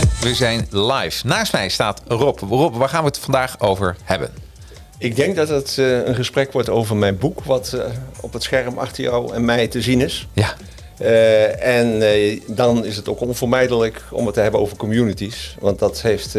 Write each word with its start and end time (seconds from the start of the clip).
En 0.00 0.08
we 0.20 0.34
zijn 0.34 0.66
live. 0.70 1.26
Naast 1.26 1.52
mij 1.52 1.68
staat 1.68 2.02
Rob. 2.06 2.38
Rob, 2.38 2.76
waar 2.76 2.88
gaan 2.88 3.00
we 3.00 3.06
het 3.06 3.18
vandaag 3.18 3.60
over 3.60 3.96
hebben? 4.04 4.30
Ik 4.98 5.16
denk 5.16 5.36
dat 5.36 5.48
het 5.48 5.76
uh, 5.78 6.06
een 6.06 6.14
gesprek 6.14 6.52
wordt 6.52 6.68
over 6.68 6.96
mijn 6.96 7.18
boek, 7.18 7.44
wat 7.44 7.72
uh, 7.74 7.84
op 8.20 8.32
het 8.32 8.42
scherm 8.42 8.78
achter 8.78 9.04
jou 9.04 9.34
en 9.34 9.44
mij 9.44 9.68
te 9.68 9.82
zien 9.82 10.00
is. 10.00 10.28
Ja. 10.32 10.54
Uh, 11.00 11.78
en 11.78 12.02
dan 12.46 12.84
is 12.84 12.96
het 12.96 13.08
ook 13.08 13.20
onvermijdelijk 13.20 14.02
om 14.10 14.26
het 14.26 14.34
te 14.34 14.40
hebben 14.40 14.60
over 14.60 14.76
communities. 14.76 15.56
Want 15.60 15.78
dat 15.78 16.00
heeft 16.00 16.38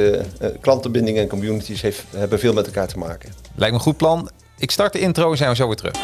klantenbinding 0.61 1.17
en 1.17 1.27
communities 1.27 1.81
heeft, 1.81 2.03
hebben 2.15 2.39
veel 2.39 2.53
met 2.53 2.65
elkaar 2.65 2.87
te 2.87 2.97
maken. 2.97 3.33
Lijkt 3.55 3.73
me 3.73 3.79
een 3.79 3.85
goed 3.85 3.97
plan. 3.97 4.29
Ik 4.57 4.71
start 4.71 4.93
de 4.93 4.99
intro 4.99 5.31
en 5.31 5.37
zijn 5.37 5.49
we 5.49 5.55
zo 5.55 5.67
weer 5.67 5.75
terug. 5.75 5.95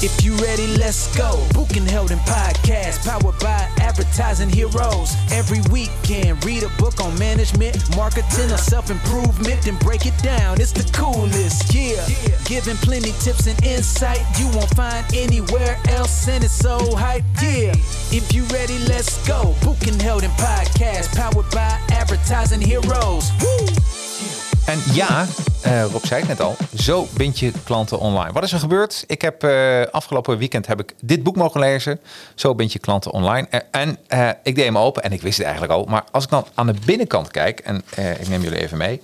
If 0.00 0.20
you 0.20 0.36
ready, 0.36 0.66
let's 0.76 1.06
go. 1.16 1.38
Book 1.52 1.76
and 1.78 1.90
Held 1.90 2.10
in 2.10 2.18
podcast, 2.18 3.04
powered 3.04 3.38
by 3.38 3.83
advertising 3.94 4.48
heroes. 4.48 5.14
Every 5.30 5.60
weekend, 5.70 6.44
read 6.44 6.64
a 6.64 6.68
book 6.80 7.00
on 7.00 7.16
management, 7.18 7.76
marketing, 7.96 8.50
or 8.50 8.58
self 8.58 8.90
improvement, 8.90 9.62
then 9.62 9.76
break 9.78 10.06
it 10.06 10.16
down. 10.22 10.60
It's 10.60 10.72
the 10.72 10.84
coolest, 10.92 11.72
yeah. 11.72 12.04
Giving 12.44 12.76
plenty 12.76 13.12
tips 13.20 13.46
and 13.46 13.62
insight 13.64 14.20
you 14.38 14.46
won't 14.48 14.70
find 14.70 15.04
anywhere 15.14 15.78
else, 15.90 16.28
and 16.28 16.42
it's 16.42 16.52
so 16.52 16.78
hype, 16.96 17.24
yeah. 17.40 17.74
If 18.10 18.34
you 18.34 18.44
ready, 18.46 18.78
let's 18.90 19.26
go. 19.28 19.54
Book 19.62 19.86
and 19.86 20.00
Held 20.02 20.24
in 20.24 20.30
podcast, 20.32 21.14
powered 21.14 21.50
by 21.52 21.78
advertising 21.90 22.60
heroes. 22.60 23.30
Woo! 23.40 24.43
En 24.66 24.78
ja, 24.92 25.26
uh, 25.66 25.84
Rob 25.84 26.04
zei 26.04 26.20
het 26.20 26.28
net 26.28 26.40
al, 26.40 26.56
zo 26.76 27.06
bind 27.16 27.38
je 27.38 27.52
klanten 27.64 27.98
online. 27.98 28.32
Wat 28.32 28.42
is 28.42 28.52
er 28.52 28.58
gebeurd? 28.58 29.04
Ik 29.06 29.22
heb 29.22 29.44
uh, 29.44 29.82
afgelopen 29.90 30.38
weekend 30.38 30.66
heb 30.66 30.80
ik 30.80 30.94
dit 31.00 31.22
boek 31.22 31.36
mogen 31.36 31.60
lezen. 31.60 32.00
Zo 32.34 32.54
bind 32.54 32.72
je 32.72 32.78
klanten 32.78 33.10
online. 33.10 33.46
Uh, 33.50 33.60
en 33.70 33.98
ik 34.42 34.54
deed 34.54 34.64
hem 34.64 34.78
open 34.78 35.02
en 35.02 35.12
ik 35.12 35.22
wist 35.22 35.36
het 35.36 35.46
eigenlijk 35.46 35.74
al. 35.74 35.84
Maar 35.84 36.04
als 36.10 36.24
ik 36.24 36.30
dan 36.30 36.46
aan 36.54 36.66
de 36.66 36.74
binnenkant 36.84 37.30
kijk, 37.30 37.60
en 37.60 37.84
ik 38.20 38.28
neem 38.28 38.42
jullie 38.42 38.60
even 38.60 38.78
mee 38.78 39.00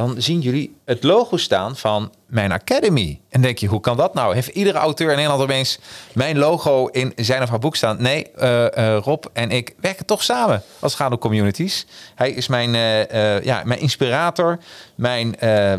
dan 0.00 0.22
zien 0.22 0.40
jullie 0.40 0.76
het 0.84 1.02
logo 1.02 1.36
staan 1.36 1.76
van 1.76 2.12
mijn 2.26 2.52
academy. 2.52 3.20
En 3.28 3.40
denk 3.40 3.58
je, 3.58 3.66
hoe 3.66 3.80
kan 3.80 3.96
dat 3.96 4.14
nou? 4.14 4.34
Heeft 4.34 4.48
iedere 4.48 4.78
auteur 4.78 5.10
in 5.10 5.16
Nederland 5.16 5.42
opeens 5.42 5.78
mijn 6.12 6.38
logo 6.38 6.86
in 6.86 7.12
zijn 7.16 7.42
of 7.42 7.48
haar 7.48 7.58
boek 7.58 7.76
staan? 7.76 8.02
Nee, 8.02 8.26
uh, 8.38 8.64
uh, 8.64 8.96
Rob 8.96 9.24
en 9.32 9.50
ik 9.50 9.74
werken 9.80 10.06
toch 10.06 10.22
samen 10.22 10.62
als 10.78 10.98
het 10.98 11.18
communities. 11.18 11.86
Hij 12.14 12.30
is 12.30 12.48
mijn, 12.48 12.74
uh, 12.74 13.42
ja, 13.42 13.62
mijn 13.64 13.80
inspirator, 13.80 14.58
mijn, 14.94 15.36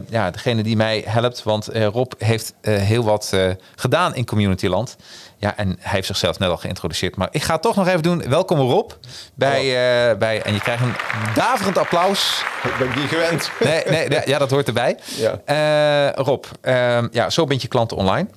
ja, 0.10 0.32
degene 0.32 0.64
die 0.64 0.76
mij 0.76 1.04
helpt. 1.06 1.44
Want 1.44 1.66
Rob 1.74 2.12
heeft 2.18 2.54
heel 2.62 3.04
wat 3.04 3.36
gedaan 3.76 4.16
in 4.16 4.26
communityland. 4.26 4.98
Ja, 5.42 5.58
en 5.58 5.68
hij 5.80 5.92
heeft 5.92 6.08
zichzelf 6.08 6.40
net 6.40 6.50
al 6.50 6.58
geïntroduceerd. 6.58 7.16
Maar 7.16 7.28
ik 7.32 7.44
ga 7.44 7.54
het 7.54 7.62
toch 7.62 7.76
nog 7.76 7.88
even 7.88 8.04
doen. 8.04 8.30
Welkom 8.30 8.60
Rob. 8.60 8.92
Bij, 9.34 9.64
uh, 9.64 10.18
bij, 10.18 10.42
en 10.42 10.54
je 10.54 10.60
krijgt 10.60 10.84
een 10.84 10.96
daverend 11.36 11.78
applaus. 11.78 12.44
Ik 12.64 12.76
ben 12.80 13.02
niet 13.02 13.10
gewend. 13.10 13.52
Nee, 13.60 14.08
nee, 14.08 14.22
ja, 14.26 14.38
dat 14.38 14.50
hoort 14.50 14.68
erbij. 14.68 14.98
Ja. 15.16 16.10
Uh, 16.10 16.26
Rob, 16.26 16.46
uh, 16.64 17.04
ja, 17.12 17.30
zo 17.30 17.46
bent 17.46 17.62
je 17.62 17.68
klanten 17.68 17.98
online. 17.98 18.28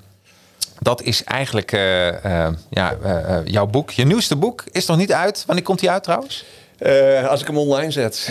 Dat 0.79 1.03
is 1.03 1.25
eigenlijk 1.25 1.73
uh, 1.73 2.49
ja, 2.71 2.97
jouw 3.45 3.67
boek. 3.67 3.91
Je 3.91 4.05
nieuwste 4.05 4.37
boek 4.37 4.65
is 4.71 4.87
nog 4.87 4.97
niet 4.97 5.13
uit. 5.13 5.43
Wanneer 5.47 5.65
komt 5.65 5.81
hij 5.81 5.91
uit 5.91 6.03
trouwens? 6.03 6.45
Uh, 6.79 7.29
als 7.29 7.41
ik 7.41 7.47
hem 7.47 7.59
online 7.59 7.91
zet. 7.91 8.29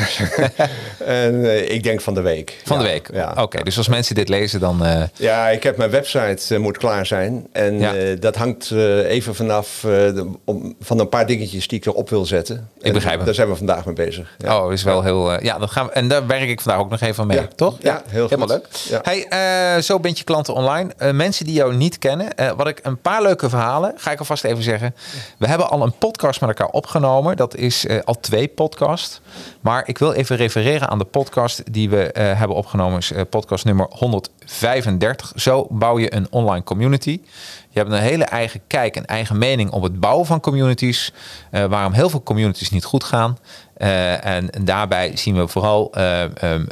en 1.05 1.33
uh, 1.33 1.69
ik 1.69 1.83
denk 1.83 2.01
van 2.01 2.13
de 2.13 2.21
week. 2.21 2.61
Van 2.65 2.77
de 2.77 2.83
week? 2.83 3.09
Ja. 3.13 3.33
Oké, 3.37 3.63
dus 3.63 3.77
als 3.77 3.87
mensen 3.87 4.15
dit 4.15 4.29
lezen 4.29 4.59
dan... 4.59 4.85
Uh... 4.85 5.03
Ja, 5.15 5.49
ik 5.49 5.63
heb 5.63 5.77
mijn 5.77 5.89
website 5.89 6.57
moet 6.57 6.77
klaar 6.77 7.05
zijn. 7.05 7.47
En 7.51 7.79
ja. 7.79 8.15
dat 8.15 8.35
hangt 8.35 8.71
even 9.05 9.35
vanaf 9.35 9.79
de, 9.81 10.31
om, 10.45 10.75
van 10.79 10.99
een 10.99 11.09
paar 11.09 11.25
dingetjes 11.27 11.67
die 11.67 11.79
ik 11.79 11.85
erop 11.85 12.09
wil 12.09 12.25
zetten. 12.25 12.69
Ik 12.81 12.93
begrijp 12.93 13.15
het. 13.15 13.25
Daar 13.25 13.35
zijn 13.35 13.49
we 13.49 13.55
vandaag 13.55 13.85
mee 13.85 13.95
bezig. 13.95 14.35
Ja. 14.37 14.63
Oh, 14.63 14.71
is 14.71 14.83
wel 14.83 15.03
heel... 15.03 15.43
ja, 15.43 15.57
dat 15.57 15.71
gaan 15.71 15.85
we, 15.85 15.91
en 15.91 16.07
daar 16.07 16.27
werk 16.27 16.49
ik 16.49 16.61
vandaag 16.61 16.81
ook 16.81 16.89
nog 16.89 17.01
even 17.01 17.27
mee, 17.27 17.47
toch? 17.55 17.77
Ja, 17.81 18.01
heel 18.07 18.23
Helemaal 18.23 18.47
leuk. 18.47 18.67
Hey, 19.01 19.81
zo 19.81 19.99
bent 19.99 20.17
je 20.17 20.23
klanten 20.23 20.53
online. 20.53 21.13
mensen 21.13 21.45
die 21.45 21.53
jou 21.53 21.75
niet 21.75 21.99
kennen. 21.99 22.27
wat 22.57 22.67
ik 22.67 22.79
een 22.83 22.97
paar 22.97 23.21
leuke 23.21 23.49
verhalen, 23.49 23.93
ga 23.97 24.11
ik 24.11 24.19
alvast 24.19 24.43
even 24.43 24.63
zeggen. 24.63 24.95
We 25.37 25.47
hebben 25.47 25.69
al 25.69 25.81
een 25.81 25.97
podcast 25.97 26.41
met 26.41 26.49
elkaar 26.49 26.67
opgenomen. 26.67 27.37
Dat 27.37 27.55
is 27.55 27.85
al 28.03 28.19
twee 28.19 28.32
podcast. 28.55 29.21
Maar 29.61 29.87
ik 29.87 29.97
wil 29.97 30.11
even 30.11 30.35
refereren 30.35 30.89
aan 30.89 30.97
de 30.97 31.05
podcast 31.05 31.73
die 31.73 31.89
we 31.89 32.13
uh, 32.17 32.37
hebben 32.37 32.57
opgenomen. 32.57 32.97
Is, 32.97 33.11
uh, 33.11 33.21
podcast 33.29 33.65
nummer 33.65 33.87
135. 33.89 35.31
Zo 35.35 35.67
bouw 35.69 35.99
je 35.99 36.15
een 36.15 36.27
online 36.29 36.63
community. 36.63 37.21
Je 37.69 37.79
hebt 37.79 37.91
een 37.91 37.99
hele 37.99 38.23
eigen 38.23 38.61
kijk 38.67 38.95
en 38.95 39.05
eigen 39.05 39.37
mening 39.37 39.71
op 39.71 39.83
het 39.83 39.99
bouwen 39.99 40.25
van 40.25 40.39
communities. 40.39 41.13
Uh, 41.51 41.65
waarom 41.65 41.93
heel 41.93 42.09
veel 42.09 42.23
communities 42.23 42.69
niet 42.69 42.85
goed 42.85 43.03
gaan. 43.03 43.37
En, 43.77 44.51
en, 44.51 44.65
daarbij 44.65 45.17
zien 45.17 45.35
we 45.35 45.47
vooral, 45.47 45.91
um, 45.97 46.33
um, 46.43 46.67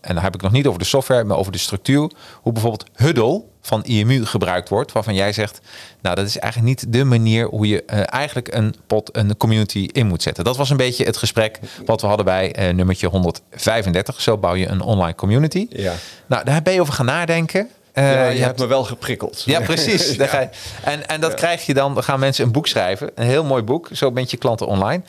en 0.00 0.14
dan 0.14 0.18
heb 0.18 0.34
ik 0.34 0.42
nog 0.42 0.52
niet 0.52 0.66
over 0.66 0.78
de 0.78 0.84
software, 0.84 1.24
maar 1.24 1.36
over 1.36 1.52
de 1.52 1.58
structuur. 1.58 2.10
Hoe 2.42 2.52
bijvoorbeeld 2.52 2.84
Huddle 2.94 3.42
van 3.60 3.84
IMU 3.84 4.26
gebruikt 4.26 4.68
wordt, 4.68 4.92
waarvan 4.92 5.14
jij 5.14 5.32
zegt, 5.32 5.60
nou 6.02 6.16
dat 6.16 6.26
is 6.26 6.38
eigenlijk 6.38 6.72
niet 6.72 6.92
de 6.92 7.04
manier 7.04 7.46
hoe 7.46 7.68
je 7.68 7.82
uh, 7.86 8.12
eigenlijk 8.12 8.54
een 8.54 8.74
pot, 8.86 9.16
een 9.16 9.36
community 9.36 9.88
in 9.92 10.06
moet 10.06 10.22
zetten. 10.22 10.44
Dat 10.44 10.56
was 10.56 10.70
een 10.70 10.76
beetje 10.76 11.04
het 11.04 11.16
gesprek 11.16 11.58
wat 11.84 12.00
we 12.00 12.06
hadden 12.06 12.24
bij 12.24 12.68
uh, 12.68 12.74
nummertje 12.74 13.06
135. 13.06 14.20
Zo 14.20 14.38
bouw 14.38 14.54
je 14.54 14.68
een 14.68 14.80
online 14.80 15.14
community. 15.14 15.66
Ja. 15.70 15.92
Nou, 16.26 16.44
daar 16.44 16.62
ben 16.62 16.72
je 16.72 16.80
over 16.80 16.94
gaan 16.94 17.06
nadenken. 17.06 17.68
Uh, 17.94 18.12
ja, 18.12 18.28
je, 18.28 18.36
je 18.36 18.42
hebt 18.42 18.58
me 18.58 18.66
wel 18.66 18.84
geprikkeld. 18.84 19.42
Ja, 19.46 19.60
precies. 19.60 20.14
ja. 20.16 20.50
En, 20.82 21.08
en 21.08 21.20
dat 21.20 21.30
ja. 21.30 21.36
krijg 21.36 21.66
je 21.66 21.74
dan, 21.74 21.94
dan 21.94 22.02
gaan 22.02 22.20
mensen 22.20 22.44
een 22.44 22.52
boek 22.52 22.66
schrijven. 22.66 23.10
Een 23.14 23.26
heel 23.26 23.44
mooi 23.44 23.62
boek. 23.62 23.88
Zo 23.92 24.12
bent 24.12 24.30
je 24.30 24.36
klanten 24.36 24.66
online. 24.66 25.02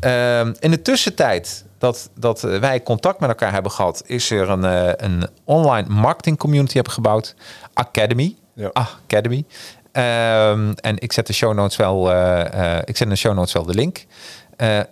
Uh, 0.00 0.40
in 0.40 0.70
de 0.70 0.82
tussentijd 0.82 1.64
dat, 1.78 2.10
dat 2.18 2.40
wij 2.40 2.82
contact 2.82 3.20
met 3.20 3.28
elkaar 3.28 3.52
hebben 3.52 3.72
gehad, 3.72 4.02
is 4.06 4.30
er 4.30 4.50
een, 4.50 4.64
uh, 4.64 4.92
een 4.96 5.28
online 5.44 5.88
marketing 5.88 6.38
community 6.38 6.74
hebben 6.74 6.92
gebouwd. 6.92 7.34
Academy. 7.72 8.36
Ja. 8.54 8.70
Academy. 8.72 9.44
Um, 9.92 10.74
en 10.74 10.98
ik 10.98 11.12
zet 11.12 11.26
de 11.26 11.32
show 11.32 11.54
notes 11.54 11.76
wel, 11.76 12.12
uh, 12.12 12.78
ik 12.84 12.96
zet 12.96 13.00
in 13.00 13.08
de 13.08 13.16
show 13.16 13.34
notes 13.34 13.52
wel 13.52 13.64
de 13.64 13.74
link. 13.74 14.06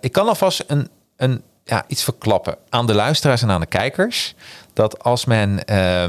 ik 0.01 0.11
kan 0.11 0.27
alvast 0.27 0.63
een, 0.67 0.89
een, 1.17 1.41
ja, 1.67 1.83
iets 1.87 2.03
verklappen 2.03 2.57
aan 2.69 2.87
de 2.87 2.93
luisteraars 2.93 3.41
en 3.41 3.51
aan 3.51 3.59
de 3.59 3.65
kijkers 3.65 4.35
dat 4.73 5.03
als 5.03 5.25
men 5.25 5.51
uh, 5.51 5.65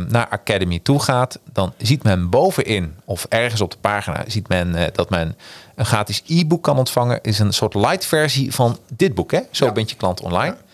naar 0.09 0.29
Academy 0.31 0.79
toe 0.79 1.03
gaat, 1.03 1.39
dan 1.53 1.73
ziet 1.77 2.03
men 2.03 2.31
bovenin 2.31 2.95
of 3.05 3.27
ergens 3.29 3.61
op 3.61 3.71
de 3.71 3.77
pagina 3.81 4.25
ziet 4.27 4.49
men 4.49 4.69
uh, 4.69 4.85
dat 4.93 5.11
men 5.11 5.37
een 5.75 5.87
gratis 5.87 6.23
e-book 6.27 6.63
kan 6.63 6.79
ontvangen. 6.79 7.19
Is 7.23 7.39
een 7.39 7.53
soort 7.53 7.75
light 7.75 8.07
versie 8.07 8.55
van 8.55 8.79
dit 8.97 9.15
boek. 9.15 9.31
Hè? 9.31 9.41
Zo 9.51 9.65
ja. 9.67 9.73
bent 9.73 9.91
je 9.91 9.97
klant 9.97 10.21
online. 10.21 10.55
Ja. 10.55 10.65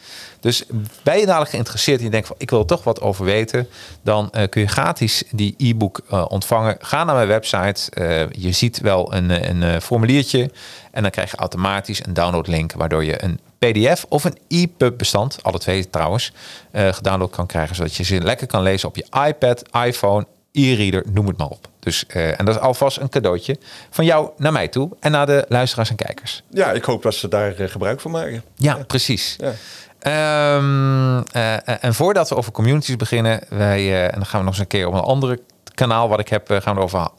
Dus 0.41 0.65
ben 1.03 1.19
je 1.19 1.27
dadelijk 1.27 1.51
geïnteresseerd 1.51 1.99
en 1.99 2.05
je 2.05 2.11
denkt 2.11 2.27
van 2.27 2.37
ik 2.39 2.51
wil 2.51 2.59
er 2.59 2.67
toch 2.67 2.85
wat 2.85 3.01
over 3.01 3.25
weten, 3.25 3.69
dan 4.03 4.31
uh, 4.33 4.43
kun 4.49 4.61
je 4.61 4.69
gratis 4.69 5.23
die 5.31 5.55
e-book 5.59 6.01
uh, 6.13 6.25
ontvangen. 6.29 6.77
Ga 6.81 7.05
naar 7.05 7.15
mijn 7.15 7.29
website. 7.29 7.91
Uh, 7.95 8.31
je 8.31 8.53
ziet 8.53 8.81
wel 8.81 9.15
een, 9.15 9.65
een 9.65 9.81
formuliertje 9.81 10.51
en 10.91 11.03
dan 11.03 11.11
krijg 11.11 11.31
je 11.31 11.37
automatisch 11.37 12.07
een 12.07 12.15
downloadlink 12.15 12.73
waardoor 12.73 13.05
je 13.05 13.25
een 13.25 13.39
PDF 13.71 14.05
of 14.09 14.25
een 14.25 14.39
EPUB 14.49 14.99
bestand, 14.99 15.39
alle 15.43 15.59
twee 15.59 15.91
trouwens, 15.91 16.33
gedownload 16.73 17.31
kan 17.31 17.47
krijgen 17.47 17.77
zodat 17.77 17.95
je 17.95 18.05
ze 18.05 18.21
lekker 18.21 18.47
kan 18.47 18.63
lezen 18.63 18.89
op 18.89 18.97
je 18.97 19.07
iPad, 19.27 19.63
iPhone, 19.85 20.27
e-reader, 20.53 21.05
noem 21.13 21.27
het 21.27 21.37
maar 21.37 21.49
op. 21.49 21.69
Dus, 21.79 22.05
uh, 22.09 22.41
en 22.41 22.45
dat 22.45 22.55
is 22.55 22.61
alvast 22.61 22.99
een 22.99 23.09
cadeautje 23.09 23.57
van 23.91 24.05
jou 24.05 24.31
naar 24.37 24.53
mij 24.53 24.69
toe 24.69 24.91
en 25.01 25.11
naar 25.11 25.27
de 25.27 25.45
luisteraars 25.49 25.91
en 25.91 25.97
kijkers. 25.97 26.43
Ja, 26.51 26.73
ik 26.73 26.85
hoop 26.85 27.03
dat 27.03 27.15
ze 27.15 27.29
daar 27.29 27.61
uh, 27.61 27.69
gebruik 27.69 28.01
van 28.01 28.11
maken. 28.11 28.43
Ja, 28.57 28.77
ja. 28.77 28.85
precies. 28.85 29.37
Ja. 29.39 30.57
Um, 30.57 31.25
uh, 31.37 31.85
en 31.85 31.95
voordat 31.95 32.29
we 32.29 32.37
over 32.37 32.53
communities 32.53 32.97
beginnen, 32.97 33.41
wij, 33.49 34.07
en 34.07 34.15
dan 34.15 34.27
gaan 34.27 34.39
we 34.39 34.45
nog 34.45 34.55
eens 34.55 34.63
een 34.63 34.67
keer 34.67 34.87
op 34.87 34.95
een 34.95 35.01
andere 35.01 35.41
kanaal 35.75 36.09
wat 36.09 36.21
ik 36.21 36.29
heb, 36.29 36.49
gaan 36.51 36.75
we 36.75 36.81
erover 36.81 37.11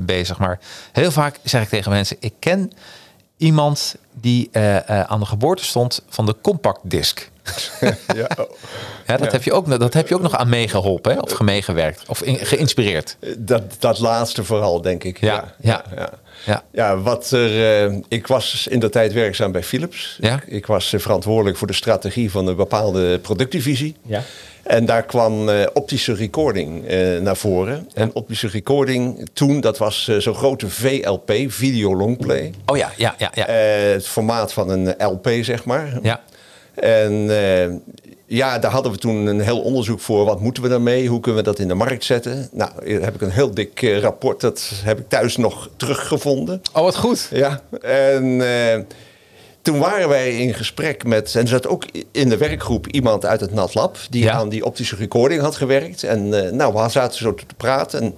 bezig. 0.00 0.38
Maar 0.38 0.58
heel 0.92 1.10
vaak 1.10 1.38
zeg 1.42 1.62
ik 1.62 1.68
tegen 1.68 1.90
mensen, 1.90 2.16
ik 2.20 2.34
ken 2.38 2.72
iemand 3.36 3.96
die 4.12 4.48
aan 4.84 5.20
de 5.20 5.26
geboorte 5.26 5.64
stond 5.64 6.02
van 6.08 6.26
de 6.26 6.36
compact 6.42 6.80
disc. 6.82 7.28
ja, 7.80 8.28
oh. 8.38 8.50
ja, 9.06 9.16
dat, 9.16 9.26
ja. 9.26 9.30
Heb 9.30 9.42
je 9.42 9.52
ook, 9.52 9.78
dat 9.78 9.94
heb 9.94 10.08
je 10.08 10.14
ook 10.14 10.22
nog 10.22 10.36
aan 10.36 10.48
meegeholpen 10.48 11.12
hè? 11.12 11.18
of 11.18 11.40
meegewerkt 11.40 12.08
of 12.08 12.22
in, 12.22 12.36
geïnspireerd. 12.36 13.16
Dat, 13.38 13.62
dat 13.78 13.98
laatste 13.98 14.44
vooral, 14.44 14.80
denk 14.80 15.04
ik. 15.04 15.20
Ja, 15.20 15.54
ja. 15.60 15.84
ja. 15.96 16.10
ja. 16.46 16.62
ja 16.72 16.98
wat 16.98 17.30
er, 17.30 17.90
uh, 17.90 17.98
ik 18.08 18.26
was 18.26 18.66
in 18.66 18.80
de 18.80 18.88
tijd 18.88 19.12
werkzaam 19.12 19.52
bij 19.52 19.62
Philips. 19.62 20.18
Ja? 20.20 20.34
Ik, 20.34 20.46
ik 20.46 20.66
was 20.66 20.94
verantwoordelijk 20.96 21.56
voor 21.56 21.66
de 21.66 21.72
strategie 21.72 22.30
van 22.30 22.46
een 22.46 22.56
bepaalde 22.56 23.18
productdivisie. 23.18 23.96
Ja. 24.02 24.22
En 24.66 24.84
daar 24.84 25.02
kwam 25.02 25.48
uh, 25.48 25.66
optische 25.72 26.14
recording 26.14 26.90
uh, 26.90 27.20
naar 27.20 27.36
voren. 27.36 27.88
En 27.94 28.10
optische 28.14 28.48
recording 28.48 29.28
toen, 29.32 29.60
dat 29.60 29.78
was 29.78 30.06
uh, 30.10 30.16
zo'n 30.16 30.34
grote 30.34 30.70
VLP, 30.70 31.32
video 31.46 31.96
longplay. 31.96 32.52
Oh 32.66 32.76
ja, 32.76 32.90
ja, 32.96 33.14
ja. 33.18 33.30
ja. 33.34 33.44
het 33.46 34.06
formaat 34.06 34.52
van 34.52 34.70
een 34.70 34.94
LP, 34.98 35.28
zeg 35.40 35.64
maar. 35.64 35.98
Ja. 36.02 36.20
En 36.74 37.30
ja, 38.26 38.58
daar 38.58 38.70
hadden 38.70 38.92
we 38.92 38.98
toen 38.98 39.26
een 39.26 39.40
heel 39.40 39.60
onderzoek 39.60 40.00
voor. 40.00 40.24
Wat 40.24 40.40
moeten 40.40 40.62
we 40.62 40.68
daarmee? 40.68 41.08
Hoe 41.08 41.20
kunnen 41.20 41.42
we 41.42 41.48
dat 41.48 41.58
in 41.58 41.68
de 41.68 41.74
markt 41.74 42.04
zetten? 42.04 42.48
Nou, 42.52 42.70
hier 42.84 43.02
heb 43.02 43.14
ik 43.14 43.20
een 43.20 43.30
heel 43.30 43.54
dik 43.54 43.98
rapport. 44.00 44.40
Dat 44.40 44.70
heb 44.84 44.98
ik 44.98 45.08
thuis 45.08 45.36
nog 45.36 45.68
teruggevonden. 45.76 46.62
Oh, 46.72 46.82
wat 46.82 46.96
goed. 46.96 47.28
Ja, 47.32 47.60
en 47.80 48.42
toen 49.66 49.78
waren 49.78 50.08
wij 50.08 50.36
in 50.36 50.54
gesprek 50.54 51.04
met, 51.04 51.34
en 51.34 51.40
er 51.40 51.48
zat 51.48 51.66
ook 51.66 51.84
in 52.12 52.28
de 52.28 52.36
werkgroep 52.36 52.86
iemand 52.86 53.24
uit 53.24 53.40
het 53.40 53.54
NatLab, 53.54 53.98
die 54.10 54.30
aan 54.30 54.48
die 54.48 54.64
optische 54.64 54.96
recording 54.96 55.40
had 55.40 55.56
gewerkt. 55.56 56.02
En 56.02 56.26
uh, 56.26 56.50
nou, 56.50 56.74
we 56.74 56.88
zaten 56.88 57.18
zo 57.18 57.34
te 57.34 57.54
praten 57.56 58.00
en 58.00 58.16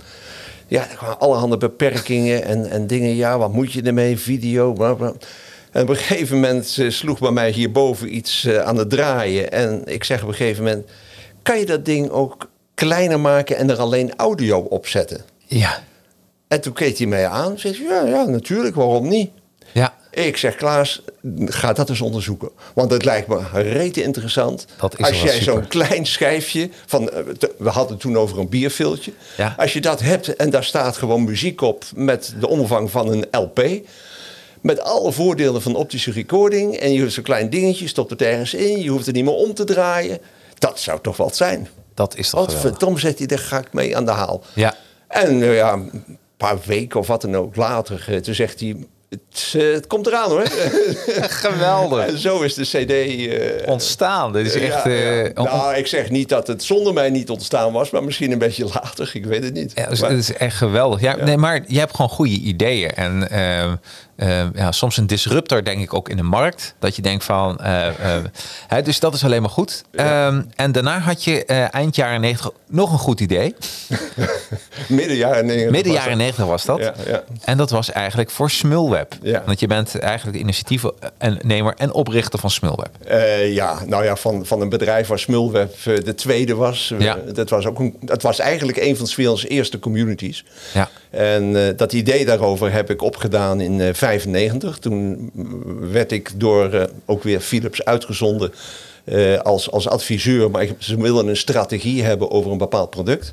ja, 0.66 0.90
er 0.90 0.96
kwamen 0.96 1.18
allerhande 1.18 1.56
beperkingen 1.56 2.44
en, 2.44 2.70
en 2.70 2.86
dingen. 2.86 3.16
Ja, 3.16 3.38
wat 3.38 3.52
moet 3.52 3.72
je 3.72 3.82
ermee? 3.82 4.18
Video, 4.18 4.72
bla 4.72 4.94
bla. 4.94 5.12
En 5.72 5.82
op 5.82 5.88
een 5.88 5.96
gegeven 5.96 6.36
moment 6.36 6.76
uh, 6.76 6.90
sloeg 6.90 7.18
bij 7.18 7.30
mij 7.30 7.50
hierboven 7.50 8.16
iets 8.16 8.44
uh, 8.44 8.58
aan 8.58 8.76
het 8.76 8.90
draaien. 8.90 9.52
En 9.52 9.82
ik 9.84 10.04
zeg 10.04 10.22
op 10.22 10.28
een 10.28 10.34
gegeven 10.34 10.64
moment, 10.64 10.88
kan 11.42 11.58
je 11.58 11.66
dat 11.66 11.84
ding 11.84 12.10
ook 12.10 12.50
kleiner 12.74 13.20
maken 13.20 13.56
en 13.56 13.70
er 13.70 13.78
alleen 13.78 14.16
audio 14.16 14.58
op 14.58 14.86
zetten? 14.86 15.20
Ja. 15.46 15.82
En 16.48 16.60
toen 16.60 16.72
keek 16.72 16.98
hij 16.98 17.06
mij 17.06 17.26
aan. 17.26 17.58
Zei 17.58 17.82
ja, 17.82 18.06
ja, 18.06 18.24
natuurlijk, 18.24 18.74
waarom 18.74 19.08
niet? 19.08 19.30
Ja. 19.72 19.97
Ik 20.10 20.36
zeg, 20.36 20.54
Klaas, 20.54 21.02
ga 21.44 21.72
dat 21.72 21.88
eens 21.88 22.00
onderzoeken. 22.00 22.50
Want 22.74 22.90
het 22.90 23.04
lijkt 23.04 23.28
me 23.28 23.40
rete 23.52 24.02
interessant. 24.02 24.66
Dat 24.78 24.98
is 24.98 25.06
als 25.06 25.22
jij 25.22 25.40
zo'n 25.40 25.66
klein 25.66 26.06
schijfje 26.06 26.70
van, 26.86 27.10
eh, 27.10 27.22
we 27.58 27.68
hadden 27.68 27.92
het 27.92 28.00
toen 28.00 28.18
over 28.18 28.38
een 28.38 28.48
bierviltje. 28.48 29.12
Ja. 29.36 29.54
Als 29.56 29.72
je 29.72 29.80
dat 29.80 30.00
hebt 30.00 30.36
en 30.36 30.50
daar 30.50 30.64
staat 30.64 30.96
gewoon 30.96 31.24
muziek 31.24 31.60
op 31.60 31.84
met 31.94 32.34
de 32.40 32.48
omvang 32.48 32.90
van 32.90 33.12
een 33.12 33.26
LP. 33.30 33.62
Met 34.60 34.80
alle 34.80 35.12
voordelen 35.12 35.62
van 35.62 35.74
optische 35.74 36.10
recording. 36.10 36.76
En 36.76 36.92
je 36.92 37.00
hebt 37.00 37.12
zo'n 37.12 37.22
klein 37.22 37.50
dingetje, 37.50 37.88
stopt 37.88 38.10
het 38.10 38.22
ergens 38.22 38.54
in. 38.54 38.80
Je 38.80 38.90
hoeft 38.90 39.06
het 39.06 39.14
niet 39.14 39.24
meer 39.24 39.34
om 39.34 39.54
te 39.54 39.64
draaien. 39.64 40.18
Dat 40.58 40.80
zou 40.80 41.00
toch 41.00 41.16
wat 41.16 41.36
zijn. 41.36 41.68
Dat 41.94 42.16
is 42.16 42.30
toch 42.30 42.40
Wat 42.40 42.54
verdomme 42.54 42.98
zegt 42.98 43.18
hij, 43.18 43.26
daar 43.26 43.38
ga 43.38 43.58
ik 43.58 43.72
mee 43.72 43.96
aan 43.96 44.04
de 44.04 44.10
haal. 44.10 44.42
Ja. 44.54 44.74
En 45.08 45.40
uh, 45.40 45.56
ja, 45.56 45.72
een 45.72 46.18
paar 46.36 46.58
weken 46.64 47.00
of 47.00 47.06
wat 47.06 47.20
dan 47.20 47.36
ook 47.36 47.56
later, 47.56 48.06
uh, 48.10 48.16
toen 48.16 48.34
zegt 48.34 48.60
hij... 48.60 48.76
Het, 49.08 49.54
uh, 49.56 49.74
het, 49.74 49.86
komt 49.86 50.06
eraan 50.06 50.30
hoor. 50.30 50.46
Geweldig. 51.46 52.06
En 52.06 52.18
zo 52.18 52.40
is 52.40 52.54
de 52.54 52.62
CD 52.62 52.90
uh, 52.90 53.68
ontstaan. 53.68 54.32
Dit 54.32 54.46
is 54.46 54.54
echt. 54.54 54.84
Ja, 54.84 54.90
ja. 54.90 55.30
nou, 55.34 55.74
ik 55.74 55.86
zeg 55.86 56.10
niet 56.10 56.28
dat 56.28 56.46
het 56.46 56.62
zonder 56.62 56.92
mij 56.92 57.10
niet 57.10 57.30
ontstaan 57.30 57.72
was, 57.72 57.90
maar 57.90 58.04
misschien 58.04 58.32
een 58.32 58.38
beetje 58.38 58.64
later. 58.74 59.10
Ik 59.12 59.26
weet 59.26 59.44
het 59.44 59.54
niet. 59.54 59.72
Ja, 59.74 59.88
dus, 59.88 60.00
het 60.00 60.10
is 60.10 60.32
echt 60.32 60.56
geweldig. 60.56 61.00
Ja, 61.00 61.16
nee, 61.16 61.36
maar 61.36 61.64
je 61.66 61.78
hebt 61.78 61.94
gewoon 61.94 62.10
goede 62.10 62.38
ideeën. 62.38 62.90
En 62.90 63.28
uh, 63.32 63.72
uh, 64.18 64.54
ja, 64.54 64.72
soms 64.72 64.96
een 64.96 65.06
disruptor, 65.06 65.64
denk 65.64 65.80
ik, 65.80 65.94
ook 65.94 66.08
in 66.08 66.16
de 66.16 66.22
markt. 66.22 66.74
Dat 66.78 66.96
je 66.96 67.02
denkt 67.02 67.24
van. 67.24 67.58
Hè, 68.68 68.82
dus 68.82 69.00
dat 69.00 69.14
is 69.14 69.24
alleen 69.24 69.42
maar 69.42 69.50
goed. 69.50 69.84
Ja. 69.92 70.26
Um, 70.26 70.50
en 70.54 70.72
daarna 70.72 70.98
had 70.98 71.24
je 71.24 71.44
eind 71.44 71.96
jaren 71.96 72.20
90 72.20 72.50
nog 72.68 72.92
een 72.92 72.98
goed 72.98 73.20
idee. 73.20 73.54
Midden 74.88 75.16
jaren 75.16 75.46
90. 75.46 75.70
Midden 75.70 75.92
jaren 75.92 76.16
90 76.16 76.44
was 76.44 76.64
dat. 76.64 76.78
Ja, 76.78 76.94
ja. 77.06 77.24
En 77.44 77.56
dat 77.56 77.70
was 77.70 77.90
eigenlijk 77.90 78.30
voor 78.30 78.50
Smulweb. 78.50 79.14
Want 79.46 79.60
je 79.60 79.66
bent 79.66 79.98
eigenlijk 79.98 80.38
initiatiefnemer 80.38 81.74
en 81.76 81.92
oprichter 81.92 82.38
van 82.38 82.50
Smulweb. 82.50 82.90
Ja, 83.46 83.78
nou 83.86 84.04
ja, 84.04 84.16
van, 84.16 84.46
van 84.46 84.60
een 84.60 84.68
bedrijf 84.68 85.08
waar 85.08 85.18
Smulweb 85.18 85.74
de 85.84 86.14
tweede 86.14 86.54
was. 86.54 86.94
Ja. 86.98 87.18
Dat, 87.32 87.50
was 87.50 87.66
ook 87.66 87.78
een, 87.78 87.96
dat 88.00 88.22
was 88.22 88.38
eigenlijk 88.38 88.78
een 88.78 88.96
van 88.96 89.06
Sweels 89.06 89.46
eerste 89.46 89.78
communities. 89.78 90.44
Ja. 90.74 90.88
En 91.10 91.74
dat 91.76 91.92
idee 91.92 92.24
daarover 92.24 92.72
heb 92.72 92.90
ik 92.90 93.02
opgedaan 93.02 93.60
in 93.60 93.78
1995. 93.78 94.78
Toen 94.78 95.30
werd 95.90 96.12
ik 96.12 96.30
door 96.36 96.90
ook 97.06 97.22
weer 97.22 97.40
Philips 97.40 97.84
uitgezonden. 97.84 98.52
Als, 99.42 99.70
als 99.70 99.88
adviseur, 99.88 100.50
maar 100.50 100.66
ze 100.78 101.00
wilden 101.00 101.26
een 101.26 101.36
strategie 101.36 102.02
hebben 102.02 102.30
over 102.30 102.52
een 102.52 102.58
bepaald 102.58 102.90
product. 102.90 103.32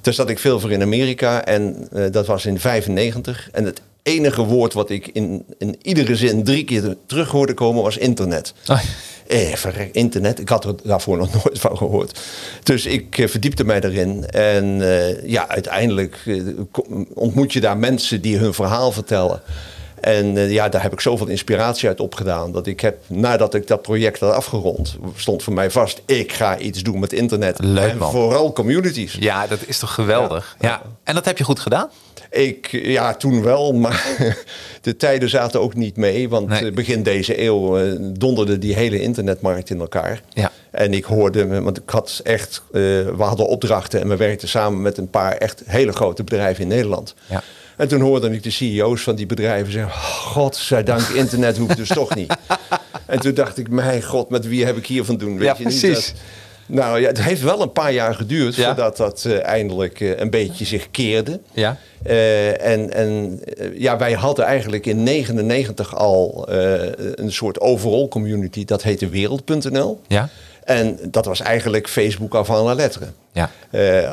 Daar 0.00 0.14
zat 0.14 0.30
ik 0.30 0.38
veel 0.38 0.60
voor 0.60 0.72
in 0.72 0.82
Amerika 0.82 1.44
en 1.44 1.88
dat 2.10 2.26
was 2.26 2.46
in 2.46 2.58
95. 2.58 3.48
En 3.52 3.64
het 3.64 3.80
enige 4.08 4.42
woord 4.42 4.72
wat 4.72 4.90
ik 4.90 5.06
in, 5.12 5.44
in 5.58 5.76
iedere 5.82 6.16
zin 6.16 6.44
drie 6.44 6.64
keer 6.64 6.96
terug 7.06 7.30
hoorde 7.30 7.54
komen 7.54 7.82
was 7.82 7.96
internet. 7.96 8.54
Oh. 8.70 8.80
Eh, 9.28 9.54
verrek, 9.54 9.94
internet. 9.94 10.40
Ik 10.40 10.48
had 10.48 10.64
er 10.64 10.74
daarvoor 10.82 11.16
nog 11.16 11.32
nooit 11.44 11.58
van 11.58 11.76
gehoord. 11.76 12.20
Dus 12.62 12.86
ik 12.86 13.18
uh, 13.18 13.28
verdiepte 13.28 13.64
mij 13.64 13.80
daarin. 13.80 14.26
En 14.30 14.64
uh, 14.64 15.28
ja, 15.28 15.48
uiteindelijk 15.48 16.18
ontmoet 17.14 17.52
je 17.52 17.60
daar 17.60 17.76
mensen 17.76 18.20
die 18.20 18.36
hun 18.36 18.54
verhaal 18.54 18.92
vertellen. 18.92 19.42
En 20.00 20.36
uh, 20.36 20.52
ja, 20.52 20.68
daar 20.68 20.82
heb 20.82 20.92
ik 20.92 21.00
zoveel 21.00 21.26
inspiratie 21.26 21.88
uit 21.88 22.00
opgedaan. 22.00 22.52
Dat 22.52 22.66
ik 22.66 22.80
heb, 22.80 22.98
nadat 23.06 23.54
ik 23.54 23.66
dat 23.66 23.82
project 23.82 24.20
had 24.20 24.32
afgerond, 24.32 24.96
stond 25.16 25.42
voor 25.42 25.52
mij 25.52 25.70
vast: 25.70 26.02
ik 26.06 26.32
ga 26.32 26.58
iets 26.58 26.82
doen 26.82 26.98
met 26.98 27.12
internet. 27.12 27.58
Leuk, 27.58 27.90
en 27.90 27.98
man. 27.98 28.10
vooral 28.10 28.52
communities. 28.52 29.16
Ja, 29.20 29.46
dat 29.46 29.58
is 29.66 29.78
toch 29.78 29.94
geweldig. 29.94 30.56
Ja. 30.60 30.68
ja. 30.68 30.82
En 31.04 31.14
dat 31.14 31.24
heb 31.24 31.38
je 31.38 31.44
goed 31.44 31.60
gedaan? 31.60 31.88
Ik, 32.30 32.68
ja, 32.70 33.14
toen 33.14 33.42
wel, 33.42 33.72
maar 33.84 34.16
de 34.80 34.96
tijden 34.96 35.28
zaten 35.28 35.60
ook 35.60 35.74
niet 35.74 35.96
mee. 35.96 36.28
Want 36.28 36.48
Nee. 36.48 36.70
begin 36.72 37.02
deze 37.02 37.42
eeuw 37.42 37.78
uh, 37.84 37.92
donderde 38.12 38.58
die 38.58 38.74
hele 38.74 39.00
internetmarkt 39.00 39.70
in 39.70 39.80
elkaar. 39.80 40.22
Ja. 40.32 40.52
En 40.70 40.92
ik 40.94 41.04
hoorde, 41.04 41.60
want 41.62 41.76
ik 41.76 41.90
had 41.90 42.20
echt, 42.24 42.62
uh, 42.66 42.72
we 43.16 43.22
hadden 43.22 43.46
opdrachten 43.46 44.00
en 44.00 44.08
we 44.08 44.16
werkten 44.16 44.48
samen 44.48 44.82
met 44.82 44.98
een 44.98 45.10
paar 45.10 45.32
echt 45.36 45.62
hele 45.66 45.92
grote 45.92 46.24
bedrijven 46.24 46.62
in 46.62 46.68
Nederland. 46.68 47.14
Ja. 47.26 47.42
En 47.76 47.88
toen 47.88 48.00
hoorde 48.00 48.30
ik 48.30 48.42
de 48.42 48.50
CEO's 48.50 49.02
van 49.02 49.14
die 49.14 49.26
bedrijven 49.26 49.72
zeggen: 49.72 49.92
Godzijdank, 50.10 51.08
internet 51.08 51.56
hoeft 51.58 51.76
dus 51.76 51.88
toch 51.88 52.14
niet. 52.14 52.34
En 53.06 53.20
toen 53.20 53.34
dacht 53.34 53.58
ik: 53.58 53.68
Mijn 53.70 54.02
god, 54.02 54.30
met 54.30 54.46
wie 54.48 54.64
heb 54.64 54.76
ik 54.76 54.86
hier 54.86 55.04
van 55.04 55.16
doen? 55.16 55.38
Weet 55.38 55.46
Ja, 55.46 55.54
je 55.58 55.64
niet 55.66 55.80
precies. 55.80 56.06
dat- 56.06 56.20
nou 56.68 57.00
ja, 57.00 57.06
het 57.06 57.22
heeft 57.22 57.42
wel 57.42 57.62
een 57.62 57.72
paar 57.72 57.92
jaar 57.92 58.14
geduurd 58.14 58.54
Ja. 58.54 58.64
voordat 58.66 58.96
dat 58.96 59.24
eh, 59.24 59.44
eindelijk 59.44 60.00
eh, 60.00 60.18
een 60.18 60.30
beetje 60.30 60.64
zich 60.64 60.90
keerde. 60.90 61.40
Ja. 61.52 61.76
Eh, 62.02 62.66
en 62.66 62.92
en 62.92 63.40
ja, 63.74 63.96
wij 63.98 64.12
hadden 64.12 64.44
eigenlijk 64.44 64.86
in 64.86 65.02
99 65.02 65.96
al 65.96 66.44
een 67.14 67.32
soort 67.32 67.60
overall 67.60 68.08
community, 68.08 68.64
dat 68.64 68.82
heette 68.82 69.08
wereld.nl. 69.08 70.00
Ja. 70.06 70.28
En 70.64 70.98
dat 71.10 71.24
was 71.24 71.40
eigenlijk 71.40 71.88
Facebook 71.88 72.34
af 72.34 72.50
aan 72.50 72.62
la 72.62 72.74
lettre. 72.74 73.06
Ja. 73.32 73.50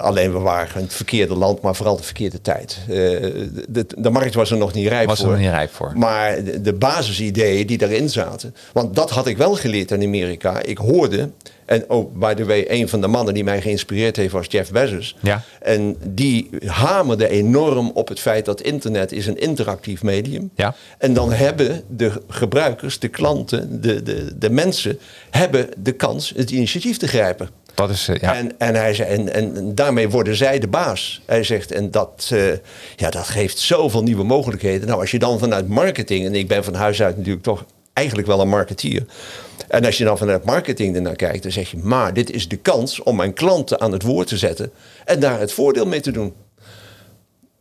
Alleen 0.02 0.32
we 0.34 0.40
waren 0.40 0.82
het 0.82 0.94
verkeerde 0.94 1.36
land, 1.36 1.62
maar 1.62 1.76
vooral 1.76 1.98
de 1.98 2.04
verkeerde 2.04 2.42
tijd. 2.42 2.78
De, 2.88 3.86
de 3.98 4.10
markt 4.10 4.34
was 4.34 4.52
er 4.52 4.58
nog 4.58 4.74
niet 4.74 4.88
rijp 4.88 5.08
Was 5.08 5.18
er 5.18 5.24
voor. 5.24 5.34
nog 5.34 5.42
niet 5.44 5.52
rijp 5.52 5.72
voor. 5.72 5.92
Maar 5.96 6.44
de, 6.44 6.62
de 6.62 6.74
basisideeën 6.74 7.68
die 7.68 7.78
daarin 7.78 8.10
zaten. 8.10 8.56
Want 8.74 8.96
dat 8.96 9.10
had 9.10 9.28
ik 9.28 9.38
wel 9.38 9.54
geleerd 9.56 9.92
in 9.92 10.04
Amerika. 10.04 10.62
Ik 10.62 10.78
hoorde, 10.78 11.30
en 11.66 11.90
ook 11.90 12.14
by 12.14 12.34
the 12.34 12.46
way, 12.46 12.66
een 12.68 12.90
van 12.90 13.02
de 13.02 13.08
mannen 13.08 13.34
die 13.34 13.44
mij 13.44 13.62
geïnspireerd 13.62 14.16
heeft 14.16 14.34
was 14.34 14.46
Jeff 14.50 14.72
Bezos. 14.72 15.16
Ja. 15.22 15.44
En 15.62 15.96
die 16.08 16.50
hamerde 16.66 17.30
enorm 17.30 17.92
op 17.94 18.08
het 18.08 18.20
feit 18.20 18.46
dat 18.46 18.62
internet 18.62 19.12
is 19.12 19.28
een 19.28 19.38
interactief 19.38 20.04
medium. 20.04 20.52
Ja. 20.56 20.76
En 20.98 21.14
dan 21.14 21.32
hebben 21.32 21.84
de 21.88 22.12
gebruikers, 22.28 23.00
de 23.00 23.08
klanten, 23.08 23.82
de, 23.82 24.04
de, 24.04 24.38
de 24.38 24.50
mensen, 24.50 25.00
hebben 25.30 25.70
de 25.78 25.92
kans 25.92 26.34
het 26.36 26.52
initiatief 26.52 26.98
te 26.98 27.08
grijpen. 27.08 27.50
Dat 27.76 27.90
is, 27.90 28.08
eh, 28.08 28.16
ja. 28.16 28.36
En, 28.36 28.52
en, 28.58 28.76
hij 28.76 28.94
zei, 28.94 29.10
en, 29.10 29.34
en 29.34 29.76
daarmee 29.76 30.10
worden 30.10 30.36
zij 30.36 30.60
de 30.60 30.68
baas. 30.68 31.22
Hij 31.26 31.44
zegt, 31.44 31.72
en 31.72 31.92
dat, 31.92 32.30
eh, 32.34 32.52
ja, 32.96 33.10
dat 33.10 33.28
geeft 33.28 33.58
zoveel 33.58 34.04
nieuwe 34.04 34.24
mogelijkheden. 34.24 34.88
Nou, 34.88 35.00
als 35.00 35.12
je 35.12 35.20
dan 35.20 35.40
vanuit 35.40 35.68
marketing, 35.68 36.26
en 36.26 36.36
ik 36.36 36.48
ben 36.48 36.64
van 36.64 36.74
huis 36.74 37.02
uit 37.02 37.18
natuurlijk 37.18 37.44
toch 37.44 37.66
eigenlijk 37.96 38.28
wel 38.28 38.42
een 38.42 38.50
marketeer. 38.50 39.06
En 39.68 39.86
als 39.86 39.98
je 39.98 40.04
dan 40.04 40.18
vanuit 40.18 40.46
marketing 40.46 40.96
ernaar 40.96 41.16
kijkt, 41.16 41.44
dan 41.44 41.52
zeg 41.52 41.72
je, 41.72 41.78
maar 41.78 42.14
dit 42.14 42.32
is 42.32 42.48
de 42.48 42.56
kans 42.56 43.04
om 43.04 43.16
mijn 43.16 43.34
klanten 43.34 43.82
aan 43.82 43.92
het 43.92 44.04
woord 44.04 44.28
te 44.28 44.38
zetten 44.38 44.72
en 45.06 45.20
daar 45.20 45.40
het 45.40 45.54
voordeel 45.54 45.86
mee 45.86 46.00
te 46.00 46.12
doen. 46.12 46.34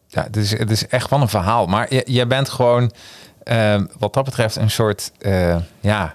ja 0.08 0.22
het, 0.22 0.36
is, 0.36 0.58
het 0.58 0.70
is 0.70 0.86
echt 0.86 1.10
wel 1.10 1.20
een 1.20 1.28
verhaal. 1.28 1.66
Maar 1.66 1.94
je, 2.10 2.26
bent 2.26 2.48
gewoon, 2.48 2.92
ehm, 3.42 3.86
wat 3.98 4.14
dat 4.14 4.24
betreft, 4.24 4.56
een 4.56 4.70
soort, 4.70 5.12
eh, 5.18 5.56
ja... 5.80 6.14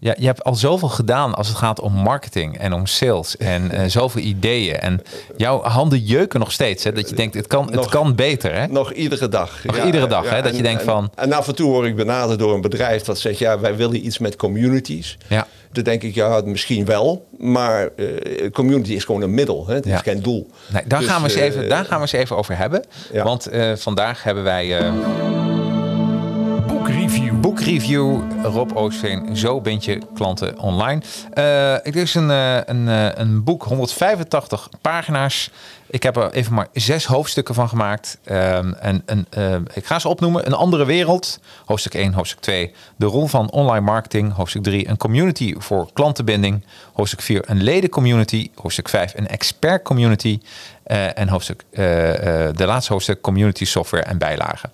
Ja, 0.00 0.14
je 0.18 0.26
hebt 0.26 0.44
al 0.44 0.54
zoveel 0.54 0.88
gedaan 0.88 1.34
als 1.34 1.48
het 1.48 1.56
gaat 1.56 1.80
om 1.80 1.92
marketing 1.92 2.58
en 2.58 2.72
om 2.72 2.86
sales 2.86 3.36
en 3.36 3.70
eh, 3.70 3.88
zoveel 3.88 4.22
ideeën. 4.22 4.78
En 4.80 5.02
jouw 5.36 5.62
handen 5.62 5.98
jeuken 5.98 6.40
nog 6.40 6.52
steeds. 6.52 6.84
Hè, 6.84 6.92
dat 6.92 7.08
je 7.08 7.14
denkt, 7.14 7.34
het 7.34 7.46
kan, 7.46 7.64
het 7.66 7.74
Nog- 7.74 7.88
kan 7.88 8.14
beter. 8.14 8.54
Hè? 8.54 8.66
Nog 8.66 8.92
iedere 8.92 9.28
dag. 9.28 9.64
Nog 9.64 9.84
iedere 9.84 10.06
dag, 10.06 10.30
hè, 10.30 10.42
dat 10.42 10.50
je 10.50 10.56
en- 10.56 10.62
denkt 10.64 10.80
en- 10.80 10.86
van- 10.86 11.10
En 11.14 11.32
af 11.32 11.48
en 11.48 11.54
toe 11.54 11.70
word 11.70 11.88
ik 11.88 11.96
benaderd 11.96 12.38
door 12.38 12.54
een 12.54 12.60
bedrijf 12.60 13.02
dat 13.02 13.18
zegt, 13.18 13.38
ja, 13.38 13.60
wij 13.60 13.76
willen 13.76 14.06
iets 14.06 14.18
met 14.18 14.36
communities. 14.36 15.18
Ja. 15.28 15.46
Dan 15.72 15.84
denk 15.84 16.02
ik, 16.02 16.14
ja, 16.14 16.40
misschien 16.44 16.84
wel. 16.84 17.26
Maar 17.38 17.88
eh, 17.96 18.50
community 18.52 18.92
is 18.92 19.04
gewoon 19.04 19.22
een 19.22 19.34
middel. 19.34 19.66
Hè? 19.66 19.74
Het 19.74 19.84
Ja. 19.84 19.94
is 19.94 20.00
geen 20.00 20.22
doel. 20.22 20.50
Nee, 20.72 20.82
daar, 20.86 20.98
Dus, 21.00 21.08
gaan 21.08 21.22
we 21.22 21.28
eens 21.28 21.36
eh, 21.36 21.44
even, 21.44 21.68
daar 21.68 21.84
gaan 21.84 21.96
we 21.96 22.02
eens 22.02 22.12
even 22.12 22.36
over 22.36 22.56
hebben. 22.56 22.84
Ja. 23.12 23.24
Want 23.24 23.46
eh, 23.46 23.72
vandaag 23.76 24.22
hebben 24.22 24.44
wij 24.44 24.78
eh 24.78 24.92
Boekreview 27.56 28.20
Rob 28.42 28.76
Oostveen. 28.76 29.36
Zo 29.36 29.60
bind 29.60 29.84
je 29.84 29.98
klanten 30.14 30.58
online. 30.58 31.02
Eh 31.32 31.72
het 31.82 31.96
is 31.96 32.14
een, 32.14 32.30
eh, 32.30 32.56
een, 32.64 32.88
eh, 32.88 33.08
een 33.14 33.44
boek, 33.44 33.62
185 33.62 34.68
pagina's. 34.80 35.50
Ik 35.86 36.02
heb 36.02 36.16
er 36.16 36.32
even 36.32 36.54
maar 36.54 36.66
zes 36.72 37.04
hoofdstukken 37.04 37.54
van 37.54 37.68
gemaakt. 37.68 38.18
Ehm, 38.24 38.72
en, 38.72 39.02
en, 39.06 39.26
eh, 39.30 39.54
ik 39.74 39.86
ga 39.86 39.98
ze 39.98 40.08
opnoemen. 40.08 40.46
Een 40.46 40.52
andere 40.52 40.84
wereld. 40.84 41.40
Hoofdstuk 41.64 41.94
1, 41.94 42.12
hoofdstuk 42.12 42.40
2. 42.40 42.74
De 42.96 43.06
rol 43.06 43.26
van 43.26 43.50
online 43.50 43.84
marketing. 43.84 44.32
Hoofdstuk 44.32 44.62
3. 44.62 44.88
Een 44.88 44.96
community 44.96 45.54
voor 45.58 45.92
klantenbinding. 45.92 46.64
Hoofdstuk 46.92 47.20
4. 47.20 47.42
Een 47.46 47.62
ledencommunity. 47.62 48.50
Hoofdstuk 48.54 48.88
5. 48.88 49.12
Een 49.14 49.28
expert 49.28 49.82
community. 49.82 50.40
En 51.14 51.28
hoofdstuk, 51.28 51.64
de 51.70 52.64
laatste 52.66 52.92
hoofdstuk. 52.92 53.20
Community 53.20 53.64
software 53.64 54.04
en 54.04 54.18
bijlagen. 54.18 54.70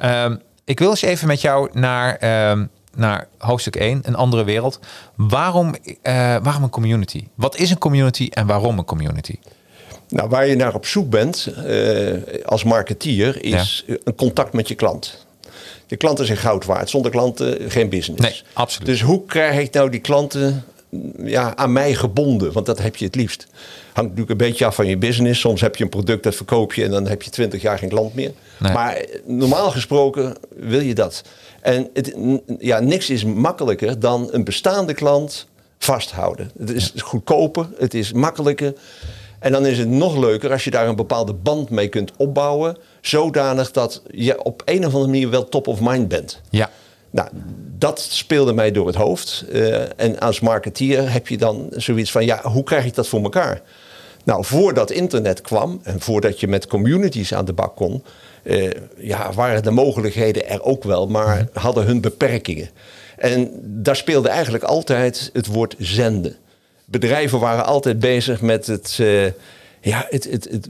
Ehm, 0.00 0.36
ik 0.70 0.78
wil 0.78 0.90
eens 0.90 1.02
even 1.02 1.26
met 1.26 1.40
jou 1.40 1.70
naar 1.72 2.16
ehm, 2.16 2.66
naar 2.94 3.28
hoofdstuk 3.38 3.76
1, 3.76 4.00
een 4.02 4.14
andere 4.14 4.44
wereld. 4.44 4.80
Waarom, 5.14 5.74
uh, 5.84 5.94
waarom 6.42 6.62
een 6.62 6.70
community? 6.70 7.26
Wat 7.34 7.56
is 7.56 7.70
een 7.70 7.78
community 7.78 8.28
en 8.30 8.46
waarom 8.46 8.78
een 8.78 8.84
community? 8.84 9.38
Nou, 10.08 10.28
waar 10.28 10.46
je 10.46 10.56
naar 10.56 10.74
op 10.74 10.86
zoek 10.86 11.10
bent 11.10 11.48
uh, 11.66 12.14
als 12.44 12.64
marketeer 12.64 13.44
is 13.44 13.84
een 14.04 14.14
contact 14.14 14.52
met 14.52 14.68
je 14.68 14.74
klant. 14.74 15.26
De 15.86 15.96
klanten 15.96 16.26
zijn 16.26 16.38
goud 16.38 16.64
waard. 16.64 16.90
Zonder 16.90 17.10
klanten 17.10 17.70
geen 17.70 17.88
business. 17.88 18.22
Nee, 18.22 18.42
absoluut. 18.52 18.86
Dus 18.86 19.02
hoe 19.02 19.24
krijg 19.24 19.58
ik 19.58 19.72
nou 19.72 19.90
die 19.90 20.00
klanten 20.00 20.64
ja, 21.24 21.56
aan 21.56 21.72
mij 21.72 21.94
gebonden? 21.94 22.52
Want 22.52 22.66
dat 22.66 22.78
heb 22.78 22.96
je 22.96 23.04
het 23.04 23.14
liefst. 23.14 23.46
Hangt 23.92 24.10
natuurlijk 24.10 24.30
een 24.40 24.46
beetje 24.48 24.66
af 24.66 24.74
van 24.74 24.86
je 24.86 24.96
business. 24.96 25.40
Soms 25.40 25.60
heb 25.60 25.76
je 25.76 25.84
een 25.84 25.90
product 25.90 26.22
dat 26.22 26.34
verkoop 26.34 26.74
je 26.74 26.84
en 26.84 26.90
dan 26.90 27.06
heb 27.06 27.22
je 27.22 27.30
twintig 27.30 27.62
jaar 27.62 27.78
geen 27.78 27.88
klant 27.88 28.14
meer. 28.14 28.32
Maar 28.58 29.04
normaal 29.24 29.70
gesproken 29.70 30.36
wil 30.56 30.80
je 30.80 30.94
dat. 30.94 31.22
En 31.60 31.88
het, 31.94 32.16
ja, 32.58 32.80
niks 32.80 33.10
is 33.10 33.24
makkelijker 33.24 34.00
dan 34.00 34.28
een 34.30 34.44
bestaande 34.44 34.94
klant 34.94 35.46
vasthouden. 35.78 36.50
Het 36.58 36.70
is 36.70 36.92
goedkoper, 36.96 37.68
het 37.78 37.94
is 37.94 38.12
makkelijker. 38.12 38.72
En 39.38 39.52
dan 39.52 39.66
is 39.66 39.78
het 39.78 39.88
nog 39.88 40.16
leuker 40.16 40.52
als 40.52 40.64
je 40.64 40.70
daar 40.70 40.88
een 40.88 40.96
bepaalde 40.96 41.32
band 41.32 41.70
mee 41.70 41.88
kunt 41.88 42.12
opbouwen. 42.16 42.76
Zodanig 43.00 43.70
dat 43.70 44.02
je 44.10 44.42
op 44.42 44.62
een 44.64 44.78
of 44.78 44.94
andere 44.94 45.06
manier 45.06 45.30
wel 45.30 45.48
top 45.48 45.66
of 45.66 45.80
mind 45.80 46.08
bent. 46.08 46.40
Ja. 46.50 46.70
Nou, 47.10 47.28
dat 47.78 48.00
speelde 48.00 48.52
mij 48.52 48.70
door 48.70 48.86
het 48.86 48.96
hoofd. 48.96 49.44
Uh, 49.52 50.00
en 50.00 50.18
als 50.18 50.40
marketeer 50.40 51.12
heb 51.12 51.28
je 51.28 51.38
dan 51.38 51.66
zoiets 51.70 52.10
van: 52.10 52.24
ja, 52.24 52.40
hoe 52.42 52.62
krijg 52.62 52.84
ik 52.84 52.94
dat 52.94 53.08
voor 53.08 53.22
elkaar? 53.22 53.62
Nou, 54.24 54.44
voordat 54.44 54.90
internet 54.90 55.40
kwam 55.40 55.80
en 55.82 56.00
voordat 56.00 56.40
je 56.40 56.48
met 56.48 56.66
communities 56.66 57.34
aan 57.34 57.44
de 57.44 57.52
bak 57.52 57.76
kon, 57.76 58.04
uh, 58.42 58.70
ja, 58.96 59.32
waren 59.32 59.62
de 59.62 59.70
mogelijkheden 59.70 60.48
er 60.48 60.62
ook 60.62 60.84
wel, 60.84 61.06
maar 61.06 61.36
mhm. 61.36 61.58
hadden 61.60 61.84
hun 61.84 62.00
beperkingen. 62.00 62.70
En 63.16 63.50
daar 63.62 63.96
speelde 63.96 64.28
eigenlijk 64.28 64.64
altijd 64.64 65.30
het 65.32 65.46
woord 65.46 65.74
zenden. 65.78 66.36
Bedrijven 66.84 67.38
waren 67.38 67.66
altijd 67.66 67.98
bezig 67.98 68.40
met 68.40 68.66
het. 68.66 68.98
Uh, 69.00 69.26
ja, 69.80 70.06
het, 70.08 70.24
het, 70.24 70.48
het, 70.50 70.68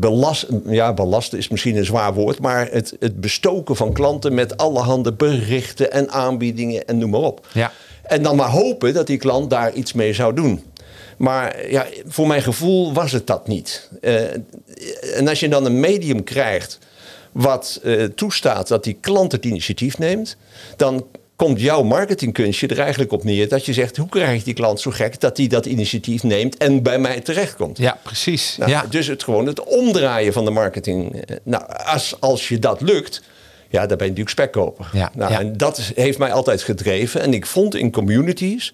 belast, 0.00 0.46
ja, 0.66 0.94
belasten 0.94 1.38
is 1.38 1.48
misschien 1.48 1.76
een 1.76 1.84
zwaar 1.84 2.14
woord, 2.14 2.40
maar 2.40 2.68
het, 2.70 2.96
het 3.00 3.20
bestoken 3.20 3.76
van 3.76 3.92
klanten 3.92 4.34
met 4.34 4.56
allerhande 4.56 5.12
berichten 5.12 5.92
en 5.92 6.10
aanbiedingen 6.10 6.86
en 6.86 6.98
noem 6.98 7.10
maar 7.10 7.20
op. 7.20 7.46
Ja. 7.52 7.72
En 8.02 8.22
dan 8.22 8.36
maar 8.36 8.50
hopen 8.50 8.94
dat 8.94 9.06
die 9.06 9.16
klant 9.16 9.50
daar 9.50 9.72
iets 9.72 9.92
mee 9.92 10.12
zou 10.12 10.34
doen. 10.34 10.62
Maar 11.16 11.70
ja, 11.70 11.86
voor 12.06 12.26
mijn 12.26 12.42
gevoel 12.42 12.92
was 12.92 13.12
het 13.12 13.26
dat 13.26 13.48
niet. 13.48 13.90
Uh, 14.00 14.22
en 15.16 15.28
als 15.28 15.40
je 15.40 15.48
dan 15.48 15.64
een 15.64 15.80
medium 15.80 16.24
krijgt 16.24 16.78
wat 17.32 17.80
uh, 17.84 18.04
toestaat 18.04 18.68
dat 18.68 18.84
die 18.84 18.98
klant 19.00 19.32
het 19.32 19.44
initiatief 19.44 19.98
neemt, 19.98 20.36
dan 20.76 21.06
komt 21.36 21.60
jouw 21.60 21.82
marketingkunstje 21.82 22.66
er 22.66 22.78
eigenlijk 22.78 23.12
op 23.12 23.24
neer 23.24 23.48
dat 23.48 23.64
je 23.66 23.72
zegt: 23.72 23.96
hoe 23.96 24.08
krijg 24.08 24.38
ik 24.38 24.44
die 24.44 24.54
klant 24.54 24.80
zo 24.80 24.90
gek 24.90 25.20
dat 25.20 25.36
hij 25.36 25.46
dat 25.46 25.66
initiatief 25.66 26.22
neemt 26.22 26.56
en 26.56 26.82
bij 26.82 26.98
mij 26.98 27.20
terechtkomt? 27.20 27.78
Ja, 27.78 27.98
precies. 28.02 28.56
Nou, 28.56 28.70
ja. 28.70 28.84
Dus 28.90 29.06
het 29.06 29.22
gewoon 29.22 29.46
het 29.46 29.64
omdraaien 29.64 30.32
van 30.32 30.44
de 30.44 30.50
marketing. 30.50 31.20
Eh, 31.20 31.36
nou, 31.42 31.64
als, 31.84 32.16
als 32.20 32.48
je 32.48 32.58
dat 32.58 32.80
lukt. 32.80 33.22
Ja, 33.68 33.86
dan 33.86 33.96
ben 33.96 34.06
je 34.06 34.12
natuurlijk 34.12 34.28
spekkoper. 34.28 34.90
Ja, 34.92 35.10
nou, 35.14 35.32
ja. 35.32 35.40
En 35.40 35.56
dat 35.56 35.92
heeft 35.94 36.18
mij 36.18 36.32
altijd 36.32 36.62
gedreven. 36.62 37.20
En 37.20 37.34
ik 37.34 37.46
vond 37.46 37.74
in 37.74 37.90
communities 37.90 38.72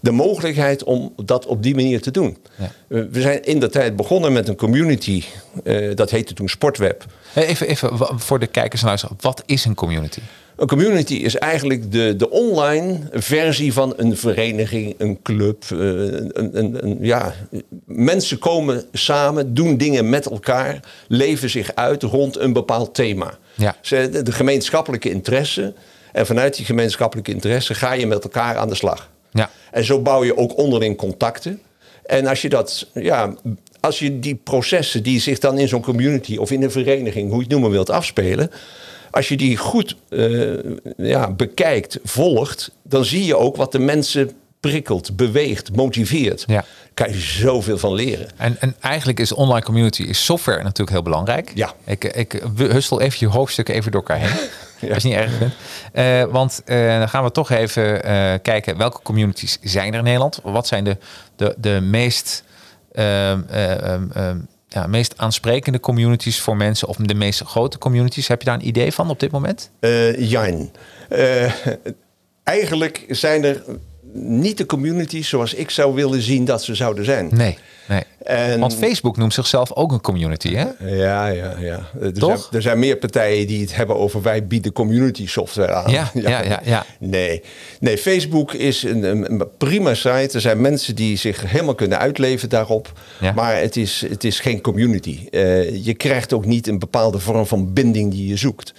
de 0.00 0.10
mogelijkheid 0.10 0.84
om 0.84 1.12
dat 1.16 1.46
op 1.46 1.62
die 1.62 1.74
manier 1.74 2.00
te 2.00 2.10
doen. 2.10 2.38
Ja. 2.56 2.70
We 2.86 3.20
zijn 3.20 3.44
in 3.44 3.60
de 3.60 3.68
tijd 3.68 3.96
begonnen 3.96 4.32
met 4.32 4.48
een 4.48 4.56
community. 4.56 5.24
Uh, 5.64 5.94
dat 5.94 6.10
heette 6.10 6.34
toen 6.34 6.48
Sportweb. 6.48 7.04
Even, 7.34 7.68
even 7.68 8.20
voor 8.20 8.38
de 8.38 8.46
kijkers 8.46 8.80
en 8.80 8.86
luisteraars. 8.86 9.22
Wat 9.22 9.42
is 9.46 9.64
een 9.64 9.74
community? 9.74 10.20
Een 10.58 10.66
community 10.66 11.14
is 11.14 11.36
eigenlijk 11.36 11.92
de, 11.92 12.16
de 12.16 12.30
online 12.30 12.98
versie 13.12 13.72
van 13.72 13.94
een 13.96 14.16
vereniging, 14.16 14.94
een 14.98 15.22
club. 15.22 15.64
Uh, 15.72 15.80
een, 15.80 16.58
een, 16.58 16.84
een, 16.84 16.98
ja, 17.00 17.34
mensen 17.84 18.38
komen 18.38 18.84
samen, 18.92 19.54
doen 19.54 19.76
dingen 19.76 20.08
met 20.08 20.26
elkaar, 20.26 20.80
leven 21.08 21.50
zich 21.50 21.74
uit 21.74 22.02
rond 22.02 22.38
een 22.38 22.52
bepaald 22.52 22.94
thema. 22.94 23.38
Ja. 23.54 23.76
De 24.22 24.32
gemeenschappelijke 24.32 25.10
interesse. 25.10 25.74
En 26.12 26.26
vanuit 26.26 26.56
die 26.56 26.66
gemeenschappelijke 26.66 27.30
interesse 27.30 27.74
ga 27.74 27.92
je 27.92 28.06
met 28.06 28.24
elkaar 28.24 28.56
aan 28.56 28.68
de 28.68 28.74
slag. 28.74 29.10
Ja. 29.30 29.50
En 29.70 29.84
zo 29.84 30.00
bouw 30.00 30.24
je 30.24 30.36
ook 30.36 30.56
onderling 30.56 30.96
contacten. 30.96 31.60
En 32.06 32.26
als 32.26 32.42
je 32.42 32.48
dat, 32.48 32.86
ja, 32.94 33.34
als 33.80 33.98
je 33.98 34.18
die 34.18 34.34
processen 34.34 35.02
die 35.02 35.20
zich 35.20 35.38
dan 35.38 35.58
in 35.58 35.68
zo'n 35.68 35.82
community 35.82 36.36
of 36.36 36.50
in 36.50 36.62
een 36.62 36.70
vereniging, 36.70 37.28
hoe 37.28 37.36
je 37.36 37.42
het 37.42 37.52
noemen 37.52 37.70
wilt, 37.70 37.90
afspelen. 37.90 38.50
Als 39.10 39.28
je 39.28 39.36
die 39.36 39.56
goed 39.56 39.96
uh, 40.08 40.58
ja, 40.96 41.30
bekijkt, 41.30 41.98
volgt, 42.04 42.70
dan 42.82 43.04
zie 43.04 43.24
je 43.24 43.36
ook 43.36 43.56
wat 43.56 43.72
de 43.72 43.78
mensen 43.78 44.30
prikkelt, 44.60 45.16
beweegt, 45.16 45.76
motiveert. 45.76 46.44
Ja. 46.46 46.64
Kan 46.94 47.08
je 47.08 47.18
zoveel 47.18 47.78
van 47.78 47.94
leren. 47.94 48.28
En, 48.36 48.56
en 48.60 48.74
eigenlijk 48.80 49.20
is 49.20 49.32
online 49.32 49.64
community 49.64 50.02
is 50.02 50.24
software 50.24 50.62
natuurlijk 50.62 50.90
heel 50.90 51.02
belangrijk. 51.02 51.52
Ja. 51.54 51.72
Ik, 51.84 52.04
ik 52.04 52.42
hustel 52.56 53.00
even 53.00 53.16
je 53.20 53.26
hoofdstukken 53.26 53.74
even 53.74 53.92
door 53.92 54.00
elkaar 54.00 54.28
heen. 54.28 54.48
ja. 54.88 54.94
Als 54.94 55.02
je 55.02 55.08
niet 55.08 55.18
erg 55.18 55.32
vindt. 55.32 55.54
Uh, 55.94 56.32
want 56.32 56.62
uh, 56.66 56.98
dan 56.98 57.08
gaan 57.08 57.24
we 57.24 57.30
toch 57.30 57.50
even 57.50 58.10
uh, 58.10 58.34
kijken 58.42 58.76
welke 58.76 59.02
communities 59.02 59.58
zijn 59.62 59.92
er 59.92 59.98
in 59.98 60.04
Nederland. 60.04 60.40
Wat 60.42 60.66
zijn 60.66 60.84
de, 60.84 60.96
de, 61.36 61.54
de 61.58 61.80
meest, 61.82 62.44
ehm, 62.92 63.40
ehm, 63.50 64.10
ehm, 64.12 64.38
ja, 64.68 64.86
meest 64.86 65.14
aansprekende 65.16 65.80
communities 65.80 66.40
voor 66.40 66.56
mensen 66.56 66.88
of 66.88 66.96
de 66.96 67.14
meest 67.14 67.40
grote 67.40 67.78
communities? 67.78 68.28
Heb 68.28 68.40
je 68.40 68.46
daar 68.46 68.54
een 68.54 68.66
idee 68.66 68.92
van 68.92 69.10
op 69.10 69.20
dit 69.20 69.30
moment? 69.30 69.70
Jijn. 70.18 70.70
eigenlijk 72.42 73.04
zijn 73.08 73.44
er 73.44 73.62
niet 74.12 74.58
de 74.58 74.66
communities 74.66 75.28
zoals 75.28 75.54
ik 75.54 75.70
zou 75.70 75.94
willen 75.94 76.22
zien 76.22 76.44
dat 76.44 76.62
ze 76.62 76.74
zouden 76.74 77.04
zijn. 77.04 77.28
Nee, 77.32 77.58
nee. 77.88 78.02
En, 78.24 78.60
Want 78.60 78.74
Facebook 78.74 79.16
noemt 79.16 79.34
zichzelf 79.34 79.72
ook 79.72 79.92
een 79.92 80.00
community, 80.00 80.54
hè? 80.54 80.66
Ja, 80.78 81.26
ja, 81.26 81.54
ja. 81.58 81.80
Er, 82.00 82.12
Toch? 82.12 82.38
Zijn, 82.38 82.52
er 82.52 82.62
zijn 82.62 82.78
meer 82.78 82.96
partijen 82.96 83.46
die 83.46 83.60
het 83.60 83.74
hebben 83.74 83.96
over 83.96 84.22
wij 84.22 84.46
bieden 84.46 84.72
community 84.72 85.26
software 85.26 85.72
aan. 85.72 85.90
Ja, 85.90 86.10
ja, 86.14 86.42
ja. 86.42 86.60
ja, 86.64 86.86
Nee. 86.98 87.42
nee, 87.80 87.98
Facebook 87.98 88.52
is 88.52 88.82
een, 88.82 89.02
een, 89.02 89.42
prima 89.58 89.94
site. 89.94 90.30
Er 90.32 90.40
zijn 90.40 90.60
mensen 90.60 90.94
die 90.94 91.16
zich 91.16 91.50
helemaal 91.50 91.74
kunnen 91.74 91.98
uitleven 91.98 92.48
daarop. 92.48 92.92
Ja. 93.20 93.32
Maar 93.32 93.60
het 93.60 93.76
is, 93.76 94.04
het 94.08 94.24
is 94.24 94.40
geen 94.40 94.60
community. 94.60 95.18
Uh, 95.30 95.84
je 95.84 95.94
krijgt 95.94 96.32
ook 96.32 96.44
niet 96.44 96.66
een 96.66 96.78
bepaalde 96.78 97.18
vorm 97.18 97.46
van 97.46 97.72
binding 97.72 98.12
die 98.12 98.28
je 98.28 98.36
zoekt. 98.36 98.72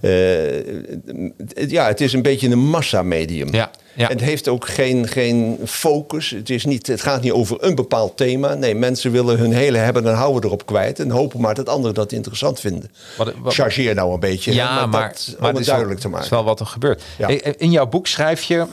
Uh, 0.00 1.68
ja, 1.68 1.86
het 1.86 2.00
is 2.00 2.12
een 2.12 2.22
beetje 2.22 2.48
een 2.48 2.58
massamedium. 2.58 3.54
Ja. 3.54 3.70
Ja. 3.96 4.08
Het 4.08 4.20
heeft 4.20 4.48
ook 4.48 4.68
geen, 4.68 5.08
geen 5.08 5.58
focus. 5.66 6.30
Het, 6.30 6.50
is 6.50 6.64
niet, 6.64 6.86
het 6.86 7.02
gaat 7.02 7.22
niet 7.22 7.32
over 7.32 7.64
een 7.64 7.74
bepaald 7.74 8.16
thema. 8.16 8.54
Nee, 8.54 8.74
mensen 8.74 9.12
willen 9.12 9.38
hun 9.38 9.52
hele 9.52 9.78
hebben 9.78 10.06
en 10.06 10.14
houden 10.14 10.44
erop 10.44 10.66
kwijt. 10.66 11.00
En 11.00 11.10
hopen 11.10 11.40
maar 11.40 11.54
dat 11.54 11.68
anderen 11.68 11.94
dat 11.94 12.12
interessant 12.12 12.60
vinden. 12.60 12.90
Wat, 13.16 13.32
wat, 13.42 13.54
Chargeer 13.54 13.94
nou 13.94 14.12
een 14.12 14.20
beetje. 14.20 14.54
Ja, 14.54 14.80
hè, 14.80 14.86
maar, 14.86 15.08
dat, 15.08 15.36
maar 15.38 15.50
om 15.50 15.56
het 15.56 15.66
duidelijk 15.66 15.96
te 15.96 16.02
Dat 16.02 16.10
maken. 16.10 16.26
is 16.26 16.32
wel 16.32 16.44
wat 16.44 16.60
er 16.60 16.66
gebeurt. 16.66 17.02
Ja. 17.18 17.28
In 17.56 17.70
jouw 17.70 17.86
boek 17.86 18.06
schrijf 18.06 18.42
je, 18.42 18.56
uh, 18.56 18.66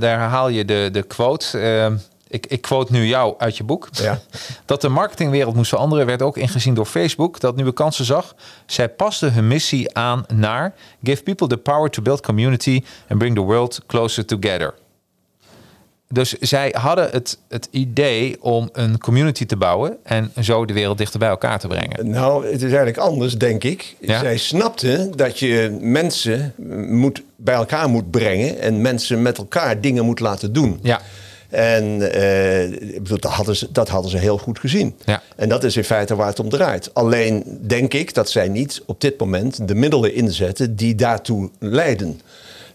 daar 0.00 0.18
haal 0.18 0.48
je 0.48 0.64
de, 0.64 0.88
de 0.92 1.02
quote... 1.02 1.58
Uh, 1.58 1.86
ik, 2.28 2.46
ik 2.46 2.60
quote 2.60 2.92
nu 2.92 3.06
jou 3.06 3.34
uit 3.38 3.56
je 3.56 3.64
boek. 3.64 3.88
Ja. 3.92 4.20
Dat 4.64 4.80
de 4.80 4.88
marketingwereld 4.88 5.54
moest 5.54 5.68
veranderen 5.68 6.06
werd 6.06 6.22
ook 6.22 6.36
ingezien 6.36 6.74
door 6.74 6.86
Facebook. 6.86 7.40
Dat 7.40 7.56
nieuwe 7.56 7.72
kansen 7.72 8.04
zag. 8.04 8.34
Zij 8.66 8.88
paste 8.88 9.26
hun 9.26 9.48
missie 9.48 9.96
aan 9.96 10.24
naar... 10.34 10.74
Give 11.02 11.22
people 11.22 11.46
the 11.46 11.56
power 11.56 11.90
to 11.90 12.02
build 12.02 12.20
community... 12.20 12.82
and 13.08 13.18
bring 13.18 13.34
the 13.34 13.40
world 13.40 13.80
closer 13.86 14.24
together. 14.24 14.74
Dus 16.08 16.32
zij 16.32 16.74
hadden 16.78 17.10
het, 17.10 17.38
het 17.48 17.68
idee 17.70 18.42
om 18.42 18.68
een 18.72 18.98
community 18.98 19.46
te 19.46 19.56
bouwen... 19.56 19.96
en 20.02 20.32
zo 20.42 20.64
de 20.64 20.72
wereld 20.72 20.98
dichter 20.98 21.18
bij 21.18 21.28
elkaar 21.28 21.58
te 21.58 21.66
brengen. 21.66 22.10
Nou, 22.10 22.46
het 22.46 22.54
is 22.54 22.62
eigenlijk 22.62 22.98
anders, 22.98 23.34
denk 23.34 23.64
ik. 23.64 23.96
Ja? 24.00 24.18
Zij 24.18 24.36
snapten 24.36 25.16
dat 25.16 25.38
je 25.38 25.78
mensen 25.80 26.54
moet, 26.88 27.22
bij 27.36 27.54
elkaar 27.54 27.88
moet 27.88 28.10
brengen... 28.10 28.60
en 28.60 28.80
mensen 28.80 29.22
met 29.22 29.38
elkaar 29.38 29.80
dingen 29.80 30.04
moet 30.04 30.20
laten 30.20 30.52
doen. 30.52 30.78
Ja. 30.82 31.00
En 31.48 31.84
uh, 31.84 32.98
dat, 33.02 33.22
hadden 33.22 33.56
ze, 33.56 33.68
dat 33.72 33.88
hadden 33.88 34.10
ze 34.10 34.18
heel 34.18 34.38
goed 34.38 34.58
gezien. 34.58 34.94
Ja. 35.04 35.22
En 35.36 35.48
dat 35.48 35.64
is 35.64 35.76
in 35.76 35.84
feite 35.84 36.16
waar 36.16 36.26
het 36.26 36.40
om 36.40 36.48
draait. 36.48 36.94
Alleen 36.94 37.58
denk 37.60 37.94
ik 37.94 38.14
dat 38.14 38.30
zij 38.30 38.48
niet 38.48 38.82
op 38.86 39.00
dit 39.00 39.18
moment 39.18 39.68
de 39.68 39.74
middelen 39.74 40.14
inzetten 40.14 40.76
die 40.76 40.94
daartoe 40.94 41.50
leiden. 41.58 42.20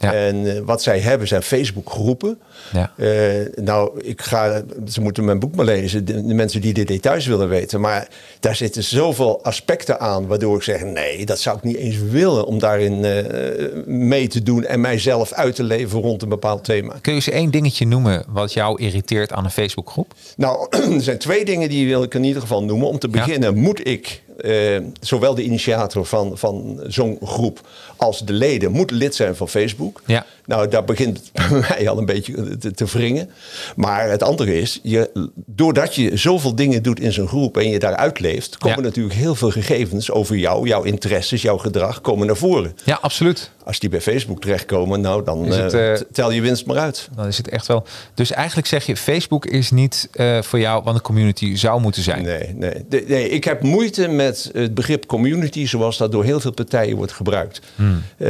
Ja. 0.02 0.14
En 0.14 0.36
uh, 0.36 0.60
wat 0.66 0.82
zij 0.82 1.00
hebben 1.00 1.28
zijn 1.28 1.42
Facebook-groepen. 1.42 2.40
Ja. 2.74 2.92
Uh, 2.96 3.08
nou, 3.56 4.02
ik 4.02 4.22
ga, 4.22 4.62
ze 4.88 5.02
moeten 5.02 5.26
mijn 5.26 5.40
boek 5.40 5.56
maar 5.56 5.66
lezen, 5.66 6.06
de, 6.06 6.26
de, 6.26 6.34
mensen 6.34 6.62
die 6.62 6.74
de 6.74 6.84
details 6.84 7.26
willen 7.26 7.50
weten. 7.50 7.82
Maar 7.82 8.08
daar 8.40 8.56
zitten 8.56 8.84
zoveel 8.84 9.44
aspecten 9.44 10.00
aan, 10.00 10.28
waardoor 10.28 10.56
ik 10.56 10.64
zeg: 10.64 10.84
nee, 10.84 11.26
dat 11.26 11.40
zou 11.40 11.58
ik 11.58 11.64
niet 11.64 11.76
eens 11.76 11.98
willen 12.00 12.46
om 12.46 12.60
daarin 12.60 13.04
uh, 13.04 13.86
mee 13.86 14.28
te 14.28 14.44
doen 14.44 14.66
en 14.66 14.82
mijzelf 14.82 15.34
uit 15.34 15.56
te 15.56 15.64
leven 15.64 16.02
rond 16.02 16.22
een 16.22 16.30
bepaald 16.30 16.64
thema. 16.64 16.96
Kun 17.02 17.14
je 17.14 17.18
eens 17.18 17.30
één 17.30 17.52
dingetje 17.52 17.88
noemen 17.88 18.24
wat 18.28 18.54
jou 18.54 18.82
irriteert 18.82 19.32
aan 19.32 19.46
een 19.46 19.52
Facebookgroep? 19.52 20.14
Nou, 20.38 20.68
er 20.96 21.02
zijn 21.02 21.18
twee 21.18 21.46
dingen 21.46 21.70
die 21.70 21.88
wil 21.88 22.04
ik 22.04 22.14
in 22.14 22.24
ieder 22.24 22.42
geval 22.42 22.64
noemen. 22.64 22.88
Om 22.88 23.00
te 23.00 23.08
beginnen 23.08 23.56
ja. 23.56 23.62
moet 23.62 23.88
ik 23.88 24.22
uh, 24.38 24.78
zowel 25.00 25.36
de 25.36 25.44
initiator 25.44 26.06
van, 26.06 26.38
van 26.38 26.80
zo'n 26.88 27.18
groep 27.24 27.68
als 27.96 28.26
de 28.26 28.34
leden 28.34 28.72
moet 28.72 28.92
lid 28.92 29.16
zijn 29.16 29.36
van 29.36 29.50
Facebook. 29.50 30.02
Ja. 30.06 30.26
Nou, 30.52 30.68
daar 30.68 30.84
begint 30.84 31.32
bij 31.34 31.60
mij 31.70 31.90
al 31.90 31.98
een 31.98 32.06
beetje 32.06 32.58
te, 32.58 32.72
te 32.72 32.86
wringen. 32.86 33.30
Maar 33.76 34.10
het 34.10 34.24
andere 34.24 34.60
is, 34.60 34.80
je, 34.84 35.30
doordat 35.46 35.96
je 35.96 36.18
zoveel 36.18 36.56
dingen 36.56 36.84
doet 36.84 37.00
in 37.00 37.14
zo'n 37.14 37.28
groep 37.28 37.58
en 37.58 37.70
je 37.70 37.80
daaruit 37.80 38.20
leeft, 38.20 38.58
komen 38.58 38.84
natuurlijk 38.84 39.16
heel 39.16 39.36
veel 39.36 39.52
gegevens 39.52 40.12
over 40.12 40.36
jou, 40.36 40.68
jouw 40.68 40.84
interesses, 40.84 41.42
jouw 41.42 41.58
gedrag, 41.58 42.02
komen 42.02 42.28
naar 42.28 42.36
voren. 42.36 42.76
Ja, 42.84 42.98
absoluut. 43.02 43.52
Als 43.64 43.80
die 43.80 43.90
bij 43.90 44.02
Facebook 44.02 44.42
terechtkomen, 44.42 45.02
nou 45.02 45.24
dan 45.24 45.46
het, 45.46 45.74
uh, 45.74 45.94
tel 46.12 46.32
je 46.32 46.42
winst 46.42 46.66
maar 46.66 46.78
uit. 46.78 47.10
Dan 47.16 47.28
is 47.28 47.38
het 47.38 47.50
echt 47.50 47.68
wel. 47.68 47.86
Dus 48.14 48.32
eigenlijk 48.32 48.68
zeg 48.68 48.86
je, 48.86 48.98
Facebook 48.98 49.46
is 49.46 49.72
niet 49.72 50.10
uh, 50.14 50.42
voor 50.42 50.60
jou 50.60 50.84
wat 50.84 50.96
een 50.96 51.02
community 51.02 51.56
zou 51.56 51.82
moeten 51.82 52.04
zijn. 52.04 52.24
Nee, 52.24 52.54
nee. 52.54 52.86
De, 52.90 53.04
nee. 53.08 53.30
Ik 53.30 53.44
heb 53.44 53.62
moeite 53.62 54.08
met 54.08 54.50
het 54.54 54.74
begrip 54.74 55.06
community 55.06 55.68
zoals 55.68 55.98
dat 55.98 56.12
door 56.12 56.24
heel 56.24 56.40
veel 56.40 56.52
partijen 56.52 56.96
wordt 56.96 57.12
gebruikt. 57.12 57.62
Hmm. 57.76 58.04
Uh, 58.18 58.28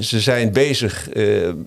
ze 0.00 0.20
zijn 0.20 0.52
bezig 0.52 1.08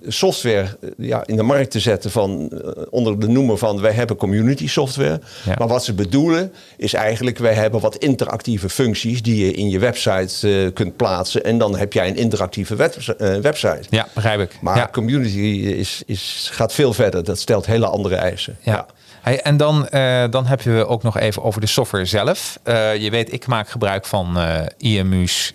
software 0.06 0.66
ja, 0.96 1.26
in 1.26 1.36
de 1.36 1.42
markt 1.42 1.70
te 1.70 1.80
zetten 1.80 2.10
van 2.10 2.50
onder 2.90 3.20
de 3.20 3.28
noemer 3.28 3.58
van 3.58 3.80
wij 3.80 3.92
hebben 3.92 4.16
community 4.16 4.68
software. 4.68 5.20
Ja. 5.44 5.54
Maar 5.58 5.68
wat 5.68 5.84
ze 5.84 5.94
bedoelen 5.94 6.52
is 6.76 6.94
eigenlijk 6.94 7.38
wij 7.38 7.54
hebben 7.54 7.80
wat 7.80 7.96
interactieve 7.96 8.68
functies 8.68 9.22
die 9.22 9.46
je 9.46 9.52
in 9.52 9.68
je 9.68 9.78
website 9.78 10.70
kunt 10.74 10.96
plaatsen 10.96 11.44
en 11.44 11.58
dan 11.58 11.76
heb 11.76 11.92
jij 11.92 12.08
een 12.08 12.16
interactieve 12.16 12.76
website 12.76 13.16
uh, 13.18 13.36
website. 13.36 13.82
Ja, 13.90 14.08
begrijp 14.14 14.40
ik. 14.40 14.58
Maar 14.60 14.90
community 14.90 15.38
is, 15.38 16.02
is, 16.06 16.48
gaat 16.52 16.72
veel 16.72 16.92
verder. 16.92 17.24
Dat 17.24 17.38
stelt 17.38 17.66
hele 17.66 17.86
andere 17.86 18.14
eisen. 18.14 18.56
Ja. 18.60 18.86
Hey, 19.24 19.40
en 19.40 19.56
dan, 19.56 19.88
uh, 19.90 20.24
dan 20.30 20.46
heb 20.46 20.60
je 20.60 20.86
ook 20.86 21.02
nog 21.02 21.18
even 21.18 21.42
over 21.42 21.60
de 21.60 21.66
software 21.66 22.04
zelf. 22.04 22.58
Uh, 22.64 22.96
je 22.96 23.10
weet, 23.10 23.32
ik 23.32 23.46
maak 23.46 23.68
gebruik 23.68 24.06
van 24.06 24.38
IMU's 24.76 25.54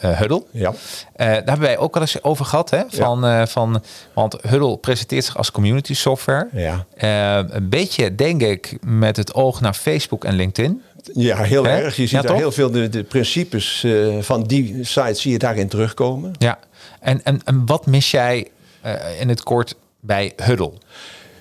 Huddle. 0.00 0.44
Ja. 0.50 0.72
daar 1.16 1.34
hebben 1.34 1.60
wij 1.60 1.78
ook 1.78 1.94
wel 1.94 2.02
eens 2.02 2.22
over 2.22 2.44
gehad. 2.44 2.70
Hè? 2.70 2.82
Van, 2.88 3.20
ja. 3.20 3.46
van, 3.46 3.82
want 4.12 4.36
Huddle 4.48 4.76
presenteert 4.76 5.24
zich 5.24 5.36
als 5.36 5.50
community 5.50 5.94
software. 5.94 6.48
Ja. 6.52 6.86
een 7.50 7.68
beetje, 7.68 8.14
denk 8.14 8.42
ik, 8.42 8.76
met 8.80 9.16
het 9.16 9.34
oog 9.34 9.60
naar 9.60 9.74
Facebook 9.74 10.24
en 10.24 10.34
LinkedIn. 10.34 10.82
Ja, 11.14 11.42
heel 11.42 11.66
erg. 11.66 11.96
Je 11.96 12.06
ziet 12.06 12.22
ja, 12.22 12.28
daar 12.28 12.36
heel 12.36 12.52
veel 12.52 12.70
de, 12.70 12.88
de 12.88 13.02
principes 13.02 13.86
van 14.20 14.42
die 14.42 14.84
sites 14.84 15.20
zie 15.20 15.32
je 15.32 15.38
daarin 15.38 15.68
terugkomen. 15.68 16.32
Ja, 16.38 16.58
en, 17.00 17.24
en, 17.24 17.40
en 17.44 17.66
wat 17.66 17.86
mis 17.86 18.10
jij 18.10 18.48
uh, 18.86 19.20
in 19.20 19.28
het 19.28 19.42
kort 19.42 19.74
bij 20.00 20.32
Huddle? 20.36 20.72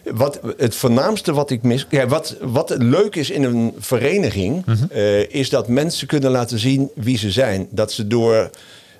Wat, 0.03 0.39
het 0.57 0.75
voornaamste 0.75 1.33
wat 1.33 1.49
ik 1.49 1.61
mis. 1.63 1.85
Ja, 1.89 2.07
wat, 2.07 2.35
wat 2.41 2.75
leuk 2.77 3.15
is 3.15 3.29
in 3.29 3.43
een 3.43 3.73
vereniging. 3.79 4.65
Mm 4.65 4.73
-hmm. 4.73 4.87
uh, 4.91 5.29
is 5.29 5.49
dat 5.49 5.67
mensen 5.67 6.07
kunnen 6.07 6.31
laten 6.31 6.59
zien 6.59 6.89
wie 6.95 7.17
ze 7.17 7.31
zijn. 7.31 7.67
Dat 7.69 7.91
ze 7.91 8.07
door. 8.07 8.49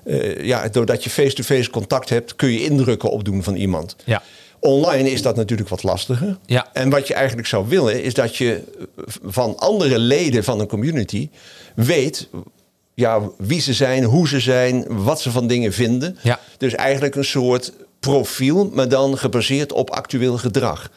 Uh, 0.04 0.44
ja, 0.44 0.68
doordat 0.68 1.04
je 1.04 1.10
face-to-face 1.10 1.54
-face 1.54 1.70
contact 1.70 2.08
hebt, 2.08 2.36
kun 2.36 2.52
je 2.52 2.64
indrukken 2.64 3.10
opdoen 3.10 3.42
van 3.42 3.54
iemand. 3.54 3.96
Ja. 4.04 4.22
Online 4.60 5.10
is 5.10 5.22
dat 5.22 5.36
natuurlijk 5.36 5.68
wat 5.68 5.82
lastiger. 5.82 6.38
Ja. 6.46 6.68
En 6.72 6.90
wat 6.90 7.08
je 7.08 7.14
eigenlijk 7.14 7.48
zou 7.48 7.68
willen, 7.68 8.02
is 8.02 8.14
dat 8.14 8.36
je 8.36 8.62
van 9.24 9.58
andere 9.58 9.98
leden 9.98 10.44
van 10.44 10.60
een 10.60 10.66
community 10.66 11.28
weet 11.74 12.28
ja, 12.94 13.20
wie 13.38 13.60
ze 13.60 13.72
zijn, 13.72 14.04
hoe 14.04 14.28
ze 14.28 14.40
zijn, 14.40 14.84
wat 14.88 15.20
ze 15.20 15.30
van 15.30 15.46
dingen 15.46 15.72
vinden. 15.72 16.18
Ja. 16.22 16.40
Dus 16.58 16.74
eigenlijk 16.74 17.14
een 17.14 17.24
soort 17.24 17.72
profiel, 18.10 18.70
maar 18.72 18.88
dan 18.88 19.18
gebaseerd 19.18 19.72
op 19.72 19.90
actueel 19.90 20.38
gedrag. 20.38 20.90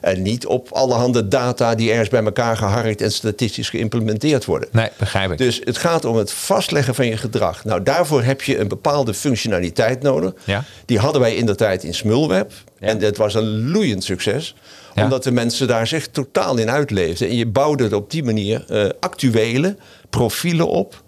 En 0.00 0.22
niet 0.22 0.46
op 0.46 0.68
allerhande 0.72 1.28
data 1.28 1.74
die 1.74 1.90
ergens 1.90 2.08
bij 2.08 2.24
elkaar 2.24 2.56
geharkt 2.56 3.00
en 3.00 3.12
statistisch 3.12 3.70
geïmplementeerd 3.70 4.44
worden. 4.44 4.68
Nee, 4.72 4.88
begrijp 4.96 5.30
ik. 5.30 5.38
Dus 5.38 5.60
het 5.64 5.78
gaat 5.78 6.04
om 6.04 6.16
het 6.16 6.32
vastleggen 6.32 6.94
van 6.94 7.06
je 7.06 7.16
gedrag. 7.16 7.64
Nou, 7.64 7.82
daarvoor 7.82 8.22
heb 8.22 8.42
je 8.42 8.58
een 8.58 8.68
bepaalde 8.68 9.14
functionaliteit 9.14 10.02
nodig. 10.02 10.32
Ja. 10.44 10.64
Die 10.84 10.98
hadden 10.98 11.20
wij 11.20 11.34
in 11.34 11.46
de 11.46 11.54
tijd 11.54 11.84
in 11.84 11.94
Smulweb. 11.94 12.52
Ja. 12.78 12.86
En 12.86 12.98
dat 12.98 13.16
was 13.16 13.34
een 13.34 13.70
loeiend 13.70 14.04
succes. 14.04 14.54
Ja. 14.94 15.02
Omdat 15.02 15.22
de 15.22 15.30
mensen 15.30 15.66
daar 15.66 15.86
zich 15.86 16.08
totaal 16.08 16.56
in 16.56 16.70
uitleefden. 16.70 17.28
En 17.28 17.36
je 17.36 17.46
bouwde 17.46 17.96
op 17.96 18.10
die 18.10 18.24
manier 18.24 18.64
uh, 18.70 18.88
actuele 19.00 19.76
profielen 20.10 20.68
op 20.68 21.02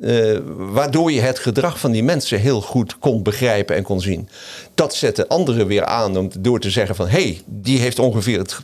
uh, 0.00 0.38
waardoor 0.56 1.12
je 1.12 1.20
het 1.20 1.38
gedrag 1.38 1.80
van 1.80 1.90
die 1.90 2.02
mensen 2.02 2.40
heel 2.40 2.60
goed 2.60 2.98
kon 2.98 3.22
begrijpen 3.22 3.76
en 3.76 3.82
kon 3.82 4.00
zien. 4.00 4.28
Dat 4.74 4.94
zette 4.94 5.28
anderen 5.28 5.66
weer 5.66 5.84
aan 5.84 6.16
om, 6.16 6.30
door 6.38 6.60
te 6.60 6.70
zeggen 6.70 6.94
van... 6.96 7.08
hé, 7.08 7.22
hey, 7.22 7.40
die 7.46 7.78
heeft 7.78 7.98
ongeveer 7.98 8.38
het, 8.38 8.56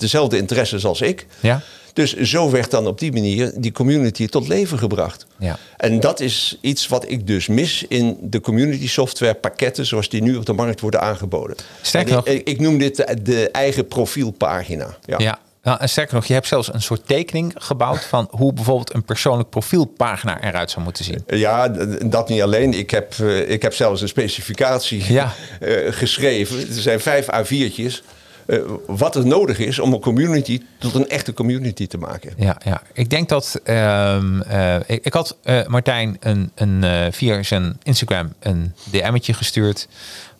dezelfde 0.00 0.36
interesses 0.36 0.84
als 0.84 1.00
ik. 1.00 1.26
Ja. 1.40 1.62
Dus 1.92 2.16
zo 2.16 2.50
werd 2.50 2.70
dan 2.70 2.86
op 2.86 2.98
die 2.98 3.12
manier 3.12 3.52
die 3.56 3.72
community 3.72 4.26
tot 4.26 4.48
leven 4.48 4.78
gebracht. 4.78 5.26
Ja. 5.38 5.58
En 5.76 6.00
dat 6.00 6.20
is 6.20 6.58
iets 6.60 6.88
wat 6.88 7.10
ik 7.10 7.26
dus 7.26 7.46
mis 7.46 7.84
in 7.88 8.16
de 8.20 8.40
community 8.40 8.88
software 8.88 9.34
pakketten... 9.34 9.86
zoals 9.86 10.08
die 10.08 10.22
nu 10.22 10.36
op 10.36 10.46
de 10.46 10.52
markt 10.52 10.80
worden 10.80 11.00
aangeboden. 11.00 11.56
Sterker 11.82 12.14
nog... 12.14 12.26
Ik, 12.26 12.48
ik, 12.48 12.60
noem 12.60 12.78
dit 12.78 12.96
de, 12.96 13.22
de 13.22 13.50
eigen 13.50 13.88
profielpagina. 13.88 14.96
Ja. 15.04 15.18
ja. 15.18 15.38
Nou, 15.66 15.78
en 15.80 15.88
sterker 15.88 16.14
nog, 16.14 16.24
je 16.24 16.32
hebt 16.32 16.46
zelfs 16.46 16.72
een 16.72 16.82
soort 16.82 17.06
tekening 17.06 17.52
gebouwd 17.56 18.04
van 18.04 18.28
hoe 18.30 18.52
bijvoorbeeld 18.52 18.94
een 18.94 19.04
persoonlijk 19.04 19.50
profielpagina 19.50 20.40
eruit 20.40 20.70
zou 20.70 20.84
moeten 20.84 21.04
zien. 21.04 21.24
Ja, 21.26 21.68
dat 22.06 22.28
niet 22.28 22.42
alleen. 22.42 22.74
Ik 22.74 22.90
heb, 22.90 23.14
uh, 23.20 23.50
ik 23.50 23.62
heb 23.62 23.74
zelfs 23.74 24.00
een 24.00 24.08
specificatie 24.08 25.12
ja. 25.12 25.32
uh, 25.60 25.92
geschreven. 26.02 26.58
Er 26.58 26.66
zijn 26.68 27.00
vijf 27.00 27.26
A4'tjes. 27.26 28.02
Uh, 28.46 28.60
wat 28.86 29.16
er 29.16 29.26
nodig 29.26 29.58
is 29.58 29.78
om 29.78 29.92
een 29.92 30.00
community 30.00 30.62
tot 30.78 30.94
een 30.94 31.08
echte 31.08 31.32
community 31.32 31.86
te 31.86 31.98
maken. 31.98 32.32
Ja, 32.36 32.56
ja. 32.64 32.82
ik 32.92 33.10
denk 33.10 33.28
dat. 33.28 33.60
Ehm, 33.64 34.40
ik, 34.86 35.04
ik, 35.04 35.12
had 35.12 35.36
Martijn 35.66 36.16
een, 36.20 36.50
een, 36.54 37.12
via 37.12 37.42
zijn 37.42 37.78
Instagram 37.82 38.32
een 38.40 38.74
DM'tje 38.90 39.32
gestuurd. 39.32 39.88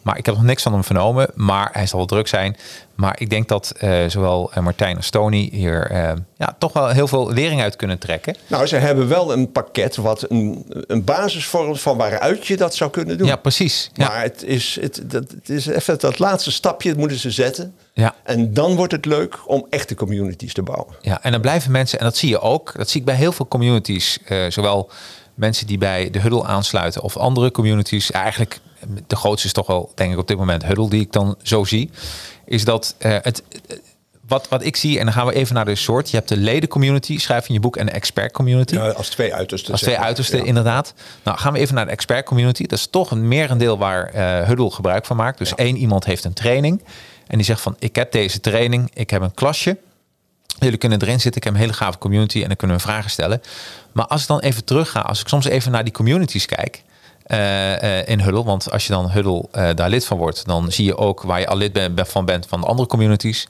Maar 0.06 0.18
ik 0.18 0.26
heb 0.26 0.34
nog 0.34 0.44
niks 0.44 0.62
van 0.62 0.72
hem 0.72 0.84
vernomen. 0.84 1.30
Maar 1.34 1.70
hij 1.72 1.86
zal 1.86 1.98
wel 1.98 2.06
druk 2.06 2.28
zijn. 2.28 2.56
Maar 2.94 3.20
ik 3.20 3.30
denk 3.30 3.48
dat 3.48 3.72
uh, 3.80 4.08
zowel 4.08 4.52
eh, 4.52 4.62
Martijn 4.62 4.96
als 4.96 5.10
Tony 5.10 5.48
hier 5.52 5.92
uh, 5.92 6.12
ja, 6.36 6.56
toch 6.58 6.72
wel 6.72 6.88
heel 6.88 7.08
veel 7.08 7.32
lering 7.32 7.62
uit 7.62 7.76
kunnen 7.76 7.98
trekken. 7.98 8.36
Nou, 8.46 8.66
ze 8.66 8.76
hebben 8.76 9.08
wel 9.08 9.32
een 9.32 9.52
pakket 9.52 9.96
wat 9.96 10.30
een, 10.30 10.66
een 10.86 11.04
basis 11.04 11.46
vormt 11.46 11.80
van 11.80 11.96
waaruit 11.96 12.46
je 12.46 12.56
dat 12.56 12.74
zou 12.74 12.90
kunnen 12.90 13.18
doen. 13.18 13.26
Ja, 13.26 13.36
precies. 13.36 13.90
Ja. 13.92 14.08
Maar 14.08 14.22
het 14.22 14.42
is, 14.42 14.78
het, 14.80 15.02
dat, 15.04 15.30
het 15.30 15.48
is 15.48 15.66
even 15.66 15.98
dat 15.98 16.18
laatste 16.18 16.52
stapje 16.52 16.94
moeten 16.96 17.18
ze 17.18 17.30
zetten. 17.30 17.74
Ja. 17.92 18.14
En 18.22 18.54
dan 18.54 18.76
wordt 18.76 18.92
het 18.92 19.04
leuk 19.04 19.38
om 19.46 19.66
echte 19.70 19.94
communities 19.94 20.52
te 20.52 20.62
bouwen. 20.62 20.94
Ja, 21.00 21.22
en 21.22 21.32
dan 21.32 21.40
blijven 21.40 21.70
mensen, 21.70 21.98
en 21.98 22.04
dat 22.04 22.16
zie 22.16 22.28
je 22.28 22.40
ook, 22.40 22.72
dat 22.76 22.88
zie 22.88 23.00
ik 23.00 23.06
bij 23.06 23.14
heel 23.14 23.32
veel 23.32 23.48
communities, 23.48 24.18
zowel 24.48 24.90
mensen 25.36 25.66
die 25.66 25.78
bij 25.78 26.10
de 26.10 26.20
Huddle 26.20 26.44
aansluiten 26.44 27.02
of 27.02 27.16
andere 27.16 27.50
communities. 27.50 28.10
Eigenlijk 28.10 28.60
de 29.06 29.16
grootste 29.16 29.46
is 29.46 29.52
toch 29.52 29.66
wel, 29.66 29.92
denk 29.94 30.12
ik 30.12 30.18
op 30.18 30.28
dit 30.28 30.36
moment 30.36 30.64
Huddle, 30.64 30.88
die 30.88 31.00
ik 31.00 31.12
dan 31.12 31.36
zo 31.42 31.64
zie. 31.64 31.90
Is 32.44 32.64
dat 32.64 32.94
uh, 32.98 33.16
het, 33.22 33.42
wat, 34.26 34.48
wat 34.48 34.64
ik 34.64 34.76
zie, 34.76 34.98
en 34.98 35.04
dan 35.04 35.14
gaan 35.14 35.26
we 35.26 35.34
even 35.34 35.54
naar 35.54 35.64
de 35.64 35.74
soort. 35.74 36.10
Je 36.10 36.16
hebt 36.16 36.28
de 36.28 36.36
ledencommunity, 36.36 37.18
schrijf 37.18 37.48
in 37.48 37.54
je 37.54 37.60
boek, 37.60 37.76
en 37.76 37.86
de 37.86 37.92
expert 37.92 38.32
community. 38.32 38.74
Ja, 38.74 38.88
als 38.88 39.08
twee 39.08 39.34
uitersten. 39.34 39.72
Als 39.72 39.80
twee 39.80 39.98
uitersten, 39.98 40.44
inderdaad. 40.44 40.94
Nou, 41.22 41.38
gaan 41.38 41.52
we 41.52 41.58
even 41.58 41.74
naar 41.74 41.84
de 41.84 41.90
expert 41.90 42.24
community. 42.24 42.66
Dat 42.66 42.78
is 42.78 42.86
toch 42.86 43.10
een 43.10 43.28
merendeel 43.28 43.78
waar 43.78 44.14
uh, 44.14 44.46
Huddle 44.46 44.70
gebruik 44.70 45.04
van 45.04 45.16
maakt. 45.16 45.38
Dus 45.38 45.54
één 45.54 45.76
iemand 45.76 46.04
heeft 46.04 46.24
een 46.24 46.32
training. 46.32 46.82
En 47.26 47.36
die 47.36 47.46
zegt 47.46 47.60
van, 47.60 47.76
ik 47.78 47.96
heb 47.96 48.12
deze 48.12 48.40
training, 48.40 48.90
ik 48.94 49.10
heb 49.10 49.22
een 49.22 49.34
klasje. 49.34 49.76
Jullie 50.58 50.78
kunnen 50.78 51.02
erin 51.02 51.20
zitten, 51.20 51.40
ik 51.40 51.44
heb 51.44 51.54
een 51.54 51.60
hele 51.60 51.72
gave 51.72 51.98
community 51.98 52.40
en 52.40 52.46
dan 52.46 52.56
kunnen 52.56 52.76
we 52.76 52.82
vragen 52.82 53.10
stellen. 53.10 53.42
Maar 53.92 54.06
als 54.06 54.22
ik 54.22 54.28
dan 54.28 54.40
even 54.40 54.64
terug 54.64 54.90
ga, 54.90 55.00
als 55.00 55.20
ik 55.20 55.28
soms 55.28 55.44
even 55.44 55.72
naar 55.72 55.84
die 55.84 55.92
communities 55.92 56.46
kijk, 56.46 56.82
uh, 57.26 57.82
uh, 57.82 58.08
in 58.08 58.20
Huddle. 58.20 58.44
Want 58.44 58.70
als 58.70 58.86
je 58.86 58.92
dan 58.92 59.10
Huddle 59.10 59.48
uh, 59.52 59.68
daar 59.74 59.88
lid 59.88 60.06
van 60.06 60.16
wordt, 60.16 60.46
dan 60.46 60.72
zie 60.72 60.84
je 60.84 60.96
ook 60.96 61.22
waar 61.22 61.40
je 61.40 61.46
al 61.46 61.56
lid 61.56 61.90
van 61.94 62.24
bent 62.24 62.46
van 62.46 62.60
de 62.60 62.66
andere 62.66 62.88
communities. 62.88 63.48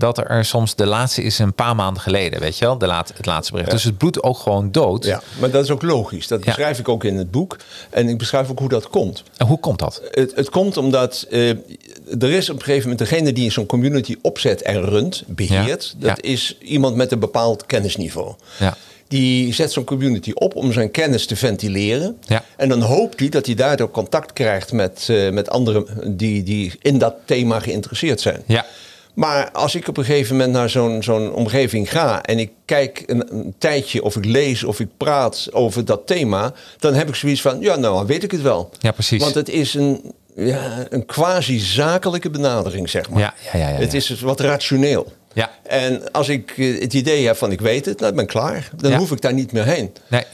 Dat 0.00 0.18
er 0.18 0.44
soms 0.44 0.74
de 0.74 0.86
laatste 0.86 1.22
is 1.22 1.38
een 1.38 1.54
paar 1.54 1.74
maanden 1.74 2.02
geleden, 2.02 2.40
weet 2.40 2.58
je 2.58 2.64
wel, 2.64 2.78
de 2.78 2.86
laat, 2.86 3.12
het 3.16 3.26
laatste 3.26 3.52
bericht. 3.52 3.70
Dus 3.70 3.84
het 3.84 3.98
bloedt 3.98 4.22
ook 4.22 4.38
gewoon 4.38 4.72
dood. 4.72 5.04
Ja, 5.04 5.22
maar 5.40 5.50
dat 5.50 5.64
is 5.64 5.70
ook 5.70 5.82
logisch. 5.82 6.26
Dat 6.26 6.44
beschrijf 6.44 6.78
ik 6.78 6.88
ook 6.88 7.04
in 7.04 7.16
het 7.16 7.30
boek. 7.30 7.56
En 7.90 8.08
ik 8.08 8.18
beschrijf 8.18 8.50
ook 8.50 8.58
hoe 8.58 8.68
dat 8.68 8.88
komt. 8.88 9.22
En 9.36 9.46
hoe 9.46 9.60
komt 9.60 9.78
dat? 9.78 10.02
Het, 10.10 10.32
het 10.34 10.50
komt 10.50 10.76
omdat 10.76 11.26
er 11.30 12.30
is 12.30 12.50
op 12.50 12.56
een 12.56 12.62
gegeven 12.62 12.90
moment 12.90 13.10
degene 13.10 13.32
die 13.32 13.50
zo'n 13.50 13.66
community 13.66 14.16
opzet 14.22 14.62
en 14.62 14.84
runt, 14.84 15.22
beheert. 15.26 15.94
Dat 15.98 16.22
is 16.22 16.56
iemand 16.60 16.96
met 16.96 17.12
een 17.12 17.18
bepaald 17.18 17.66
kennisniveau. 17.66 18.34
Ja 18.58 18.76
die 19.10 19.54
zet 19.54 19.72
zo'n 19.72 19.84
community 19.84 20.30
op 20.34 20.54
om 20.54 20.72
zijn 20.72 20.90
kennis 20.90 21.26
te 21.26 21.36
ventileren. 21.36 22.18
Ja. 22.26 22.44
En 22.56 22.68
dan 22.68 22.80
hoopt 22.80 23.20
hij 23.20 23.28
dat 23.28 23.46
hij 23.46 23.54
daardoor 23.54 23.90
contact 23.90 24.32
krijgt 24.32 24.72
met, 24.72 25.06
uh, 25.10 25.30
met 25.30 25.50
anderen 25.50 25.86
die, 26.16 26.42
die 26.42 26.72
in 26.82 26.98
dat 26.98 27.14
thema 27.24 27.60
geïnteresseerd 27.60 28.20
zijn. 28.20 28.42
Ja. 28.46 28.66
Maar 29.14 29.50
als 29.50 29.74
ik 29.74 29.88
op 29.88 29.96
een 29.96 30.04
gegeven 30.04 30.36
moment 30.36 30.52
naar 30.52 30.70
zo'n 30.70 31.02
zo'n 31.02 31.32
omgeving 31.32 31.90
ga 31.90 32.22
en 32.22 32.38
ik 32.38 32.50
kijk 32.64 33.02
een, 33.06 33.34
een, 33.34 33.54
tijdje 33.58 34.02
of 34.02 34.16
ik 34.16 34.24
lees 34.24 34.64
of 34.64 34.80
ik 34.80 34.88
praat 34.96 35.48
over 35.52 35.84
dat 35.84 36.06
thema, 36.06 36.52
dan 36.78 36.94
heb 36.94 37.08
ik 37.08 37.14
zoiets 37.14 37.40
van, 37.40 37.60
ja 37.60 37.76
nou, 37.76 37.96
dan 37.96 38.06
weet 38.06 38.22
ik 38.22 38.30
het 38.30 38.42
wel. 38.42 38.70
Ja, 38.78 38.92
precies. 38.92 39.22
Want 39.22 39.34
het 39.34 39.48
is 39.48 39.74
een, 39.74 40.12
ja, 40.36 40.86
een 40.90 41.06
quasi-zakelijke 41.06 42.30
benadering, 42.30 42.90
zeg 42.90 43.10
maar. 43.10 43.20
Ja, 43.20 43.34
ja, 43.52 43.58
ja, 43.58 43.68
ja, 43.68 43.74
Het 43.74 43.94
is 43.94 44.20
wat 44.20 44.40
rationeel. 44.40 45.12
Ja. 45.32 45.50
En 45.62 46.12
als 46.12 46.28
ik 46.28 46.54
eh, 46.56 46.80
het 46.80 46.94
idee 46.94 47.26
heb 47.26 47.36
van 47.36 47.52
ik 47.52 47.60
weet 47.60 47.84
het, 47.84 47.98
dan 47.98 48.14
ben 48.14 48.24
ik 48.24 48.30
klaar. 48.30 48.70
Dan 48.76 48.92
hoef 48.92 49.10
ik 49.10 49.20
daar 49.20 49.34
niet 49.34 49.52
meer 49.52 49.64
heen. 49.64 49.92
Nee. 50.08 50.24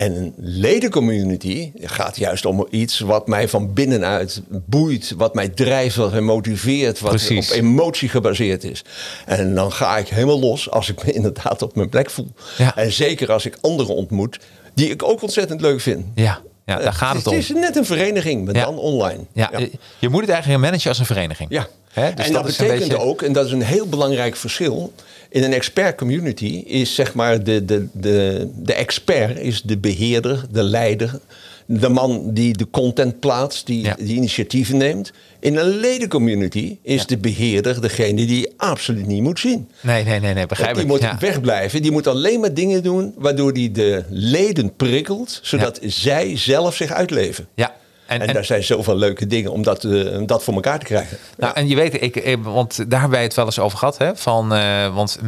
En 0.00 0.16
een 0.16 0.34
ledencommunity 0.36 1.72
gaat 1.80 2.16
juist 2.16 2.44
om 2.44 2.66
iets 2.70 3.00
wat 3.00 3.26
mij 3.26 3.48
van 3.48 3.72
binnenuit 3.72 4.42
boeit, 4.48 5.14
wat 5.16 5.34
mij 5.34 5.48
drijft, 5.48 5.96
wat 5.96 6.12
mij 6.12 6.20
motiveert, 6.20 7.00
wat 7.00 7.30
op 7.30 7.50
emotie 7.52 8.08
gebaseerd 8.08 8.64
is. 8.64 8.84
En 9.26 9.54
dan 9.54 9.72
ga 9.72 9.98
ik 9.98 10.08
helemaal 10.08 10.40
los 10.40 10.70
als 10.70 10.88
ik 10.88 11.04
me 11.04 11.12
inderdaad 11.20 11.62
op 11.62 11.74
mijn 11.74 11.88
plek 11.88 12.10
voel. 12.10 12.32
En 12.74 12.92
zeker 12.92 13.32
als 13.32 13.46
ik 13.46 13.58
anderen 13.60 13.94
ontmoet 13.94 14.38
die 14.74 14.90
ik 14.90 15.02
ook 15.02 15.22
ontzettend 15.22 15.60
leuk 15.60 15.80
vind. 15.80 16.04
Ja. 16.14 16.40
Ja, 16.64 16.78
daar 16.78 16.92
gaat 16.92 17.16
het, 17.16 17.26
om. 17.26 17.32
Het 17.32 17.42
is 17.42 17.48
net 17.48 17.76
een 17.76 17.84
vereniging, 17.84 18.44
maar 18.44 18.54
dan 18.54 18.78
online. 18.78 19.24
Ja, 19.32 19.50
Je 19.98 20.08
moet 20.08 20.20
het 20.20 20.30
eigenlijk 20.30 20.62
managen 20.62 20.88
als 20.88 20.98
een 20.98 21.06
vereniging. 21.06 21.50
Ja, 21.50 21.66
dus 21.94 22.26
en 22.26 22.32
dat, 22.32 22.44
betekent 22.44 22.94
ook, 22.94 23.22
en 23.22 23.32
dat 23.32 23.46
is 23.46 23.52
een 23.52 23.62
heel 23.62 23.86
belangrijk 23.86 24.36
verschil... 24.36 24.92
in 25.28 25.42
een 25.42 25.52
expert 25.52 25.96
community 25.96 26.62
is 26.66 26.94
zeg 26.94 27.14
maar 27.14 27.44
de, 27.44 27.64
de, 27.64 27.86
de, 27.92 28.48
de 28.56 28.74
expert... 28.74 29.38
is 29.38 29.62
de 29.62 29.78
beheerder, 29.78 30.44
de 30.50 30.62
leider, 30.62 31.20
de 31.66 31.88
man 31.88 32.30
die 32.34 32.56
de 32.56 32.70
content 32.70 33.20
plaatst, 33.20 33.66
die, 33.66 33.88
die 33.98 34.16
initiatieven 34.16 34.76
neemt. 34.76 35.12
In 35.40 35.56
een 35.56 35.68
ledencommunity 35.68 36.76
is 36.82 37.06
de 37.06 37.18
beheerder 37.18 37.80
degene 37.80 38.26
die 38.26 38.40
je 38.40 38.52
absoluut 38.56 39.06
niet 39.06 39.22
moet 39.22 39.40
zien. 39.40 39.68
Nee, 39.80 40.04
nee, 40.04 40.20
nee, 40.20 40.34
nee 40.34 40.46
begrijp 40.46 40.70
ik. 40.70 40.76
Die 40.76 40.86
moet 40.86 41.18
wegblijven. 41.18 41.82
Die 41.82 41.90
moet 41.90 42.06
alleen 42.06 42.40
maar 42.40 42.54
dingen 42.54 42.82
doen 42.82 43.14
waardoor 43.16 43.52
die 43.52 43.70
de 43.70 44.04
leden 44.08 44.76
prikkelt, 44.76 45.40
zodat 45.42 45.78
zij 45.82 46.36
zelf 46.36 46.76
zich 46.76 46.90
uitleven. 46.90 47.46
Ja. 47.54 47.74
En, 48.10 48.20
en, 48.20 48.34
daar 48.34 48.44
zijn 48.44 48.64
zoveel 48.64 48.96
leuke 48.96 49.26
dingen 49.26 49.52
om 49.52 49.62
dat, 49.62 49.84
uh, 49.84 50.18
dat 50.26 50.44
voor 50.44 50.54
elkaar 50.54 50.78
te 50.78 50.84
krijgen. 50.84 51.18
Nou, 51.36 51.54
en 51.54 51.68
je 51.68 51.74
weet, 51.74 52.02
ik, 52.02 52.38
want 52.42 52.76
daar 52.76 53.00
hebben 53.00 53.18
wij 53.18 53.22
het 53.22 53.34
wel 53.34 53.44
eens 53.44 53.58
over 53.58 53.78
gehad. 53.78 53.98
Hè, 53.98 54.16
van, 54.16 54.56
uh, 54.56 54.94
want 54.94 55.18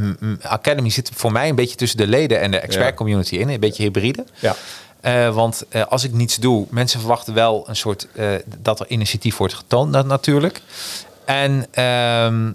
Academy 0.43 0.91
zit 0.91 1.11
voor 1.15 1.33
mij 1.33 1.49
een 1.49 1.55
beetje 1.55 1.77
tussen 1.77 1.99
de 1.99 2.07
leden 2.07 2.41
en 2.41 2.51
de 2.51 2.59
expert 2.59 2.95
community 2.95 3.37
in. 3.37 3.49
Een 3.49 3.61
beetje 3.61 3.83
hybride. 3.83 4.25
Ja. 4.39 4.57
Uh, 5.03 5.35
want 5.35 5.65
uh, 5.71 5.83
als 5.89 6.05
ik 6.05 6.13
niets 6.13 6.37
doe, 6.37 6.67
mensen 6.71 7.01
verwachten 7.01 7.35
wel 7.35 7.65
een 7.69 7.77
soort 7.77 8.07
uh, 8.15 8.35
dat 8.59 8.81
er 8.81 8.87
initiatief 8.89 9.37
wordt 9.37 9.55
getoond, 9.55 9.93
dat, 9.93 10.07
natuurlijk. 10.07 10.61
En 11.25 11.67
ehm, 11.71 12.53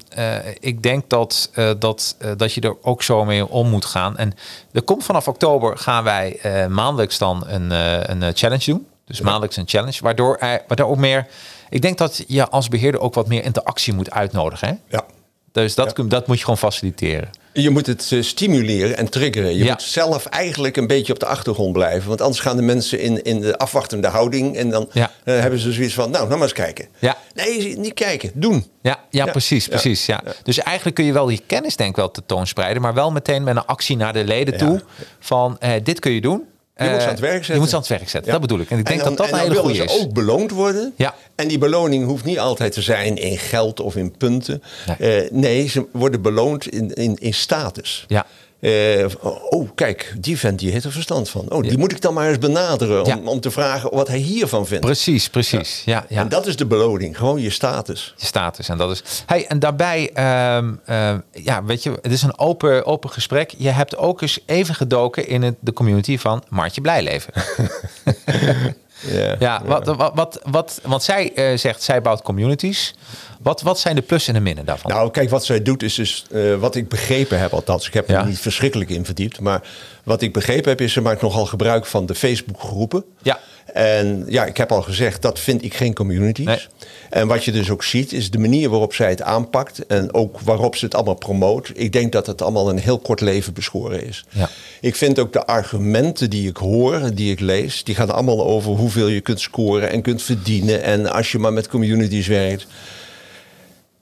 ik 0.59 0.83
denk 0.83 1.09
dat, 1.09 1.51
dat, 1.79 2.15
dat 2.37 2.53
je 2.53 2.61
er 2.61 2.75
ook 2.81 3.03
zo 3.03 3.25
mee 3.25 3.47
om 3.47 3.69
moet 3.69 3.85
gaan. 3.85 4.17
En 4.17 4.33
er 4.71 4.81
komt 4.81 5.03
vanaf 5.03 5.27
oktober 5.27 5.77
gaan 5.77 6.03
wij 6.03 6.39
maandelijks 6.69 7.17
dan 7.17 7.43
een, 7.47 7.71
een 8.11 8.35
challenge 8.35 8.65
doen. 8.65 8.87
Dus 9.07 9.21
maandelijks 9.21 9.57
een 9.57 9.67
challenge, 9.67 9.97
waardoor, 10.01 10.37
waardoor 10.39 10.87
ook 10.87 10.97
meer. 10.97 11.27
Ik 11.69 11.81
denk 11.81 11.97
dat 11.97 12.23
je 12.27 12.47
als 12.47 12.67
beheerder 12.67 13.01
ook 13.01 13.13
wat 13.13 13.27
meer 13.27 13.43
interactie 13.43 13.93
moet 13.93 14.11
uitnodigen. 14.11 14.67
Hè? 14.67 14.73
Ja. 14.97 15.05
Dus 15.51 15.75
dat, 15.75 16.03
dat 16.07 16.27
moet 16.27 16.37
je 16.37 16.43
gewoon 16.43 16.57
faciliteren. 16.57 17.29
Je 17.53 17.69
moet 17.69 17.85
het 17.85 18.11
uh, 18.11 18.23
stimuleren 18.23 18.97
en 18.97 19.09
triggeren. 19.09 19.55
Je 19.55 19.63
moet 19.63 19.81
zelf 19.81 20.25
eigenlijk 20.25 20.77
een 20.77 20.87
beetje 20.87 21.13
op 21.13 21.19
de 21.19 21.25
achtergrond 21.25 21.73
blijven. 21.73 22.07
Want 22.07 22.21
anders 22.21 22.39
gaan 22.39 22.55
de 22.55 22.61
mensen 22.61 22.99
in, 22.99 23.23
in 23.23 23.39
de 23.41 23.57
afwachtende 23.57 24.07
houding. 24.07 24.55
En 24.55 24.69
dan 24.69 24.89
ja. 24.91 25.11
uh, 25.25 25.39
hebben 25.39 25.59
ze 25.59 25.71
zoiets 25.71 25.93
van, 25.93 26.11
nou, 26.11 26.25
nou 26.25 26.29
maar 26.29 26.47
eens 26.47 26.57
kijken. 26.57 26.87
Ja. 26.99 27.17
Nee, 27.33 27.77
niet 27.77 27.93
kijken, 27.93 28.31
doen. 28.33 28.65
Ja, 28.81 28.99
ja, 29.09 29.25
precies, 29.25 29.67
precies. 29.67 30.05
Ja. 30.05 30.23
Dus 30.43 30.59
eigenlijk 30.59 30.95
kun 30.95 31.05
je 31.05 31.13
wel 31.13 31.25
die 31.25 31.43
kennis 31.47 31.75
denk 31.75 31.89
ik 31.89 31.95
wel 31.95 32.11
tentoonspreiden. 32.11 32.81
Maar 32.81 32.93
wel 32.93 33.11
meteen 33.11 33.43
met 33.43 33.55
een 33.55 33.65
actie 33.65 33.97
naar 33.97 34.13
de 34.13 34.23
leden 34.23 34.57
toe. 34.57 34.81
Van, 35.19 35.57
uh, 35.63 35.71
dit 35.83 35.99
kun 35.99 36.11
je 36.11 36.21
doen. 36.21 36.43
Je 36.77 36.89
moet 36.89 37.01
ze 37.01 37.07
aan 37.07 37.13
het 37.13 37.19
werk 37.19 37.33
zetten. 37.33 37.53
Je 37.53 37.59
moet 37.59 37.69
ze 37.69 37.75
aan 37.75 37.81
het 37.81 37.89
werk 37.89 38.09
zetten, 38.09 38.31
dat 38.31 38.41
bedoel 38.41 38.59
ik. 38.59 38.69
En 38.69 38.79
ik 38.79 38.85
denk 38.85 39.03
dat 39.03 39.17
dat 39.17 39.31
een 39.31 39.39
hele 39.39 39.55
goede 39.55 39.83
is. 39.83 39.99
ook 39.99 40.13
beloond 40.13 40.51
worden. 40.51 40.93
Ja. 40.95 41.15
En 41.35 41.47
die 41.47 41.57
beloning 41.57 42.05
hoeft 42.05 42.23
niet 42.23 42.39
altijd 42.39 42.71
te 42.71 42.81
zijn 42.81 43.17
in 43.17 43.37
geld 43.37 43.79
of 43.79 43.95
in 43.95 44.17
punten. 44.17 44.63
Nee, 44.97 45.23
uh, 45.23 45.31
nee 45.31 45.67
ze 45.67 45.85
worden 45.91 46.21
beloond 46.21 46.67
in, 46.67 46.93
in, 46.93 47.15
in 47.19 47.33
status. 47.33 48.05
Ja. 48.07 48.25
Uh, 48.59 49.05
oh, 49.49 49.69
kijk, 49.75 50.13
die 50.19 50.39
vent 50.39 50.59
die 50.59 50.71
heeft 50.71 50.85
er 50.85 50.91
verstand 50.91 51.29
van. 51.29 51.45
Oh, 51.49 51.61
die 51.61 51.77
moet 51.77 51.91
ik 51.91 52.01
dan 52.01 52.13
maar 52.13 52.27
eens 52.27 52.37
benaderen 52.37 53.03
om, 53.03 53.27
om 53.27 53.39
te 53.39 53.51
vragen 53.51 53.95
wat 53.95 54.07
hij 54.07 54.17
hiervan 54.17 54.67
vindt. 54.67 54.85
Precies, 54.85 55.29
precies. 55.29 55.81
Ja. 55.85 56.05
Ja, 56.09 56.21
En 56.21 56.29
dat 56.29 56.47
is 56.47 56.55
de 56.55 56.65
beloning, 56.65 57.17
gewoon 57.17 57.41
je 57.41 57.49
status. 57.49 58.13
Je 58.17 58.25
status. 58.25 58.69
En 58.69 58.77
dat 58.77 58.91
is. 58.91 59.03
Hey, 59.25 59.47
en 59.47 59.59
daarbij, 59.59 60.11
uh, 60.15 60.69
uh, 60.89 61.17
ja, 61.31 61.63
weet 61.63 61.83
je, 61.83 61.91
het 62.01 62.11
is 62.11 62.21
een 62.21 62.39
open, 62.39 62.85
open 62.85 63.09
gesprek. 63.09 63.53
Je 63.57 63.69
hebt 63.69 63.97
ook 63.97 64.21
eens 64.21 64.39
even 64.45 64.75
gedoken 64.75 65.27
in 65.27 65.41
het, 65.41 65.55
de 65.59 65.73
community 65.73 66.17
van 66.17 66.43
Martje 66.49 66.81
Blijleven. 66.81 67.33
ja, 68.99 69.35
ja, 69.39 69.61
Wat, 69.65 69.85
wat, 69.85 70.11
wat, 70.15 70.39
wat, 70.43 70.79
want 70.83 71.03
zij 71.03 71.31
uh, 71.35 71.57
zegt, 71.57 71.83
zij 71.83 72.01
bouwt 72.01 72.21
communities. 72.21 72.95
Wat, 73.41 73.61
wat 73.61 73.79
zijn 73.79 73.95
de 73.95 74.01
plussen 74.01 74.33
en 74.33 74.39
de 74.39 74.45
minnen 74.45 74.65
daarvan? 74.65 74.91
Nou, 74.91 75.11
kijk, 75.11 75.29
wat 75.29 75.45
zij 75.45 75.61
doet 75.61 75.83
is 75.83 75.95
dus 75.95 76.25
uh, 76.31 76.55
wat 76.55 76.75
ik 76.75 76.89
begrepen 76.89 77.39
heb, 77.39 77.53
althans. 77.53 77.87
Ik 77.87 77.93
heb 77.93 78.09
er 78.09 78.25
niet 78.25 78.39
verschrikkelijk 78.39 78.89
in 78.89 79.05
verdiept. 79.05 79.39
Maar 79.39 79.61
wat 80.03 80.21
ik 80.21 80.33
begrepen 80.33 80.69
heb, 80.69 80.81
is 80.81 80.93
ze 80.93 81.01
maakt 81.01 81.21
nogal 81.21 81.45
gebruik 81.45 81.85
van 81.85 82.05
de 82.05 82.15
Facebook-groepen. 82.15 83.03
Ja. 83.21 83.39
En 83.77 84.23
ja, 84.27 84.45
ik 84.45 84.57
heb 84.57 84.71
al 84.71 84.81
gezegd, 84.81 85.21
dat 85.21 85.39
vind 85.39 85.63
ik 85.63 85.73
geen 85.73 85.93
communities. 85.93 86.69
En 87.09 87.27
wat 87.27 87.43
je 87.43 87.51
dus 87.51 87.69
ook 87.69 87.83
ziet, 87.83 88.13
is 88.13 88.31
de 88.31 88.37
manier 88.37 88.69
waarop 88.69 88.93
zij 88.93 89.09
het 89.09 89.21
aanpakt. 89.21 89.85
En 89.85 90.13
ook 90.13 90.39
waarop 90.39 90.75
ze 90.75 90.85
het 90.85 90.95
allemaal 90.95 91.13
promoot. 91.15 91.71
Ik 91.73 91.93
denk 91.93 92.11
dat 92.11 92.27
het 92.27 92.41
allemaal 92.41 92.69
een 92.69 92.79
heel 92.79 92.99
kort 92.99 93.21
leven 93.21 93.53
beschoren 93.53 94.05
is. 94.05 94.25
Ja. 94.29 94.49
Ik 94.81 94.95
vind 94.95 95.19
ook 95.19 95.33
de 95.33 95.45
argumenten 95.45 96.29
die 96.29 96.49
ik 96.49 96.57
hoor, 96.57 97.13
die 97.13 97.31
ik 97.31 97.39
lees, 97.39 97.83
die 97.83 97.95
gaan 97.95 98.11
allemaal 98.11 98.45
over 98.45 98.71
hoeveel 98.71 99.07
je 99.07 99.21
kunt 99.21 99.39
scoren 99.39 99.89
en 99.89 100.01
kunt 100.01 100.21
verdienen. 100.21 100.83
En 100.83 101.11
als 101.11 101.31
je 101.31 101.39
maar 101.39 101.53
met 101.53 101.67
communities 101.67 102.27
werkt. 102.27 102.67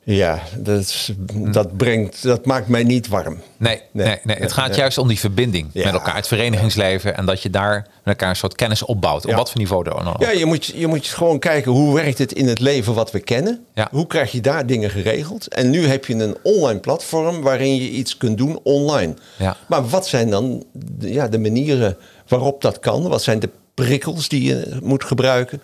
Ja, 0.06 0.42
dat, 0.58 1.12
dat, 1.32 1.78
brengt, 1.78 2.24
dat 2.24 2.46
maakt 2.46 2.68
mij 2.68 2.84
niet 2.84 3.08
warm. 3.08 3.38
Nee, 3.58 3.82
nee, 3.92 4.18
nee, 4.24 4.38
het 4.38 4.52
gaat 4.52 4.76
juist 4.76 4.98
om 4.98 5.08
die 5.08 5.20
verbinding 5.20 5.70
met 5.74 5.86
elkaar, 5.86 6.16
het 6.16 6.28
verenigingsleven. 6.28 7.18
En 7.18 7.26
dat 7.26 7.42
je 7.42 7.50
daar 7.50 7.76
met 7.76 7.88
elkaar 8.04 8.30
een 8.30 8.36
soort 8.36 8.56
kennis 8.56 8.84
opbouwt. 8.84 9.26
Op 9.26 9.34
wat 9.34 9.52
voor 9.52 9.60
niveau 9.60 9.84
dan 9.84 10.08
ook. 10.08 10.22
Ja, 10.22 10.30
je 10.30 10.46
moet, 10.46 10.66
je 10.66 10.88
moet 10.88 11.08
gewoon 11.08 11.40
kijken 11.40 11.72
hoe 11.72 11.96
werkt 11.96 12.18
het 12.18 12.34
in 12.34 12.48
het 12.48 12.60
leven 12.60 12.94
wat 12.94 13.12
we 13.12 13.20
kennen. 13.20 13.66
Hoe 13.92 14.08
krijg 14.08 14.32
je 14.32 14.42
daar 14.42 14.66
dingen 14.66 14.90
geregeld? 14.90 15.48
En 15.48 15.70
nu 15.70 15.88
heb 15.88 16.06
je 16.06 16.14
een 16.14 16.38
online 16.44 16.80
platform 16.80 17.42
waarin 17.42 17.76
je 17.76 17.90
iets 17.90 18.18
kunt 18.18 18.38
doen 18.38 18.60
online. 18.64 19.14
Ja. 19.38 19.58
Maar 19.68 19.88
wat 19.88 20.08
zijn 20.08 20.30
dan 20.30 20.64
ja, 21.00 21.28
de 21.28 21.40
manieren 21.40 21.98
waarop 22.28 22.62
dat 22.62 22.80
kan? 22.80 23.08
Wat 23.08 23.24
zijn 23.24 23.40
de 23.40 23.50
prikkels 23.74 24.28
die 24.28 24.44
je 24.44 24.78
moet 24.84 25.04
gebruiken? 25.04 25.62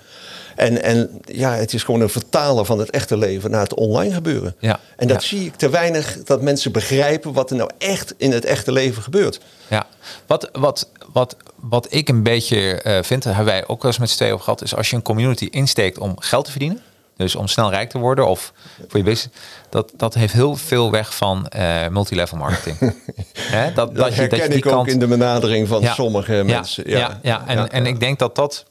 En, 0.61 0.83
en 0.83 1.21
ja, 1.25 1.53
het 1.53 1.73
is 1.73 1.83
gewoon 1.83 2.01
een 2.01 2.09
vertalen 2.09 2.65
van 2.65 2.79
het 2.79 2.89
echte 2.89 3.17
leven 3.17 3.51
naar 3.51 3.61
het 3.61 3.73
online 3.73 4.13
gebeuren. 4.13 4.55
Ja. 4.59 4.79
En 4.95 5.07
dat 5.07 5.23
zie 5.23 5.45
ik 5.45 5.55
te 5.55 5.69
weinig 5.69 6.23
dat 6.23 6.41
mensen 6.41 6.71
begrijpen 6.71 7.33
wat 7.33 7.49
er 7.49 7.55
nou 7.55 7.69
echt 7.77 8.13
in 8.17 8.31
het 8.31 8.45
echte 8.45 8.71
leven 8.71 9.03
gebeurt. 9.03 9.39
Ja, 9.67 9.87
wat, 10.25 10.49
wat, 10.51 10.89
wat, 11.11 11.35
wat 11.55 11.87
ik 11.89 12.09
een 12.09 12.23
beetje 12.23 12.81
uh, 12.83 12.97
vind, 13.01 13.23
hebben 13.23 13.45
wij 13.45 13.67
ook 13.67 13.81
wel 13.81 13.91
eens 13.91 13.99
met 13.99 14.09
z'n 14.09 14.15
tweeën 14.15 14.33
over 14.33 14.45
gehad, 14.45 14.61
is 14.61 14.75
als 14.75 14.89
je 14.89 14.95
een 14.95 15.01
community 15.01 15.47
insteekt 15.51 15.97
om 15.97 16.15
geld 16.19 16.45
te 16.45 16.51
verdienen. 16.51 16.81
Dus 17.17 17.35
om 17.35 17.47
snel 17.47 17.69
rijk 17.69 17.89
te 17.89 17.97
worden 17.97 18.27
of 18.27 18.53
voor 18.87 18.99
je 18.99 19.05
business. 19.05 19.37
Dat, 19.69 19.91
dat 19.97 20.13
heeft 20.13 20.33
heel 20.33 20.55
veel 20.55 20.91
weg 20.91 21.15
van 21.15 21.51
uh, 21.55 21.87
multilevel 21.87 22.37
marketing. 22.37 22.77
He, 23.33 23.73
dat, 23.73 23.95
dat, 23.95 24.15
je, 24.15 24.27
dat 24.27 24.39
je 24.39 24.47
die 24.47 24.57
ik 24.57 24.63
kant... 24.63 24.75
ook 24.75 24.87
in 24.87 24.99
de 24.99 25.07
benadering 25.07 25.67
van 25.67 25.85
sommige 25.85 26.43
mensen. 26.45 26.89
Ja, 26.89 26.97
ja, 26.97 27.19
ja. 27.21 27.43
En, 27.47 27.69
en 27.71 27.85
ik 27.85 27.99
denk 27.99 28.19
dat 28.19 28.35
dat 28.35 28.65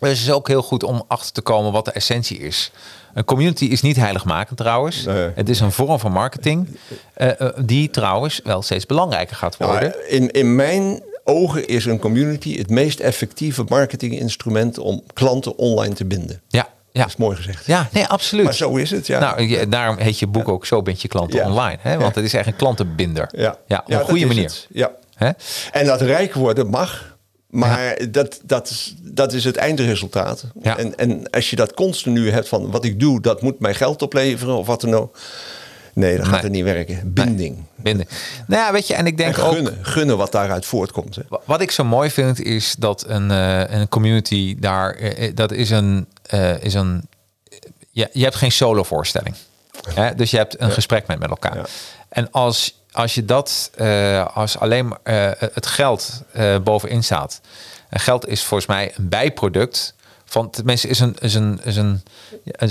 maar 0.00 0.10
het 0.10 0.18
is 0.18 0.30
ook 0.30 0.48
heel 0.48 0.62
goed 0.62 0.82
om 0.82 1.04
achter 1.08 1.32
te 1.32 1.40
komen 1.40 1.72
wat 1.72 1.84
de 1.84 1.92
essentie 1.92 2.38
is. 2.38 2.70
Een 3.14 3.24
community 3.24 3.64
is 3.64 3.82
niet 3.82 3.96
heiligmakend 3.96 4.58
trouwens. 4.58 5.06
Het 5.34 5.48
is 5.48 5.60
een 5.60 5.72
vorm 5.72 5.98
van 5.98 6.12
marketing 6.12 6.78
uh, 7.16 7.28
uh, 7.38 7.48
die 7.56 7.90
trouwens 7.90 8.40
wel 8.44 8.62
steeds 8.62 8.86
belangrijker 8.86 9.36
gaat 9.36 9.56
worden. 9.56 9.90
Nou, 9.90 10.04
in, 10.06 10.30
in 10.30 10.54
mijn 10.54 11.02
ogen 11.24 11.66
is 11.66 11.84
een 11.84 11.98
community 11.98 12.58
het 12.58 12.70
meest 12.70 13.00
effectieve 13.00 13.64
marketinginstrument 13.68 14.78
om 14.78 15.02
klanten 15.12 15.58
online 15.58 15.94
te 15.94 16.04
binden. 16.04 16.40
Ja, 16.48 16.68
ja. 16.92 17.00
Dat 17.00 17.08
is 17.08 17.16
mooi 17.16 17.36
gezegd. 17.36 17.66
Ja, 17.66 17.88
nee, 17.92 18.06
absoluut. 18.06 18.44
Maar 18.44 18.54
zo 18.54 18.76
is 18.76 18.90
het, 18.90 19.06
ja. 19.06 19.18
Nou, 19.18 19.68
daarom 19.68 19.96
heet 19.98 20.18
je 20.18 20.26
boek 20.26 20.48
ook 20.48 20.66
Zo 20.66 20.82
bind 20.82 21.02
je 21.02 21.08
klanten 21.08 21.44
online. 21.44 21.78
Hè? 21.80 21.98
Want 21.98 22.14
het 22.14 22.24
is 22.24 22.34
echt 22.34 22.46
een 22.46 22.56
klantenbinder. 22.56 23.28
Ja, 23.36 23.56
ja 23.66 23.82
op 23.86 23.92
een 23.92 24.00
goede 24.00 24.26
manier. 24.26 24.66
Ja. 24.68 24.90
Hè? 25.14 25.30
En 25.72 25.86
dat 25.86 26.00
rijk 26.00 26.34
worden 26.34 26.66
mag, 26.66 27.16
maar 27.50 28.10
dat, 28.10 28.40
dat, 28.44 28.70
is, 28.70 28.94
dat 29.00 29.32
is 29.32 29.44
het 29.44 29.56
eindresultaat. 29.56 30.44
En, 30.62 30.96
en 30.96 31.30
als 31.30 31.50
je 31.50 31.56
dat 31.56 31.74
continu 31.74 32.30
hebt 32.30 32.48
van 32.48 32.70
wat 32.70 32.84
ik 32.84 33.00
doe, 33.00 33.20
dat 33.20 33.42
moet 33.42 33.60
mij 33.60 33.74
geld 33.74 34.02
opleveren 34.02 34.56
of 34.56 34.66
wat 34.66 34.80
dan 34.80 34.94
ook. 34.94 35.18
Nee, 35.94 36.16
dat 36.16 36.26
gaat 36.26 36.44
er 36.44 36.50
niet 36.50 36.64
werken. 36.64 37.12
Binding. 37.12 37.64
Binding. 37.74 38.08
Nou 38.46 38.62
ja, 38.62 38.72
weet 38.72 38.86
je, 38.86 38.94
en 38.94 39.06
ik 39.06 39.16
denk 39.16 39.34
gunnen, 39.34 39.78
ook... 39.78 39.86
Gunnen 39.86 40.16
wat 40.16 40.32
daaruit 40.32 40.66
voortkomt. 40.66 41.16
Hè. 41.16 41.22
Wat 41.44 41.60
ik 41.60 41.70
zo 41.70 41.84
mooi 41.84 42.10
vind, 42.10 42.42
is 42.42 42.74
dat 42.78 43.04
een, 43.06 43.30
uh, 43.30 43.70
een 43.70 43.88
community 43.88 44.56
daar... 44.58 45.00
Uh, 45.00 45.30
dat 45.34 45.52
is 45.52 45.70
een... 45.70 46.06
Uh, 46.34 46.62
is 46.62 46.74
een 46.74 47.08
je, 47.90 48.08
je 48.12 48.22
hebt 48.22 48.36
geen 48.36 48.52
solo 48.52 48.82
voorstelling. 48.82 49.34
Hè? 49.94 50.14
Dus 50.14 50.30
je 50.30 50.36
hebt 50.36 50.60
een 50.60 50.70
gesprek 50.70 51.06
met, 51.06 51.18
met 51.18 51.30
elkaar. 51.30 51.68
En 52.08 52.30
als 52.30 52.82
als 52.92 53.14
je 53.14 53.24
dat, 53.24 53.70
uh, 53.76 54.26
als 54.36 54.58
alleen 54.58 54.86
uh, 54.86 55.30
het 55.38 55.66
geld 55.66 56.22
uh, 56.36 56.58
bovenin 56.58 57.04
staat. 57.04 57.40
En 57.88 58.00
geld 58.00 58.28
is 58.28 58.42
volgens 58.42 58.68
mij 58.68 58.92
een 58.96 59.08
bijproduct 59.08 59.94
van 60.24 60.50
mensen 60.64 60.88
is 60.88 61.00
een, 61.00 61.16
is, 61.20 61.34
een, 61.34 61.60
is, 61.62 61.76
een, 61.76 62.02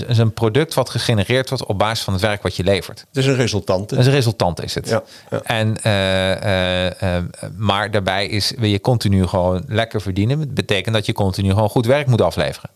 is 0.07 0.17
een 0.17 0.33
product 0.33 0.73
wat 0.73 0.89
gegenereerd 0.89 1.49
wordt 1.49 1.65
op 1.65 1.77
basis 1.77 2.03
van 2.03 2.13
het 2.13 2.21
werk 2.21 2.41
wat 2.41 2.55
je 2.55 2.63
levert. 2.63 2.99
Het 2.99 3.17
is 3.17 3.25
een 3.25 3.35
resultant. 3.35 3.89
Het 3.89 3.99
is 3.99 4.05
een 4.05 4.11
resultant 4.11 4.63
is 4.63 4.75
het. 4.75 4.89
Ja, 4.89 5.03
En, 5.43 5.67
uh, 5.67 7.17
maar 7.55 7.91
daarbij 7.91 8.27
is, 8.27 8.53
wil 8.57 8.69
je 8.69 8.81
continu 8.81 9.27
gewoon 9.27 9.63
lekker 9.67 10.01
verdienen. 10.01 10.39
Dat 10.39 10.53
betekent 10.53 10.95
dat 10.95 11.05
je 11.05 11.13
continu 11.13 11.49
gewoon 11.49 11.69
goed 11.69 11.85
werk 11.85 12.07
moet 12.07 12.21
afleveren. 12.21 12.69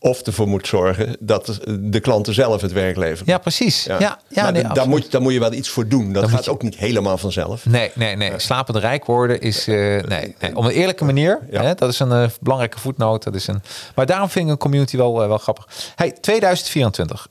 Of 0.00 0.20
ervoor 0.20 0.48
moet 0.48 0.66
zorgen 0.66 1.16
dat 1.20 1.60
de 1.80 2.00
klanten 2.00 2.34
zelf 2.34 2.60
het 2.60 2.72
werk 2.72 2.96
leveren. 2.96 3.26
Ja, 3.26 3.38
precies. 3.38 3.84
Ja. 3.84 4.18
Ja, 4.28 4.50
nee, 4.50 4.64
daar, 4.72 4.88
moet, 4.88 5.10
daar 5.10 5.22
moet 5.22 5.32
je 5.32 5.40
wel 5.40 5.52
iets 5.52 5.68
voor 5.68 5.88
doen. 5.88 6.12
Dat 6.12 6.28
gaat 6.28 6.48
ook 6.48 6.62
niet 6.62 6.76
helemaal 6.76 7.18
vanzelf. 7.18 7.66
Nee, 7.66 7.90
nee, 7.94 8.16
nee. 8.16 8.32
Slapend 8.36 8.76
rijk 8.76 9.04
worden 9.04 9.40
is... 9.40 9.68
Uh, 9.68 9.76
nee, 10.02 10.34
nee, 10.40 10.56
op 10.56 10.64
een 10.64 10.70
eerlijke 10.70 11.04
manier. 11.04 11.40
Hè, 11.50 11.74
dat 11.74 11.88
is 11.88 11.98
een 11.98 12.10
uh, 12.10 12.26
belangrijke 12.40 12.78
voetnoot. 12.78 13.22
Dat 13.22 13.34
is 13.34 13.46
een, 13.46 13.62
maar 13.94 14.06
daarom 14.06 14.28
vind 14.28 14.44
ik 14.44 14.50
een 14.50 14.58
community 14.58 14.96
wel, 14.96 15.22
uh, 15.22 15.28
wel 15.28 15.38
grappig. 15.38 15.68
Hey, 15.94 16.10
2024. 16.10 17.28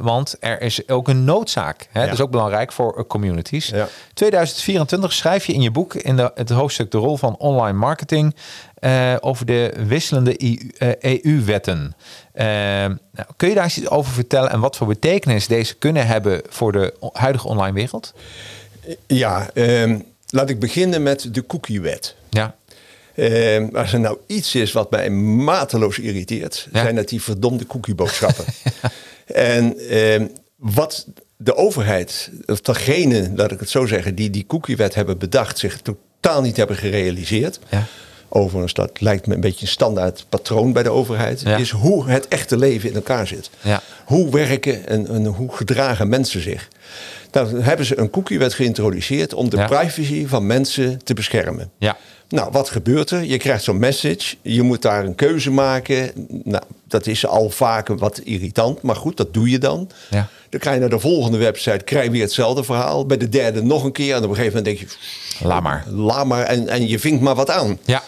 want 0.00 0.36
er 0.40 0.60
is 0.60 0.88
ook 0.88 1.08
een 1.08 1.24
noodzaak. 1.24 1.88
Hè? 1.92 2.04
Dat 2.04 2.12
is 2.12 2.20
ook 2.20 2.30
belangrijk 2.30 2.72
voor 2.72 3.06
communities. 3.06 3.72
2024 4.14 5.12
schrijf 5.12 5.46
je 5.46 5.52
in 5.52 5.62
je 5.62 5.70
boek... 5.70 5.94
in 5.94 6.16
de, 6.16 6.30
het 6.34 6.50
hoofdstuk 6.50 6.90
de 6.90 6.98
rol 6.98 7.16
van 7.16 7.36
online 7.36 7.78
marketing... 7.78 8.34
Uh, 8.80 9.16
over 9.20 9.46
de 9.46 9.72
wisselende 9.86 10.36
EU-wetten. 11.00 11.94
Uh, 12.34 12.44
nou, 12.44 13.28
kun 13.36 13.48
je 13.48 13.54
daar 13.54 13.66
iets 13.76 13.88
over 13.88 14.12
vertellen 14.12 14.50
en 14.50 14.60
wat 14.60 14.76
voor 14.76 14.86
betekenis 14.86 15.46
deze 15.46 15.74
kunnen 15.74 16.06
hebben 16.06 16.42
voor 16.48 16.72
de 16.72 16.94
huidige 17.12 17.48
online 17.48 17.72
wereld? 17.72 18.14
Ja, 19.06 19.50
uh, 19.54 19.96
laat 20.28 20.50
ik 20.50 20.58
beginnen 20.58 21.02
met 21.02 21.34
de 21.34 21.46
cookie-wet. 21.46 22.14
Ja. 22.30 22.56
Uh, 23.14 23.68
als 23.72 23.92
er 23.92 24.00
nou 24.00 24.18
iets 24.26 24.54
is 24.54 24.72
wat 24.72 24.90
mij 24.90 25.10
mateloos 25.10 25.98
irriteert, 25.98 26.68
zijn 26.72 26.94
dat 26.94 27.08
die 27.08 27.22
verdomde 27.22 27.66
cookieboodschappen. 27.66 28.44
en 29.26 29.78
ehm, 29.88 30.26
wat 30.56 31.06
de 31.36 31.56
overheid, 31.56 32.30
of 32.46 32.60
degene, 32.60 33.32
laat 33.34 33.52
ik 33.52 33.60
het 33.60 33.70
zo 33.70 33.86
zeggen, 33.86 34.14
die 34.14 34.30
die 34.30 34.46
cookie-wet 34.46 34.94
hebben 34.94 35.18
bedacht, 35.18 35.58
zich 35.58 35.80
totaal 35.80 36.42
niet 36.42 36.56
hebben 36.56 36.76
gerealiseerd. 36.76 37.58
Ja 37.68 37.86
overigens, 38.28 38.74
dat 38.74 39.00
lijkt 39.00 39.26
me 39.26 39.34
een 39.34 39.40
beetje 39.40 39.66
een 39.66 39.72
standaard 39.72 40.26
patroon 40.28 40.72
bij 40.72 40.82
de 40.82 40.90
overheid, 40.90 41.42
is 41.42 41.70
hoe 41.70 42.08
het 42.08 42.28
echte 42.28 42.56
leven 42.56 42.88
in 42.88 42.94
elkaar 42.94 43.26
zit. 43.26 43.50
Ja. 43.60 43.82
Hoe 44.04 44.30
werken 44.30 44.86
en, 44.86 45.08
en, 45.08 45.24
hoe 45.24 45.56
gedragen 45.56 46.08
mensen 46.08 46.42
zich. 46.42 46.68
Dan 47.30 47.60
hebben 47.60 47.86
ze 47.86 47.98
een 47.98 48.10
cookiewet 48.10 48.54
geïntroduceerd 48.54 49.34
om 49.34 49.50
de 49.50 49.64
privacy 49.64 50.26
van 50.26 50.46
mensen 50.46 51.04
te 51.04 51.14
beschermen. 51.14 51.70
Ja. 51.78 51.96
Nou, 52.28 52.50
wat 52.52 52.68
gebeurt 52.68 53.10
er? 53.10 53.24
Je 53.24 53.36
krijgt 53.36 53.64
zo'n 53.64 53.78
message, 53.78 54.36
je 54.42 54.62
moet 54.62 54.82
daar 54.82 55.04
een 55.04 55.14
keuze 55.14 55.50
maken. 55.50 56.10
Nou, 56.44 56.62
dat 56.88 57.06
is 57.06 57.26
al 57.26 57.50
vaak 57.50 57.88
wat 57.88 58.18
irritant, 58.18 58.82
maar 58.82 58.96
goed, 58.96 59.16
dat 59.16 59.34
doe 59.34 59.50
je 59.50 59.58
dan. 59.58 59.90
Ja. 60.10 60.28
Dan 60.48 60.60
krijg 60.60 60.74
je 60.74 60.80
naar 60.80 60.90
de 60.90 60.98
volgende 60.98 61.38
website, 61.38 61.84
krijg 61.84 62.04
je 62.04 62.10
weer 62.10 62.22
hetzelfde 62.22 62.64
verhaal. 62.64 63.06
Bij 63.06 63.16
de 63.16 63.28
derde 63.28 63.62
nog 63.62 63.84
een 63.84 63.92
keer 63.92 64.14
en 64.14 64.22
op 64.24 64.28
een 64.28 64.36
gegeven 64.36 64.56
moment 64.56 64.78
denk 64.78 64.90
je... 64.90 64.96
Laat 65.46 65.62
maar. 65.62 65.84
Laat 65.88 66.26
maar 66.26 66.42
en, 66.42 66.68
en 66.68 66.88
je 66.88 66.98
vinkt 66.98 67.22
maar 67.22 67.34
wat 67.34 67.50
aan. 67.50 67.78
Ja. 67.84 68.02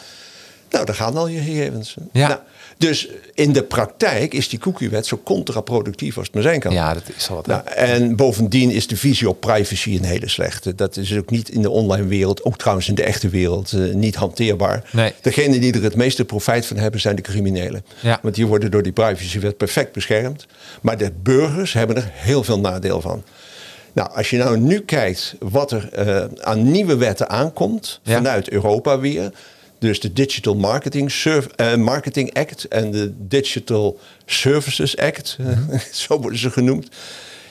Nou, 0.71 0.85
daar 0.85 0.95
gaan 0.95 1.17
al 1.17 1.27
je 1.29 1.41
gegevens. 1.41 1.95
Ja. 2.13 2.29
Nou, 2.29 2.41
dus 2.79 3.09
in 3.35 3.53
de 3.53 3.63
praktijk 3.63 4.35
is 4.35 4.49
die 4.49 4.59
cookiewet 4.59 5.07
zo 5.07 5.21
contraproductief 5.25 6.17
als 6.17 6.27
het 6.27 6.35
maar 6.35 6.43
zijn 6.43 6.61
kan. 6.61 6.73
Ja, 6.73 6.95
dat 6.95 7.03
is 7.17 7.29
al 7.29 7.37
wat. 7.37 7.47
Nou, 7.47 7.63
en 7.67 8.17
bovendien 8.17 8.71
is 8.71 8.87
de 8.87 8.97
visie 8.97 9.29
op 9.29 9.41
privacy 9.41 9.97
een 9.97 10.05
hele 10.05 10.29
slechte. 10.29 10.75
Dat 10.75 10.97
is 10.97 11.17
ook 11.17 11.31
niet 11.31 11.49
in 11.49 11.63
de 11.63 11.71
online 11.71 12.07
wereld, 12.07 12.45
ook 12.45 12.59
trouwens 12.59 12.89
in 12.89 12.95
de 12.95 13.03
echte 13.03 13.29
wereld, 13.29 13.73
uh, 13.73 13.95
niet 13.95 14.15
hanteerbaar. 14.15 14.89
Nee. 14.93 15.13
Degene 15.21 15.59
die 15.59 15.73
er 15.73 15.83
het 15.83 15.97
meeste 15.97 16.25
profijt 16.25 16.67
van 16.67 16.77
hebben, 16.77 17.01
zijn 17.01 17.17
de 17.17 17.23
criminelen. 17.23 17.85
Ja. 18.01 18.19
Want 18.23 18.35
die 18.35 18.47
worden 18.47 18.71
door 18.71 18.83
die 18.83 18.93
privacywet 18.93 19.57
perfect 19.57 19.93
beschermd. 19.93 20.47
Maar 20.81 20.99
de 20.99 21.13
burgers 21.23 21.73
hebben 21.73 21.97
er 21.97 22.11
heel 22.13 22.45
veel 22.45 22.61
nadeel 22.61 23.01
van. 23.01 23.23
Nou, 23.93 24.11
als 24.15 24.31
je 24.31 24.37
nou 24.37 24.59
nu 24.59 24.81
kijkt 24.81 25.35
wat 25.39 25.73
er 25.73 25.89
uh, 25.99 26.25
aan 26.41 26.71
nieuwe 26.71 26.97
wetten 26.97 27.29
aankomt, 27.29 28.01
vanuit 28.05 28.51
Europa 28.51 28.99
weer 28.99 29.33
dus 29.81 30.01
de 30.01 30.13
Digital 30.13 30.55
Marketing, 30.55 31.13
uh, 31.25 31.75
Marketing 31.75 32.35
Act 32.35 32.65
en 32.69 32.91
de 32.91 33.13
Digital 33.19 33.99
Services 34.27 34.97
Act, 34.97 35.39
zo 35.93 36.21
worden 36.21 36.39
ze 36.39 36.51
genoemd. 36.51 36.89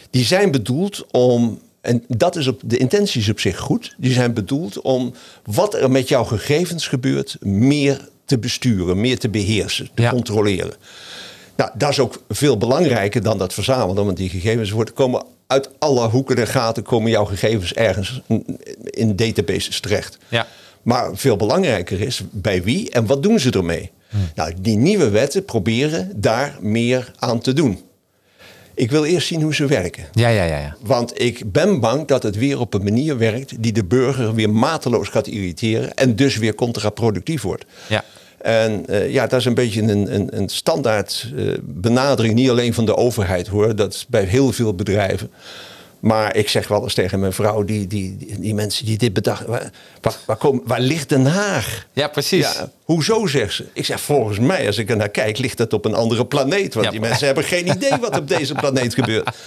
Die 0.10 0.26
zijn 0.26 0.52
bedoeld 0.52 1.06
om, 1.12 1.62
en 1.82 2.04
dat 2.08 2.36
is 2.36 2.48
op 2.48 2.62
de 2.64 2.78
intenties 2.78 3.30
op 3.30 3.40
zich 3.40 3.58
goed, 3.58 3.96
die 3.98 4.14
zijn 4.14 4.34
bedoeld 4.34 4.82
om 4.82 5.14
wat 5.44 5.74
er 5.74 5.92
met 5.92 6.08
jouw 6.08 6.24
gegevens 6.24 6.88
gebeurt 6.88 7.38
meer 7.40 8.08
te 8.26 8.38
besturen, 8.38 9.02
meer 9.02 9.20
te 9.20 9.30
beheersen, 9.30 9.90
te 9.94 10.08
controleren. 10.10 10.74
Nou, 11.56 11.72
dat 11.74 11.90
is 11.90 12.00
ook 12.00 12.22
veel 12.30 12.58
belangrijker 12.58 13.22
dan 13.24 13.38
dat 13.38 13.54
verzamelen, 13.54 14.06
want 14.06 14.18
die 14.18 14.30
gegevens 14.30 14.72
worden, 14.72 14.94
komen 14.94 15.24
uit 15.48 15.70
alle 15.80 16.08
hoeken 16.08 16.38
en 16.38 16.48
gaten, 16.48 16.84
komen 16.84 17.12
jouw 17.12 17.26
gegevens 17.26 17.74
ergens 17.74 18.22
in 18.84 19.16
databases 19.16 19.80
terecht. 19.80 20.18
Ja. 20.28 20.48
Maar 20.84 21.10
veel 21.14 21.36
belangrijker 21.36 22.02
is 22.02 22.24
bij 22.32 22.64
wie 22.64 22.90
en 22.90 23.06
wat 23.06 23.24
doen 23.24 23.40
ze 23.40 23.52
ermee? 23.52 23.92
Hmm. 24.10 24.30
Nou, 24.36 24.54
die 24.62 24.78
nieuwe 24.78 25.10
wetten 25.10 25.46
proberen 25.46 26.12
daar 26.16 26.58
meer 26.62 27.12
aan 27.20 27.40
te 27.40 27.54
doen. 27.54 27.80
Ik 28.74 28.92
wil 28.92 29.06
eerst 29.06 29.28
zien 29.28 29.42
hoe 29.42 29.56
ze 29.56 29.66
werken. 29.66 30.06
Ja, 30.14 30.28
ja, 30.28 30.44
ja, 30.44 30.58
ja. 30.58 30.76
Want 30.82 31.22
ik 31.22 31.52
ben 31.52 31.80
bang 31.80 32.08
dat 32.08 32.24
het 32.24 32.38
weer 32.38 32.60
op 32.60 32.74
een 32.74 32.84
manier 32.84 33.18
werkt 33.18 33.64
die 33.64 33.72
de 33.72 33.84
burger 33.84 34.34
weer 34.34 34.50
mateloos 34.50 35.08
gaat 35.08 35.28
irriteren 35.28 35.94
en 35.94 36.16
dus 36.16 36.38
weer 36.38 36.56
contraproductief 36.56 37.42
wordt. 37.42 37.66
Ja. 37.90 38.04
En 38.42 38.86
uh, 38.90 39.14
ja, 39.14 39.28
dat 39.28 39.40
is 39.40 39.46
een 39.46 39.54
beetje 39.54 39.82
een, 39.82 40.14
een, 40.16 40.38
een 40.38 40.50
standaard 40.50 41.32
uh, 41.36 41.54
benadering, 41.64 42.34
niet 42.34 42.50
alleen 42.50 42.74
van 42.74 42.86
de 42.86 42.96
overheid 42.96 43.48
hoor, 43.48 43.76
dat 43.76 43.94
is 43.94 44.06
bij 44.10 44.24
heel 44.24 44.52
veel 44.52 44.74
bedrijven. 44.74 45.32
Maar 46.00 46.36
ik 46.36 46.50
zeg 46.50 46.68
wel 46.68 46.84
eens 46.84 46.94
tegen 46.94 47.20
mijn 47.20 47.34
vrouw, 47.34 47.64
die, 47.64 47.88
die, 47.88 48.18
die, 48.40 48.54
mensen 48.54 48.86
die 48.86 48.98
dit 48.98 49.14
bedacht, 49.14 49.46
waar, 49.46 49.72
waar, 50.26 50.38
waar 50.64 50.80
ligt 50.80 51.10
Den 51.10 51.26
Haag? 51.26 51.88
Ja, 51.94 52.08
precies. 52.08 52.54
Ja, 52.54 52.72
hoezo, 52.84 53.28
zegt 53.28 53.54
ze? 53.54 53.66
Ik 53.74 53.86
zeg, 53.86 54.00
volgens 54.00 54.40
mij, 54.40 54.68
als 54.68 54.78
ik 54.78 54.90
er 54.90 54.96
naar 54.96 55.10
kijk, 55.10 55.38
ligt 55.38 55.58
het 55.58 55.74
op 55.74 55.86
een 55.86 55.94
andere 55.94 56.26
planeet. 56.26 56.74
Want 56.74 56.92
die 56.92 57.00
mensen 57.00 57.26
hebben 57.26 57.44
geen 57.44 57.68
idee 57.68 57.98
wat 58.02 58.18
op 58.18 58.28
deze 58.28 58.54
planeet 58.54 58.94
gebeurt. 58.94 59.30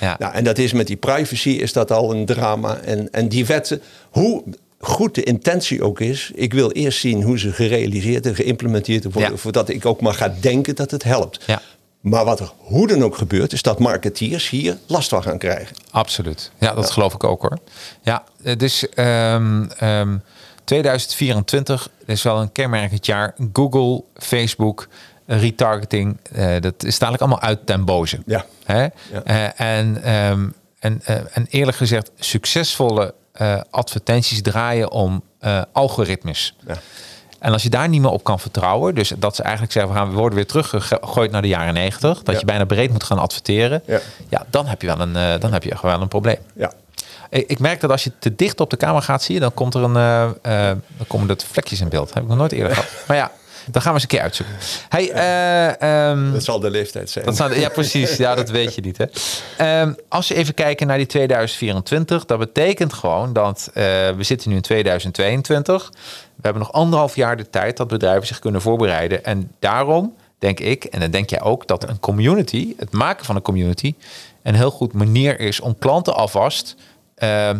Ja. 0.00 0.16
Nou, 0.18 0.34
en 0.34 0.44
dat 0.44 0.58
is 0.58 0.72
met 0.72 0.86
die 0.86 0.96
privacy 0.96 1.48
is 1.48 1.72
dat 1.72 1.90
al 1.90 2.14
een 2.14 2.26
drama. 2.26 2.78
En, 2.78 3.08
en 3.10 3.28
die 3.28 3.46
wetten, 3.46 3.82
hoe 4.10 4.42
goed 4.78 5.14
de 5.14 5.22
intentie 5.22 5.82
ook 5.82 6.00
is, 6.00 6.30
ik 6.34 6.52
wil 6.52 6.70
eerst 6.70 6.98
zien 6.98 7.22
hoe 7.22 7.38
ze 7.38 7.52
gerealiseerd 7.52 8.26
en 8.26 8.34
geïmplementeerd 8.34 9.12
worden, 9.12 9.38
voordat 9.38 9.68
ik 9.68 9.86
ook 9.86 10.00
maar 10.00 10.14
ga 10.14 10.34
denken 10.40 10.74
dat 10.74 10.90
het 10.90 11.02
helpt. 11.02 11.44
Ja. 11.46 11.62
Maar 12.08 12.24
wat 12.24 12.40
er 12.40 12.52
hoe 12.58 12.86
dan 12.86 13.02
ook 13.02 13.16
gebeurt, 13.16 13.52
is 13.52 13.62
dat 13.62 13.78
marketeers 13.78 14.48
hier 14.48 14.78
last 14.86 15.08
van 15.08 15.22
gaan 15.22 15.38
krijgen. 15.38 15.76
Absoluut. 15.90 16.50
Ja, 16.58 16.74
dat 16.74 16.90
geloof 16.90 17.14
ik 17.14 17.24
ook 17.24 17.42
hoor. 17.42 17.58
Ja, 18.02 18.24
dus 18.56 18.86
um, 18.94 19.68
um, 19.82 20.22
2024 20.64 21.88
is 22.04 22.22
wel 22.22 22.40
een 22.40 22.52
kenmerkend 22.52 23.06
jaar. 23.06 23.34
Google, 23.52 24.04
Facebook, 24.14 24.88
retargeting, 25.26 26.16
uh, 26.36 26.60
dat 26.60 26.84
is 26.84 26.98
dadelijk 26.98 27.22
allemaal 27.22 27.42
uit 27.42 27.66
ten 27.66 27.84
boze. 27.84 28.18
Ja. 28.26 28.44
Hè? 28.64 28.82
ja. 28.82 28.90
Uh, 29.26 29.60
en, 29.60 30.14
um, 30.14 30.54
en, 30.78 31.02
uh, 31.08 31.16
en 31.32 31.46
eerlijk 31.48 31.76
gezegd, 31.76 32.10
succesvolle 32.18 33.14
advertenties 33.70 34.42
draaien 34.42 34.90
om 34.90 35.22
algoritmes. 35.72 36.56
Ja. 36.66 36.78
En 37.38 37.52
als 37.52 37.62
je 37.62 37.68
daar 37.68 37.88
niet 37.88 38.00
meer 38.00 38.10
op 38.10 38.24
kan 38.24 38.40
vertrouwen, 38.40 38.94
dus 38.94 39.12
dat 39.18 39.36
ze 39.36 39.42
eigenlijk 39.42 39.72
zeggen, 39.72 39.92
we, 39.92 39.98
gaan, 39.98 40.10
we 40.10 40.16
worden 40.16 40.34
weer 40.34 40.46
teruggegooid 40.46 41.30
naar 41.30 41.42
de 41.42 41.48
jaren 41.48 41.74
negentig, 41.74 42.22
dat 42.22 42.40
je 42.40 42.46
bijna 42.46 42.64
breed 42.64 42.90
moet 42.90 43.04
gaan 43.04 43.18
adverteren, 43.18 43.82
ja. 43.86 44.00
ja, 44.28 44.46
dan 44.50 44.66
heb 44.66 44.80
je 44.80 44.86
wel 44.86 45.00
een, 45.00 45.16
uh, 45.16 45.40
dan 45.40 45.52
heb 45.52 45.62
je 45.62 45.76
wel 45.82 46.00
een 46.00 46.08
probleem. 46.08 46.38
Ja. 46.54 46.72
Ik 47.30 47.58
merk 47.58 47.80
dat 47.80 47.90
als 47.90 48.04
je 48.04 48.12
te 48.18 48.34
dicht 48.34 48.60
op 48.60 48.70
de 48.70 48.76
camera 48.76 49.00
gaat, 49.00 49.22
zie 49.22 49.34
je, 49.34 49.40
dan 49.40 49.54
komt 49.54 49.74
er 49.74 49.82
een, 49.82 49.96
uh, 49.96 50.28
uh, 50.46 50.76
dan 50.96 51.06
komen 51.06 51.28
er 51.28 51.36
vlekjes 51.50 51.80
in 51.80 51.88
beeld. 51.88 52.06
Dat 52.06 52.14
heb 52.14 52.22
ik 52.22 52.28
nog 52.28 52.38
nooit 52.38 52.52
eerder 52.52 52.74
gehad. 52.74 52.90
Maar 53.06 53.16
ja, 53.16 53.30
dan 53.70 53.82
gaan 53.82 53.94
we 53.94 54.00
eens 54.00 54.02
een 54.02 54.08
keer 54.08 54.20
uitzoeken. 54.20 54.56
Hey, 54.88 56.10
um, 56.10 56.32
dat 56.32 56.44
zal 56.44 56.60
de 56.60 56.70
leeftijd 56.70 57.10
zijn. 57.10 57.24
Dat 57.24 57.36
zal, 57.36 57.52
ja, 57.52 57.68
precies. 57.68 58.16
Ja, 58.16 58.34
dat 58.34 58.50
weet 58.50 58.74
je 58.74 58.80
niet. 58.80 58.98
Hè. 58.98 59.80
Um, 59.80 59.96
als 60.08 60.28
je 60.28 60.34
even 60.34 60.54
kijkt 60.54 60.84
naar 60.84 60.96
die 60.96 61.06
2024, 61.06 62.24
dat 62.24 62.38
betekent 62.38 62.92
gewoon 62.92 63.32
dat 63.32 63.68
uh, 63.68 63.74
we 64.16 64.22
zitten 64.22 64.50
nu 64.50 64.56
in 64.56 64.62
2022. 64.62 65.90
We 66.36 66.42
hebben 66.42 66.62
nog 66.62 66.72
anderhalf 66.72 67.16
jaar 67.16 67.36
de 67.36 67.50
tijd 67.50 67.76
dat 67.76 67.88
bedrijven 67.88 68.26
zich 68.26 68.38
kunnen 68.38 68.60
voorbereiden. 68.60 69.24
En 69.24 69.50
daarom 69.58 70.14
denk 70.38 70.60
ik, 70.60 70.84
en 70.84 71.00
dan 71.00 71.10
denk 71.10 71.30
jij 71.30 71.40
ook, 71.40 71.66
dat 71.66 71.88
een 71.88 72.00
community, 72.00 72.74
het 72.76 72.92
maken 72.92 73.24
van 73.24 73.36
een 73.36 73.42
community, 73.42 73.94
een 74.42 74.54
heel 74.54 74.70
goed 74.70 74.92
manier 74.92 75.40
is 75.40 75.60
om 75.60 75.78
klanten 75.78 76.14
alvast 76.14 76.76
uh, 77.18 77.50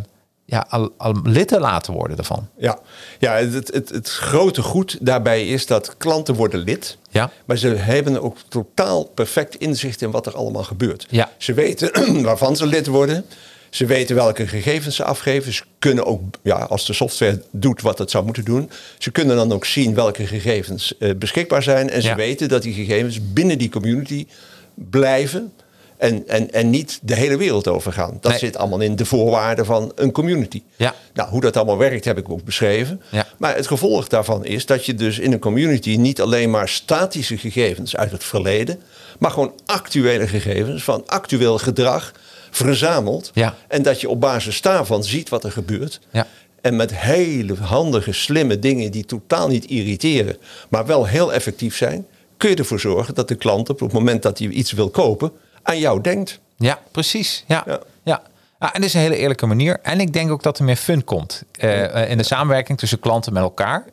ja, 0.46 0.66
al, 0.68 0.94
al 0.96 1.14
lid 1.22 1.48
te 1.48 1.60
laten 1.60 1.92
worden 1.92 2.18
ervan. 2.18 2.48
Ja, 2.58 2.78
ja 3.18 3.32
het, 3.32 3.72
het, 3.72 3.88
het 3.88 4.08
grote 4.08 4.62
goed 4.62 4.98
daarbij 5.00 5.48
is 5.48 5.66
dat 5.66 5.96
klanten 5.96 6.34
worden 6.34 6.60
lid. 6.60 6.98
Ja. 7.10 7.30
Maar 7.44 7.56
ze 7.56 7.68
hebben 7.68 8.22
ook 8.22 8.36
totaal 8.48 9.04
perfect 9.04 9.54
inzicht 9.54 10.02
in 10.02 10.10
wat 10.10 10.26
er 10.26 10.34
allemaal 10.34 10.64
gebeurt. 10.64 11.06
Ja. 11.10 11.30
Ze 11.38 11.54
weten 11.54 12.22
waarvan 12.22 12.56
ze 12.56 12.66
lid 12.66 12.86
worden. 12.86 13.24
Ze 13.70 13.86
weten 13.86 14.14
welke 14.14 14.46
gegevens 14.46 14.96
ze 14.96 15.04
afgeven. 15.04 15.52
Ze 15.52 15.62
kunnen 15.78 16.04
ook, 16.04 16.20
ja, 16.42 16.56
als 16.56 16.86
de 16.86 16.92
software 16.92 17.42
doet 17.50 17.82
wat 17.82 17.98
het 17.98 18.10
zou 18.10 18.24
moeten 18.24 18.44
doen, 18.44 18.70
ze 18.98 19.10
kunnen 19.10 19.36
dan 19.36 19.52
ook 19.52 19.64
zien 19.64 19.94
welke 19.94 20.26
gegevens 20.26 20.94
uh, 20.98 21.14
beschikbaar 21.14 21.62
zijn. 21.62 21.90
En 21.90 22.02
ze 22.02 22.14
weten 22.14 22.48
dat 22.48 22.62
die 22.62 22.74
gegevens 22.74 23.32
binnen 23.32 23.58
die 23.58 23.68
community 23.68 24.26
blijven. 24.74 25.52
En, 25.98 26.28
en, 26.28 26.52
en 26.52 26.70
niet 26.70 26.98
de 27.02 27.14
hele 27.14 27.36
wereld 27.36 27.68
overgaan. 27.68 28.18
Dat 28.20 28.38
zit 28.38 28.56
allemaal 28.56 28.80
in 28.80 28.96
de 28.96 29.04
voorwaarden 29.04 29.66
van 29.66 29.92
een 29.94 30.12
community. 30.12 30.62
Ja. 30.76 30.94
Nou, 31.14 31.28
hoe 31.28 31.40
dat 31.40 31.56
allemaal 31.56 31.78
werkt 31.78 32.04
heb 32.04 32.18
ik 32.18 32.30
ook 32.30 32.44
beschreven. 32.44 33.02
Ja. 33.10 33.26
Maar 33.38 33.56
het 33.56 33.66
gevolg 33.66 34.08
daarvan 34.08 34.44
is 34.44 34.66
dat 34.66 34.86
je 34.86 34.94
dus 34.94 35.18
in 35.18 35.32
een 35.32 35.38
community 35.38 35.96
niet 35.96 36.20
alleen 36.20 36.50
maar 36.50 36.68
statische 36.68 37.38
gegevens 37.38 37.96
uit 37.96 38.10
het 38.10 38.24
verleden, 38.24 38.80
maar 39.18 39.30
gewoon 39.30 39.52
actuele 39.66 40.28
gegevens 40.28 40.84
van 40.84 41.02
actueel 41.06 41.58
gedrag 41.58 42.12
verzamelt. 42.50 43.30
Ja. 43.34 43.54
En 43.68 43.82
dat 43.82 44.00
je 44.00 44.08
op 44.08 44.20
basis 44.20 44.60
daarvan 44.60 45.04
ziet 45.04 45.28
wat 45.28 45.44
er 45.44 45.52
gebeurt. 45.52 46.00
Ja. 46.10 46.26
En 46.60 46.76
met 46.76 46.96
hele 46.96 47.54
handige, 47.54 48.12
slimme 48.12 48.58
dingen 48.58 48.90
die 48.90 49.04
totaal 49.04 49.48
niet 49.48 49.64
irriteren, 49.64 50.36
maar 50.68 50.86
wel 50.86 51.06
heel 51.06 51.32
effectief 51.32 51.76
zijn, 51.76 52.06
kun 52.36 52.50
je 52.50 52.56
ervoor 52.56 52.80
zorgen 52.80 53.14
dat 53.14 53.28
de 53.28 53.34
klant 53.34 53.70
op 53.70 53.80
het 53.80 53.92
moment 53.92 54.22
dat 54.22 54.38
hij 54.38 54.48
iets 54.48 54.72
wil 54.72 54.90
kopen, 54.90 55.32
aan 55.66 55.78
jou 55.78 56.00
denkt. 56.00 56.40
Ja, 56.56 56.78
precies. 56.90 57.44
Ja. 57.46 57.62
ja. 57.66 57.80
ja. 58.02 58.22
en 58.58 58.80
dat 58.80 58.82
is 58.82 58.94
een 58.94 59.00
hele 59.00 59.16
eerlijke 59.16 59.46
manier. 59.46 59.78
En 59.82 60.00
ik 60.00 60.12
denk 60.12 60.30
ook 60.30 60.42
dat 60.42 60.58
er 60.58 60.64
meer 60.64 60.76
fun 60.76 61.04
komt 61.04 61.42
uh, 61.60 62.10
in 62.10 62.16
de 62.16 62.24
samenwerking 62.24 62.78
tussen 62.78 62.98
klanten 62.98 63.32
met 63.32 63.42
elkaar. 63.42 63.84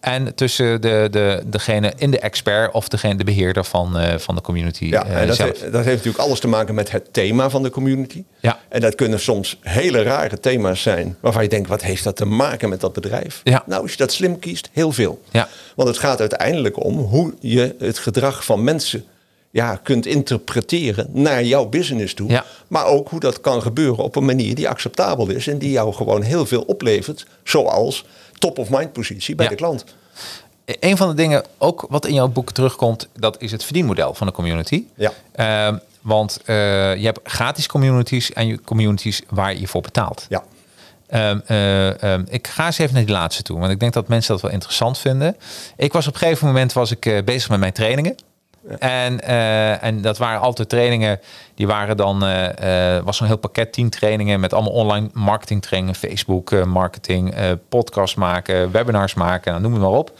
En 0.00 0.34
tussen 0.34 0.80
de, 0.80 1.08
de, 1.10 1.42
degene 1.46 1.92
in 1.96 2.10
de 2.10 2.18
expert 2.18 2.72
of 2.72 2.88
degene, 2.88 3.16
de 3.16 3.24
beheerder 3.24 3.64
van, 3.64 4.00
uh, 4.00 4.14
van 4.18 4.34
de 4.34 4.40
community. 4.40 4.84
Ja, 4.84 5.06
en 5.06 5.26
dat, 5.26 5.38
heeft, 5.38 5.60
dat 5.60 5.84
heeft 5.84 5.96
natuurlijk 5.96 6.24
alles 6.24 6.40
te 6.40 6.48
maken 6.48 6.74
met 6.74 6.90
het 6.90 7.12
thema 7.12 7.50
van 7.50 7.62
de 7.62 7.70
community. 7.70 8.24
Ja. 8.40 8.58
En 8.68 8.80
dat 8.80 8.94
kunnen 8.94 9.20
soms 9.20 9.58
hele 9.60 10.02
rare 10.02 10.40
thema's 10.40 10.82
zijn. 10.82 11.16
Waarvan 11.20 11.42
je 11.42 11.48
denkt, 11.48 11.68
wat 11.68 11.82
heeft 11.82 12.04
dat 12.04 12.16
te 12.16 12.24
maken 12.24 12.68
met 12.68 12.80
dat 12.80 12.92
bedrijf? 12.92 13.40
Ja. 13.44 13.62
Nou, 13.66 13.82
als 13.82 13.90
je 13.90 13.96
dat 13.96 14.12
slim 14.12 14.38
kiest, 14.38 14.68
heel 14.72 14.92
veel. 14.92 15.22
Ja. 15.30 15.48
Want 15.76 15.88
het 15.88 15.98
gaat 15.98 16.20
uiteindelijk 16.20 16.84
om 16.84 16.98
hoe 16.98 17.34
je 17.40 17.74
het 17.78 17.98
gedrag 17.98 18.44
van 18.44 18.64
mensen 18.64 19.04
ja, 19.54 19.80
kunt 19.82 20.06
interpreteren 20.06 21.08
naar 21.12 21.44
jouw 21.44 21.66
business 21.66 22.14
toe. 22.14 22.30
Ja. 22.30 22.44
Maar 22.68 22.86
ook 22.86 23.08
hoe 23.08 23.20
dat 23.20 23.40
kan 23.40 23.62
gebeuren 23.62 24.04
op 24.04 24.16
een 24.16 24.24
manier 24.24 24.54
die 24.54 24.68
acceptabel 24.68 25.28
is 25.28 25.46
en 25.46 25.58
die 25.58 25.70
jou 25.70 25.92
gewoon 25.92 26.22
heel 26.22 26.46
veel 26.46 26.62
oplevert. 26.62 27.26
Zoals 27.44 28.04
top-of-mind 28.38 28.92
positie 28.92 29.34
bij 29.34 29.48
de 29.48 29.54
klant. 29.54 29.84
Een 30.64 30.96
van 30.96 31.08
de 31.08 31.14
dingen 31.14 31.44
ook 31.58 31.86
wat 31.88 32.06
in 32.06 32.14
jouw 32.14 32.28
boek 32.28 32.52
terugkomt, 32.52 33.08
dat 33.18 33.42
is 33.42 33.52
het 33.52 33.64
verdienmodel 33.64 34.14
van 34.14 34.26
de 34.26 34.32
community. 34.32 34.84
Ja. 34.94 35.12
Uh, 35.70 35.78
want 36.00 36.40
uh, 36.40 36.56
je 36.96 37.04
hebt 37.04 37.20
gratis 37.22 37.66
communities 37.66 38.32
en 38.32 38.46
je 38.46 38.60
communities 38.60 39.22
waar 39.28 39.56
je 39.56 39.66
voor 39.66 39.82
betaalt. 39.82 40.26
Ja. 40.28 40.44
Um, 41.30 41.42
uh, 41.48 42.12
um, 42.12 42.26
ik 42.28 42.48
ga 42.48 42.66
eens 42.66 42.78
even 42.78 42.94
naar 42.94 43.04
die 43.04 43.14
laatste 43.14 43.42
toe, 43.42 43.58
want 43.58 43.72
ik 43.72 43.80
denk 43.80 43.92
dat 43.92 44.08
mensen 44.08 44.32
dat 44.32 44.42
wel 44.42 44.50
interessant 44.50 44.98
vinden. 44.98 45.36
Ik 45.76 45.92
was 45.92 46.06
op 46.06 46.12
een 46.12 46.18
gegeven 46.18 46.46
moment 46.46 46.72
was 46.72 46.90
ik 46.90 47.22
bezig 47.24 47.48
met 47.48 47.58
mijn 47.58 47.72
trainingen. 47.72 48.16
En, 48.78 49.20
uh, 49.24 49.82
en 49.82 50.00
dat 50.00 50.18
waren 50.18 50.40
altijd 50.40 50.68
trainingen, 50.68 51.20
die 51.54 51.66
waren 51.66 51.96
dan, 51.96 52.24
uh, 52.24 52.98
was 53.04 53.16
zo'n 53.16 53.26
heel 53.26 53.36
pakket, 53.36 53.72
tien 53.72 53.90
trainingen 53.90 54.40
met 54.40 54.52
allemaal 54.52 54.72
online 54.72 55.08
marketing 55.12 55.62
trainingen, 55.62 55.94
Facebook 55.94 56.64
marketing, 56.66 57.34
podcast 57.68 58.16
maken, 58.16 58.70
webinars 58.70 59.14
maken, 59.14 59.50
nou, 59.50 59.62
noem 59.62 59.72
het 59.72 59.82
maar 59.82 59.90
op, 59.90 60.12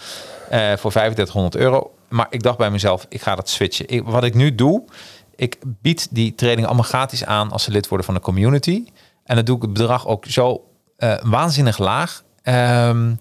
voor 0.76 0.90
3500 0.90 1.56
euro. 1.56 1.94
Maar 2.08 2.26
ik 2.30 2.42
dacht 2.42 2.58
bij 2.58 2.70
mezelf, 2.70 3.06
ik 3.08 3.22
ga 3.22 3.34
dat 3.34 3.48
switchen. 3.48 3.88
Ik, 3.88 4.02
wat 4.04 4.24
ik 4.24 4.34
nu 4.34 4.54
doe, 4.54 4.84
ik 5.36 5.58
bied 5.64 6.08
die 6.10 6.34
trainingen 6.34 6.68
allemaal 6.68 6.88
gratis 6.88 7.24
aan 7.24 7.50
als 7.50 7.62
ze 7.62 7.70
lid 7.70 7.88
worden 7.88 8.06
van 8.06 8.14
de 8.14 8.20
community. 8.20 8.84
En 9.24 9.34
dan 9.36 9.44
doe 9.44 9.56
ik 9.56 9.62
het 9.62 9.72
bedrag 9.72 10.06
ook 10.06 10.24
zo 10.26 10.64
waanzinnig 11.22 11.78
laag. 11.78 12.22
Um, 12.42 13.18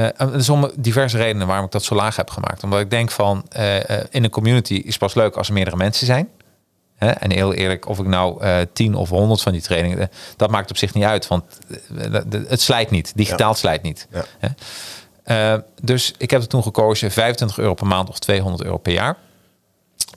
uh, 0.00 0.46
er 0.46 0.52
om 0.52 0.70
diverse 0.76 1.16
redenen 1.16 1.46
waarom 1.46 1.64
ik 1.64 1.70
dat 1.70 1.84
zo 1.84 1.94
laag 1.94 2.16
heb 2.16 2.30
gemaakt. 2.30 2.62
Omdat 2.62 2.80
ik 2.80 2.90
denk 2.90 3.10
van 3.10 3.46
uh, 3.56 3.76
in 4.10 4.24
een 4.24 4.30
community 4.30 4.74
is 4.74 4.96
pas 4.96 5.14
leuk 5.14 5.36
als 5.36 5.48
er 5.48 5.54
meerdere 5.54 5.76
mensen 5.76 6.06
zijn. 6.06 6.28
Hè? 6.96 7.10
En 7.10 7.30
heel 7.30 7.54
eerlijk, 7.54 7.88
of 7.88 7.98
ik 7.98 8.06
nou 8.06 8.44
uh, 8.44 8.56
tien 8.72 8.94
of 8.94 9.08
honderd 9.08 9.42
van 9.42 9.52
die 9.52 9.62
trainingen, 9.62 10.10
dat 10.36 10.50
maakt 10.50 10.70
op 10.70 10.76
zich 10.76 10.94
niet 10.94 11.04
uit. 11.04 11.26
Want 11.26 11.44
het 12.48 12.60
slijt 12.60 12.90
niet. 12.90 13.12
Digitaal 13.14 13.50
ja. 13.50 13.56
slijt 13.56 13.82
niet. 13.82 14.08
Ja. 15.24 15.64
dus 15.82 16.14
ik 16.18 16.30
heb 16.30 16.40
er 16.40 16.48
toen 16.48 16.62
gekozen 16.62 17.10
25 17.10 17.58
euro 17.58 17.74
per 17.74 17.86
maand 17.86 18.08
of 18.08 18.18
200 18.18 18.64
euro 18.64 18.76
per 18.76 18.92
jaar. 18.92 19.16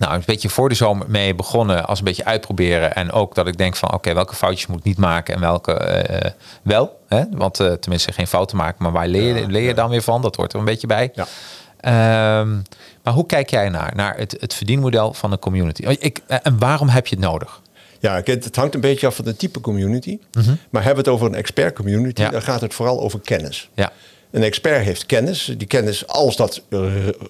Nou, 0.04 0.16
een 0.16 0.24
beetje 0.26 0.50
voor 0.50 0.70
de 0.70 0.76
zomer 0.76 1.06
mee 1.10 1.36
begonnen 1.36 1.86
als 1.86 2.00
een 2.00 2.06
beetje 2.06 2.26
uitproberen. 2.26 2.96
En 2.96 3.12
ook 3.12 3.36
dat 3.36 3.48
ik 3.48 3.58
denk 3.58 3.76
van 3.76 3.94
oké, 3.94 4.14
welke 4.14 4.36
foutjes 4.36 4.68
moet 4.68 4.80
ik 4.80 4.84
niet 4.84 4.98
maken 4.98 5.34
en 5.34 5.40
welke 5.40 6.06
uh, 6.10 6.32
wel. 6.64 7.00
Hè? 7.08 7.24
Want 7.32 7.60
uh, 7.60 7.72
tenminste 7.72 8.12
geen 8.12 8.28
fouten 8.28 8.58
maken, 8.58 8.84
maar 8.84 8.92
waar 8.92 9.08
leer, 9.08 9.36
je, 9.36 9.48
leer 9.48 9.68
je 9.68 9.74
dan 9.74 9.90
weer 9.90 10.02
van? 10.02 10.22
Dat 10.22 10.36
hoort 10.36 10.54
er 10.54 10.60
een 10.60 10.66
beetje 10.66 10.88
bij. 10.88 11.12
Ja. 11.14 12.40
Um, 12.40 12.62
maar 13.04 13.14
hoe 13.14 13.26
kijk 13.26 13.50
jij 13.50 13.70
naar, 13.70 13.92
naar 13.96 14.18
het, 14.18 14.36
het 14.40 14.54
verdienmodel 14.54 15.14
van 15.14 15.32
een 15.32 15.40
community? 15.40 15.82
Ik, 15.82 16.20
en 16.28 16.60
waarom 16.60 16.90
heb 16.90 17.08
je 17.08 17.16
het 17.16 17.26
nodig? 17.26 17.62
Ja, 18.00 18.22
het 18.24 18.56
hangt 18.56 18.74
een 18.76 18.82
beetje 18.82 19.08
af 19.08 19.16
van 19.16 19.26
de 19.26 19.36
type 19.36 19.62
community. 19.62 20.20
Mm 20.32 20.44
-hmm. 20.44 20.58
Maar 20.70 20.84
hebben 20.84 21.04
we 21.04 21.10
het 21.10 21.20
over 21.20 21.34
een 21.34 21.40
expert 21.40 21.76
community, 21.76 22.22
ja. 22.22 22.30
dan 22.30 22.42
gaat 22.42 22.62
het 22.62 22.74
vooral 22.74 23.02
over 23.02 23.20
kennis. 23.20 23.70
Ja. 23.74 23.92
Een 24.34 24.44
expert 24.44 24.84
heeft 24.84 25.06
kennis. 25.06 25.54
Die 25.58 25.68
kennis, 25.68 26.08
als 26.08 26.36
dat 26.36 26.62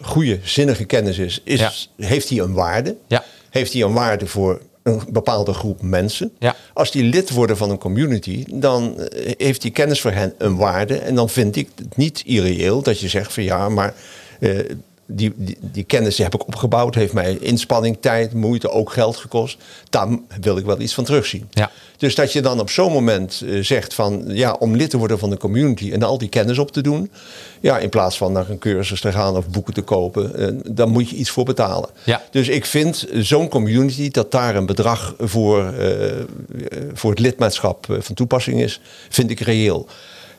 goede, 0.02 0.40
zinnige 0.44 0.86
kennis 0.86 1.18
is, 1.18 1.42
is 1.44 1.60
ja. 1.60 1.72
heeft 2.06 2.30
hij 2.30 2.40
een 2.40 2.54
waarde. 2.54 2.96
Ja. 3.08 3.24
Heeft 3.50 3.74
hij 3.74 3.82
een 3.82 3.94
waarde 3.94 4.28
voor 4.28 4.62
een 4.84 5.02
bepaalde 5.10 5.54
groep 5.54 5.82
mensen. 5.82 6.32
Ja. 6.40 6.56
Als 6.74 6.92
die 6.92 7.04
lid 7.04 7.30
worden 7.30 7.58
van 7.58 7.70
een 7.70 7.78
community, 7.78 8.46
dan 8.48 8.96
heeft 9.38 9.62
die 9.62 9.72
kennis 9.72 10.02
voor 10.02 10.12
hen 10.12 10.34
een 10.38 10.56
waarde. 10.56 10.98
En 10.98 11.16
dan 11.16 11.30
vind 11.30 11.56
ik 11.56 11.70
het 11.76 11.98
niet 11.98 12.22
irreëel 12.26 12.82
dat 12.82 13.00
je 13.00 13.08
zegt 13.08 13.34
van 13.34 13.44
ja, 13.44 13.70
maar 13.70 13.94
uh, 14.40 14.60
die, 15.06 15.34
die, 15.36 15.58
die, 15.60 15.84
kennis 15.84 16.16
die 16.16 16.26
heb 16.26 16.34
ik 16.34 16.48
opgebouwd, 16.48 16.96
heeft 16.96 17.14
mij 17.14 17.38
inspanning, 17.38 17.98
tijd, 18.00 18.34
moeite, 18.34 18.70
ook 18.70 18.92
geld 18.92 19.18
gekost. 19.18 19.58
Daar 19.90 20.08
wil 20.42 20.58
ik 20.58 20.66
wel 20.66 20.80
iets 20.80 20.94
van 20.94 21.04
terugzien. 21.04 21.48
Ja. 21.50 21.72
Dus 22.04 22.16
dat 22.16 22.34
je 22.34 22.42
dan 22.42 22.60
op 22.60 22.70
zo'n 22.70 22.92
moment 22.92 23.42
uh, 23.46 23.64
zegt 23.64 23.94
van 23.94 24.24
ja, 24.28 24.56
om 24.60 24.76
lid 24.76 24.90
te 24.90 24.98
worden 24.98 25.20
van 25.20 25.30
de 25.30 25.38
community 25.38 25.92
en 25.92 26.04
al 26.04 26.18
die 26.18 26.30
kennis 26.30 26.58
op 26.58 26.72
te 26.72 26.82
doen. 26.82 27.12
Ja, 27.60 27.80
in 27.80 27.90
plaats 27.90 28.18
van 28.18 28.32
naar 28.32 28.50
een 28.50 28.58
cursus 28.58 29.02
te 29.02 29.12
gaan 29.12 29.38
of 29.38 29.48
boeken 29.48 29.74
te 29.74 29.82
kopen, 29.82 30.32
uh, 30.36 30.76
dan 30.76 30.90
moet 30.90 31.10
je 31.10 31.16
iets 31.16 31.30
voor 31.30 31.46
betalen. 31.46 31.90
Ja. 32.04 32.22
Dus 32.32 32.48
ik 32.48 32.66
vind 32.66 33.08
zo'n 33.14 33.48
community 33.48 34.10
dat 34.10 34.32
daar 34.32 34.56
een 34.56 34.66
bedrag 34.66 35.16
voor, 35.20 35.74
uh, 35.80 35.88
voor 36.94 37.10
het 37.10 37.20
lidmaatschap 37.20 37.86
van 38.00 38.16
toepassing 38.16 38.62
is, 38.62 38.82
vind 39.10 39.30
ik 39.30 39.40
reëel. 39.40 39.88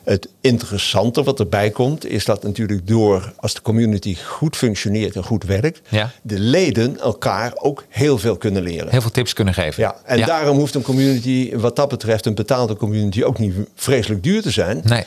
Het 0.05 0.27
interessante 0.41 1.23
wat 1.23 1.39
erbij 1.39 1.69
komt, 1.69 2.05
is 2.05 2.25
dat 2.25 2.43
natuurlijk 2.43 2.87
door 2.87 3.33
als 3.35 3.53
de 3.53 3.61
community 3.61 4.15
goed 4.15 4.55
functioneert 4.55 5.15
en 5.15 5.23
goed 5.23 5.43
werkt, 5.43 5.81
ja. 5.89 6.11
de 6.21 6.39
leden 6.39 6.99
elkaar 6.99 7.51
ook 7.55 7.85
heel 7.89 8.17
veel 8.17 8.37
kunnen 8.37 8.63
leren. 8.63 8.89
Heel 8.89 9.01
veel 9.01 9.11
tips 9.11 9.33
kunnen 9.33 9.53
geven. 9.53 9.83
Ja, 9.83 9.95
en 10.03 10.17
ja. 10.17 10.25
daarom 10.25 10.57
hoeft 10.57 10.75
een 10.75 10.81
community, 10.81 11.55
wat 11.55 11.75
dat 11.75 11.89
betreft, 11.89 12.25
een 12.25 12.35
betaalde 12.35 12.75
community 12.75 13.23
ook 13.23 13.39
niet 13.39 13.53
vreselijk 13.75 14.23
duur 14.23 14.41
te 14.41 14.51
zijn. 14.51 14.81
Nee. 14.83 15.03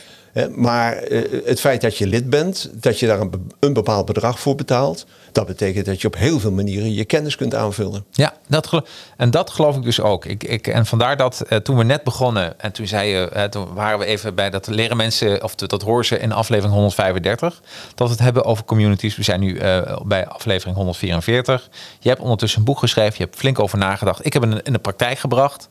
Maar 0.55 1.09
uh, 1.09 1.22
het 1.44 1.61
feit 1.61 1.81
dat 1.81 1.96
je 1.96 2.07
lid 2.07 2.31
bent, 2.31 2.70
dat 2.72 2.98
je 2.98 3.07
daar 3.07 3.20
een, 3.61 3.72
bepaald 3.72 4.07
bedrag 4.07 4.40
voor 4.40 4.55
betaalt, 4.55 5.07
dat 5.33 5.46
betekent 5.46 5.87
dat 5.87 6.01
je 6.01 6.07
op 6.07 6.16
heel 6.16 6.40
veel 6.40 6.53
manieren 6.53 6.94
je 6.94 7.05
kennis 7.05 7.37
kunt 7.37 7.55
aanvullen. 7.55 8.05
Ja, 8.11 8.35
dat 8.48 8.83
en 9.16 9.31
dat 9.31 9.51
geloof 9.51 9.77
ik 9.77 9.83
dus 9.83 10.01
ook. 10.01 10.24
Ik, 10.24 10.44
ik, 10.44 10.66
en 10.66 10.87
vandaar 10.87 11.16
dat 11.16 11.42
uh, 11.48 11.59
toen 11.59 11.77
we 11.77 11.85
net 11.85 12.03
begonnen 12.03 12.61
en 12.61 12.72
toen 12.72 12.87
zei 12.87 13.09
je, 13.09 13.31
uh, 13.37 13.44
toen 13.44 13.74
waren 13.74 13.98
we 13.98 14.05
even 14.05 14.35
bij 14.35 14.51
dat 14.51 14.66
leren 14.66 14.96
mensen, 14.96 15.42
of 15.42 15.55
dat 15.55 15.83
horen 15.83 16.05
ze 16.05 16.18
in 16.18 16.33
aflevering 16.33 16.74
135, 16.74 17.62
dat 17.94 18.07
we 18.07 18.12
het 18.12 18.22
hebben 18.22 18.44
over 18.44 18.64
communities. 18.64 19.16
We 19.16 19.22
zijn 19.22 19.40
nu 19.40 19.61
bij 20.05 20.27
aflevering 20.27 20.77
144. 20.77 21.68
Je 22.01 22.09
hebt 22.09 22.20
ondertussen 22.20 22.59
een 22.59 22.64
boek 22.64 22.79
geschreven, 22.79 23.14
je 23.16 23.24
hebt 23.24 23.37
flink 23.37 23.59
over 23.59 23.79
nagedacht. 23.79 24.27
Ik 24.27 24.33
heb 24.33 24.42
het 24.42 24.66
in 24.66 24.72
de 24.72 24.79
praktijk 24.79 25.18
gebracht. 25.18 25.68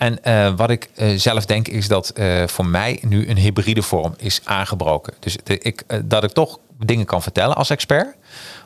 En 0.00 0.18
uh, 0.24 0.56
wat 0.56 0.70
ik 0.70 0.90
uh, 0.94 1.18
zelf 1.18 1.46
denk 1.46 1.68
is 1.68 1.88
dat 1.88 2.12
uh, 2.14 2.46
voor 2.46 2.66
mij 2.66 3.02
nu 3.06 3.28
een 3.28 3.36
hybride 3.36 3.82
vorm 3.82 4.14
is 4.16 4.40
aangebroken. 4.44 5.14
Dus 5.18 5.36
de, 5.44 5.58
ik, 5.58 5.84
dat 6.04 6.24
ik 6.24 6.30
toch 6.30 6.58
dingen 6.78 7.06
kan 7.06 7.22
vertellen 7.22 7.56
als 7.56 7.70
expert. 7.70 8.16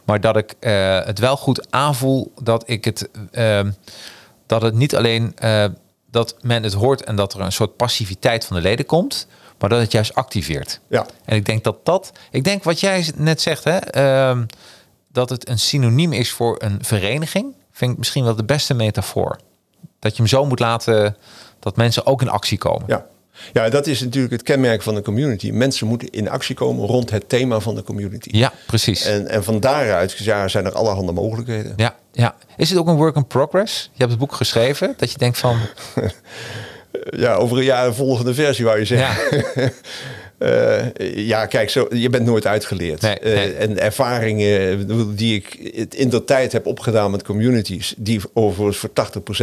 Maar 0.04 0.20
dat 0.20 0.36
ik 0.36 0.54
het 1.04 1.18
wel 1.18 1.36
goed 1.36 1.70
aanvoel 1.70 2.32
dat 2.42 2.62
ik 2.66 2.84
het 2.84 3.08
ehm, 3.30 3.70
dat 4.46 4.62
het 4.62 4.74
niet 4.74 4.96
alleen 4.96 5.34
dat 6.10 6.36
men 6.40 6.62
het 6.62 6.72
hoort 6.72 7.04
en 7.04 7.16
dat 7.16 7.34
er 7.34 7.40
een 7.40 7.52
soort 7.52 7.76
passiviteit 7.76 8.44
van 8.44 8.56
de 8.56 8.62
leden 8.62 8.86
komt. 8.86 9.26
Maar 9.58 9.68
dat 9.68 9.80
het 9.80 9.92
juist 9.92 10.14
activeert. 10.14 10.80
Ja. 10.88 11.06
En 11.24 11.36
ik 11.36 11.44
denk 11.44 11.64
dat 11.64 11.84
dat. 11.84 12.12
Ik 12.30 12.44
denk 12.44 12.64
wat 12.64 12.80
jij 12.80 13.12
net 13.16 13.40
zegt, 13.40 13.64
hè, 13.64 13.76
ehm, 13.76 14.44
dat 15.12 15.30
het 15.30 15.48
een 15.48 15.58
synoniem 15.58 16.12
is 16.12 16.30
voor 16.30 16.62
een 16.62 16.78
vereniging. 16.84 17.54
Vind 17.72 17.90
ik 17.92 17.98
misschien 17.98 18.24
wel 18.24 18.36
de 18.36 18.44
beste 18.44 18.74
metafoor 18.74 19.38
dat 20.04 20.16
je 20.16 20.22
hem 20.22 20.30
zo 20.30 20.46
moet 20.46 20.58
laten 20.58 21.16
dat 21.60 21.76
mensen 21.76 22.06
ook 22.06 22.22
in 22.22 22.28
actie 22.28 22.58
komen. 22.58 22.84
Ja. 22.86 23.06
Ja, 23.52 23.68
dat 23.68 23.86
is 23.86 24.00
natuurlijk 24.00 24.32
het 24.32 24.42
kenmerk 24.42 24.82
van 24.82 24.94
de 24.94 25.02
community. 25.02 25.50
Mensen 25.50 25.86
moeten 25.86 26.10
in 26.10 26.30
actie 26.30 26.54
komen 26.54 26.86
rond 26.86 27.10
het 27.10 27.28
thema 27.28 27.60
van 27.60 27.74
de 27.74 27.82
community. 27.82 28.28
Ja, 28.32 28.52
precies. 28.66 29.04
En, 29.04 29.28
en 29.28 29.44
van 29.44 29.60
daaruit 29.60 30.16
ja, 30.18 30.48
zijn 30.48 30.64
er 30.64 30.72
allerhande 30.72 31.12
mogelijkheden. 31.12 31.72
Ja, 31.76 31.94
ja. 32.12 32.34
Is 32.56 32.70
het 32.70 32.78
ook 32.78 32.86
een 32.86 32.96
work 32.96 33.16
in 33.16 33.26
progress? 33.26 33.82
Je 33.82 33.98
hebt 33.98 34.10
het 34.10 34.18
boek 34.18 34.34
geschreven, 34.34 34.94
dat 34.96 35.12
je 35.12 35.18
denkt 35.18 35.38
van... 35.38 35.58
ja, 37.24 37.34
over 37.34 37.58
een 37.58 37.64
jaar 37.64 37.86
een 37.86 37.94
volgende 37.94 38.34
versie, 38.34 38.64
wou 38.64 38.78
je 38.78 38.84
zeggen. 38.84 39.44
Ja. 39.54 39.70
ja, 41.14 41.46
kijk, 41.46 41.70
zo, 41.70 41.86
je 41.90 42.10
bent 42.10 42.26
nooit 42.26 42.46
uitgeleerd. 42.46 43.00
Nee, 43.00 43.18
en 43.54 43.80
ervaringen 43.80 44.86
die 45.16 45.34
ik 45.34 45.54
in 45.94 46.08
de 46.08 46.24
tijd 46.24 46.52
heb 46.52 46.66
opgedaan 46.66 47.10
met 47.10 47.22
communities, 47.22 47.94
die 47.96 48.20
overigens 48.32 48.76
voor 48.76 48.90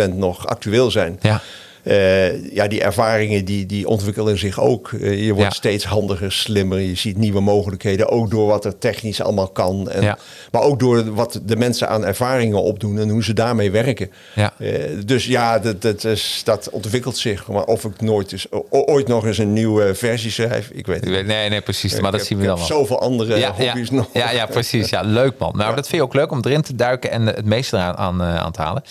80% 0.09 0.13
nog 0.13 0.47
actueel 0.47 0.91
zijn. 0.91 1.19
Ja 1.21 1.41
uh, 1.83 2.53
ja, 2.53 2.67
die 2.67 2.81
ervaringen 2.81 3.45
die, 3.45 3.65
die 3.65 3.87
ontwikkelen 3.87 4.37
zich 4.37 4.59
ook. 4.59 4.91
Uh, 4.91 5.25
je 5.25 5.33
wordt 5.33 5.55
steeds 5.55 5.85
handiger, 5.85 6.31
slimmer. 6.31 6.79
Je 6.79 6.95
ziet 6.95 7.17
nieuwe 7.17 7.41
mogelijkheden. 7.41 8.09
Ook 8.09 8.31
door 8.31 8.47
wat 8.47 8.65
er 8.65 8.77
technisch 8.77 9.21
allemaal 9.21 9.47
kan. 9.47 9.89
En, 9.89 10.03
ja. 10.03 10.17
Maar 10.51 10.61
ook 10.61 10.79
door 10.79 11.13
wat 11.13 11.39
de 11.45 11.55
mensen 11.55 11.89
aan 11.89 12.05
ervaringen 12.05 12.61
opdoen 12.61 12.99
en 12.99 13.09
hoe 13.09 13.23
ze 13.23 13.33
daarmee 13.33 13.71
werken. 13.71 14.11
Ja. 14.35 14.53
Uh, 14.57 14.73
dus 15.05 15.25
ja, 15.25 15.59
dat, 15.59 15.81
dat, 15.81 16.03
is, 16.03 16.41
dat 16.43 16.69
ontwikkelt 16.69 17.17
zich. 17.17 17.47
Maar 17.47 17.63
of 17.63 17.83
ik 17.83 18.01
nooit 18.01 18.31
eens, 18.31 18.47
ooit 18.69 19.07
nog 19.07 19.25
eens 19.25 19.37
een 19.37 19.53
nieuwe 19.53 19.95
versie 19.95 20.31
schrijf, 20.31 20.69
ik 20.69 20.85
weet 20.85 21.05
het 21.05 21.09
niet. 21.09 21.25
Nee, 21.25 21.49
nee, 21.49 21.61
precies. 21.61 21.99
maar 21.99 22.11
dat 22.11 22.25
zien 22.25 22.37
we 22.37 22.45
dan 22.45 22.57
wel. 22.57 22.65
zoveel 22.65 23.01
andere 23.01 23.37
ja, 23.37 23.53
hobby's 23.53 23.89
nog. 23.89 24.09
Ja, 24.13 24.31
ja, 24.31 24.45
precies. 24.45 24.89
Ja, 24.89 25.01
leuk 25.01 25.37
man. 25.37 25.53
Nou, 25.55 25.75
dat 25.75 25.87
vind 25.87 26.01
je 26.01 26.07
ook 26.07 26.13
leuk 26.13 26.31
om 26.31 26.39
erin 26.41 26.61
te 26.61 26.75
duiken 26.75 27.11
en 27.11 27.25
het 27.25 27.45
meeste 27.45 27.77
aan, 27.77 27.95
aan, 27.95 28.21
aan 28.21 28.51
te 28.51 28.61
halen. 28.61 28.83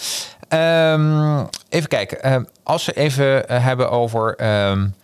Um, 0.55 1.49
even 1.69 1.89
kijken. 1.89 2.33
Um, 2.33 2.49
als 2.63 2.85
we 2.85 2.93
even 2.93 3.25
uh, 3.27 3.65
hebben 3.65 3.91
over 3.91 4.47
um, 4.69 4.95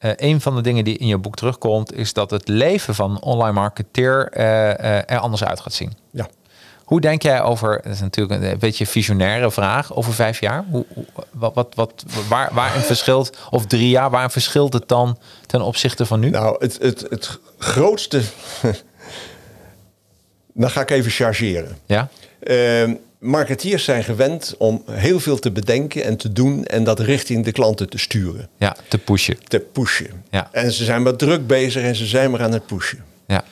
uh, 0.00 0.10
een 0.16 0.40
van 0.40 0.54
de 0.54 0.60
dingen 0.60 0.84
die 0.84 0.98
in 0.98 1.06
je 1.06 1.18
boek 1.18 1.36
terugkomt, 1.36 1.94
is 1.94 2.12
dat 2.12 2.30
het 2.30 2.48
leven 2.48 2.94
van 2.94 3.20
online 3.20 3.52
marketeer 3.52 4.32
uh, 4.36 5.10
er 5.10 5.18
anders 5.18 5.44
uit 5.44 5.60
gaat 5.60 5.72
zien. 5.72 5.92
Ja. 6.10 6.28
Hoe 6.84 7.00
denk 7.00 7.22
jij 7.22 7.42
over, 7.42 7.80
dat 7.82 7.92
is 7.92 8.00
natuurlijk 8.00 8.42
een 8.42 8.58
beetje 8.58 8.86
visionaire 8.86 9.50
vraag, 9.50 9.94
over 9.94 10.12
vijf 10.12 10.40
jaar? 10.40 10.64
Hoe, 10.70 10.84
wat, 11.30 11.54
wat, 11.54 11.74
wat, 11.74 12.04
waar, 12.28 12.50
waarin 12.52 12.82
verschilt, 12.82 13.38
of 13.50 13.66
drie 13.66 13.88
jaar, 13.88 14.10
waarin 14.10 14.30
verschilt 14.30 14.72
het 14.72 14.88
dan 14.88 15.18
ten 15.46 15.60
opzichte 15.62 16.06
van 16.06 16.20
nu? 16.20 16.30
Nou, 16.30 16.56
het, 16.58 16.78
het, 16.82 17.06
het 17.10 17.38
grootste. 17.58 18.22
dan 20.54 20.70
ga 20.70 20.80
ik 20.80 20.90
even 20.90 21.10
chargeren. 21.10 21.78
Ja. 21.86 22.08
Marketeers 23.24 23.84
zijn 23.84 24.04
gewend 24.04 24.54
om 24.58 24.82
heel 24.90 25.20
veel 25.20 25.38
te 25.38 25.50
bedenken 25.50 26.04
en 26.04 26.16
te 26.16 26.32
doen 26.32 26.64
en 26.64 26.84
dat 26.84 27.00
richting 27.00 27.44
de 27.44 27.52
klanten 27.52 27.88
te 27.88 27.98
sturen. 27.98 28.48
Ja, 28.56 28.76
te 28.88 28.98
pushen. 28.98 29.36
Te 29.48 29.60
pushen. 29.60 30.24
Ja. 30.30 30.48
En 30.52 30.72
ze 30.72 30.84
zijn 30.84 31.02
maar 31.02 31.16
druk 31.16 31.46
bezig 31.46 31.82
en 31.82 31.94
ze 31.94 32.06
zijn 32.06 32.30
maar 32.30 32.42
aan 32.42 32.52
het 32.52 32.66
pushen. 32.66 33.04
Ja. 33.26 33.44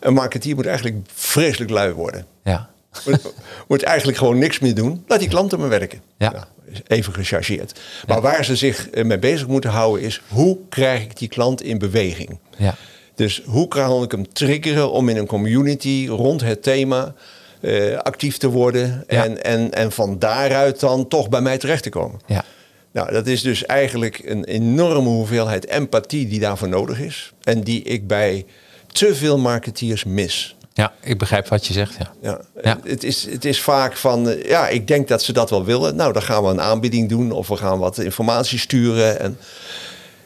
Een 0.00 0.14
marketeer 0.14 0.54
moet 0.54 0.66
eigenlijk 0.66 0.96
vreselijk 1.12 1.70
lui 1.70 1.92
worden. 1.92 2.26
Ja. 2.44 2.68
Moet, 3.04 3.32
moet 3.68 3.82
eigenlijk 3.82 4.18
gewoon 4.18 4.38
niks 4.38 4.58
meer 4.58 4.74
doen. 4.74 5.04
Laat 5.06 5.18
die 5.18 5.28
klanten 5.28 5.60
maar 5.60 5.68
werken. 5.68 6.00
Ja. 6.18 6.48
Even 6.86 7.12
gechargeerd. 7.12 7.80
Maar 8.06 8.20
waar 8.20 8.44
ze 8.44 8.56
zich 8.56 8.90
eh, 8.90 9.04
mee 9.04 9.18
bezig 9.18 9.46
moeten 9.46 9.70
houden 9.70 10.04
is... 10.04 10.22
hoe 10.28 10.58
krijg 10.68 11.02
ik 11.02 11.18
die 11.18 11.28
klant 11.28 11.62
in 11.62 11.78
beweging? 11.78 12.38
Ja. 12.56 12.74
Dus 13.14 13.42
hoe 13.44 13.68
kan 13.68 14.02
ik 14.02 14.10
hem 14.10 14.32
triggeren 14.32 14.90
om 14.90 15.08
in 15.08 15.16
een 15.16 15.26
community 15.26 16.06
rond 16.08 16.40
het 16.40 16.62
thema 16.62 17.14
uh, 17.60 17.98
actief 17.98 18.36
te 18.36 18.48
worden. 18.48 19.04
En, 19.06 19.44
en, 19.44 19.72
en 19.72 19.92
van 19.92 20.18
daaruit 20.18 20.80
dan 20.80 21.08
toch 21.08 21.28
bij 21.28 21.40
mij 21.40 21.58
terecht 21.58 21.82
te 21.82 21.90
komen. 21.90 22.20
Ja. 22.26 22.44
Nou, 22.92 23.12
dat 23.12 23.26
is 23.26 23.42
dus 23.42 23.66
eigenlijk 23.66 24.22
een 24.24 24.44
enorme 24.44 25.08
hoeveelheid 25.08 25.66
empathie 25.66 26.28
die 26.28 26.40
daarvoor 26.40 26.68
nodig 26.68 27.00
is. 27.00 27.32
En 27.42 27.60
die 27.60 27.82
ik 27.82 28.06
bij 28.06 28.46
te 28.92 29.14
veel 29.14 29.38
marketeers 29.38 30.04
mis. 30.04 30.56
Ja, 30.72 30.92
ik 31.00 31.18
begrijp 31.18 31.48
wat 31.48 31.66
je 31.66 31.72
zegt. 31.72 31.96
Ja. 31.98 32.12
Ja, 32.20 32.40
ja. 32.62 32.78
Het, 32.84 33.04
is, 33.04 33.26
het 33.30 33.44
is 33.44 33.60
vaak 33.60 33.96
van, 33.96 34.28
eh, 34.28 34.48
ja, 34.48 34.68
ik 34.68 34.86
denk 34.86 35.08
dat 35.08 35.22
ze 35.22 35.32
dat 35.32 35.50
wel 35.50 35.64
willen. 35.64 35.96
Nou, 35.96 36.12
dan 36.12 36.22
gaan 36.22 36.42
we 36.42 36.48
een 36.48 36.60
aanbieding 36.60 37.08
doen 37.08 37.32
of 37.32 37.48
we 37.48 37.56
gaan 37.56 37.78
wat 37.78 37.98
informatie 37.98 38.58
sturen. 38.58 39.20
En 39.20 39.38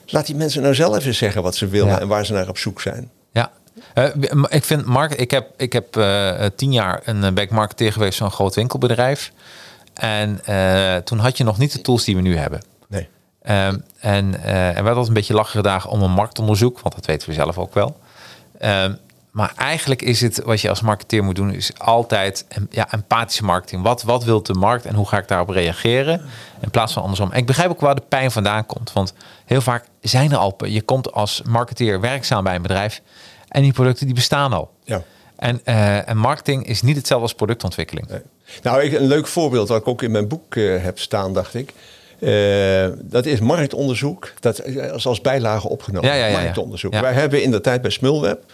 laat 0.06 0.26
die 0.26 0.36
mensen 0.36 0.62
nou 0.62 0.74
zelf 0.74 1.06
eens 1.06 1.18
zeggen 1.18 1.42
wat 1.42 1.56
ze 1.56 1.68
willen 1.68 2.00
en 2.00 2.08
waar 2.08 2.26
ze 2.26 2.32
naar 2.32 2.48
op 2.48 2.58
zoek 2.58 2.80
zijn. 2.80 3.10
Ja, 3.32 3.52
uh, 3.94 4.04
ik 4.48 4.64
vind 4.64 4.84
Mark, 4.84 5.14
ik 5.14 5.30
heb, 5.30 5.50
ik 5.56 5.72
heb 5.72 5.96
uh, 5.96 6.44
tien 6.56 6.72
jaar 6.72 7.00
een 7.04 7.34
back 7.34 7.50
marketeer 7.50 7.92
geweest 7.92 8.18
van 8.18 8.26
een 8.26 8.32
groot 8.32 8.54
winkelbedrijf. 8.54 9.32
En 9.94 10.40
uh, 10.48 10.96
toen 10.96 11.18
had 11.18 11.36
je 11.36 11.44
nog 11.44 11.58
niet 11.58 11.72
de 11.72 11.80
tools 11.80 12.04
die 12.04 12.16
we 12.16 12.22
nu 12.22 12.36
hebben. 12.36 12.62
Nee. 12.88 13.08
Um, 13.66 13.84
en 13.98 14.44
er 14.44 14.74
werd 14.74 14.86
altijd 14.86 15.08
een 15.08 15.14
beetje 15.14 15.34
lachen 15.34 15.62
dagen 15.62 15.90
om 15.90 16.02
een 16.02 16.10
marktonderzoek, 16.10 16.80
want 16.80 16.94
dat 16.94 17.06
weten 17.06 17.28
we 17.28 17.34
zelf 17.34 17.58
ook 17.58 17.74
wel. 17.74 18.00
Um, 18.62 18.98
maar 19.30 19.52
eigenlijk 19.56 20.02
is 20.02 20.20
het 20.20 20.42
wat 20.44 20.60
je 20.60 20.68
als 20.68 20.80
marketeer 20.80 21.24
moet 21.24 21.34
doen, 21.34 21.54
is 21.54 21.78
altijd 21.78 22.46
ja, 22.70 22.92
empathische 22.92 23.44
marketing. 23.44 23.82
Wat, 23.82 24.02
wat 24.02 24.24
wil 24.24 24.42
de 24.42 24.54
markt 24.54 24.84
en 24.84 24.94
hoe 24.94 25.08
ga 25.08 25.18
ik 25.18 25.28
daarop 25.28 25.48
reageren? 25.48 26.22
In 26.60 26.70
plaats 26.70 26.92
van 26.92 27.02
andersom. 27.02 27.32
En 27.32 27.38
ik 27.38 27.46
begrijp 27.46 27.70
ook 27.70 27.80
waar 27.80 27.94
de 27.94 28.02
pijn 28.08 28.30
vandaan 28.30 28.66
komt. 28.66 28.92
Want 28.92 29.14
heel 29.44 29.60
vaak 29.60 29.84
zijn 30.00 30.32
er 30.32 30.38
al. 30.38 30.56
Je 30.64 30.82
komt 30.82 31.12
als 31.12 31.42
marketeer 31.42 32.00
werkzaam 32.00 32.44
bij 32.44 32.54
een 32.54 32.62
bedrijf. 32.62 33.02
En 33.50 33.62
die 33.62 33.72
producten 33.72 34.06
die 34.06 34.14
bestaan 34.14 34.52
al. 34.52 34.70
Ja. 34.84 35.02
En, 35.36 35.60
uh, 35.64 36.08
en 36.08 36.16
marketing 36.16 36.66
is 36.66 36.82
niet 36.82 36.96
hetzelfde 36.96 37.26
als 37.26 37.34
productontwikkeling. 37.34 38.08
Nee. 38.08 38.20
Nou, 38.62 38.82
ik, 38.82 38.92
een 38.92 39.06
leuk 39.06 39.26
voorbeeld 39.26 39.68
dat 39.68 39.80
ik 39.80 39.88
ook 39.88 40.02
in 40.02 40.10
mijn 40.10 40.28
boek 40.28 40.54
uh, 40.54 40.82
heb 40.82 40.98
staan, 40.98 41.32
dacht 41.32 41.54
ik. 41.54 41.72
Uh, 42.18 42.86
dat 42.98 43.26
is 43.26 43.40
marktonderzoek. 43.40 44.32
Dat 44.40 44.64
is 44.66 45.06
als 45.06 45.20
bijlage 45.20 45.68
opgenomen. 45.68 46.08
Ja, 46.08 46.14
ja, 46.14 46.26
ja, 46.26 46.40
marktonderzoek. 46.40 46.92
Wij 46.92 47.12
hebben 47.12 47.42
in 47.42 47.50
de 47.50 47.60
tijd 47.60 47.82
bij 47.82 47.90
Smulweb 47.90 48.52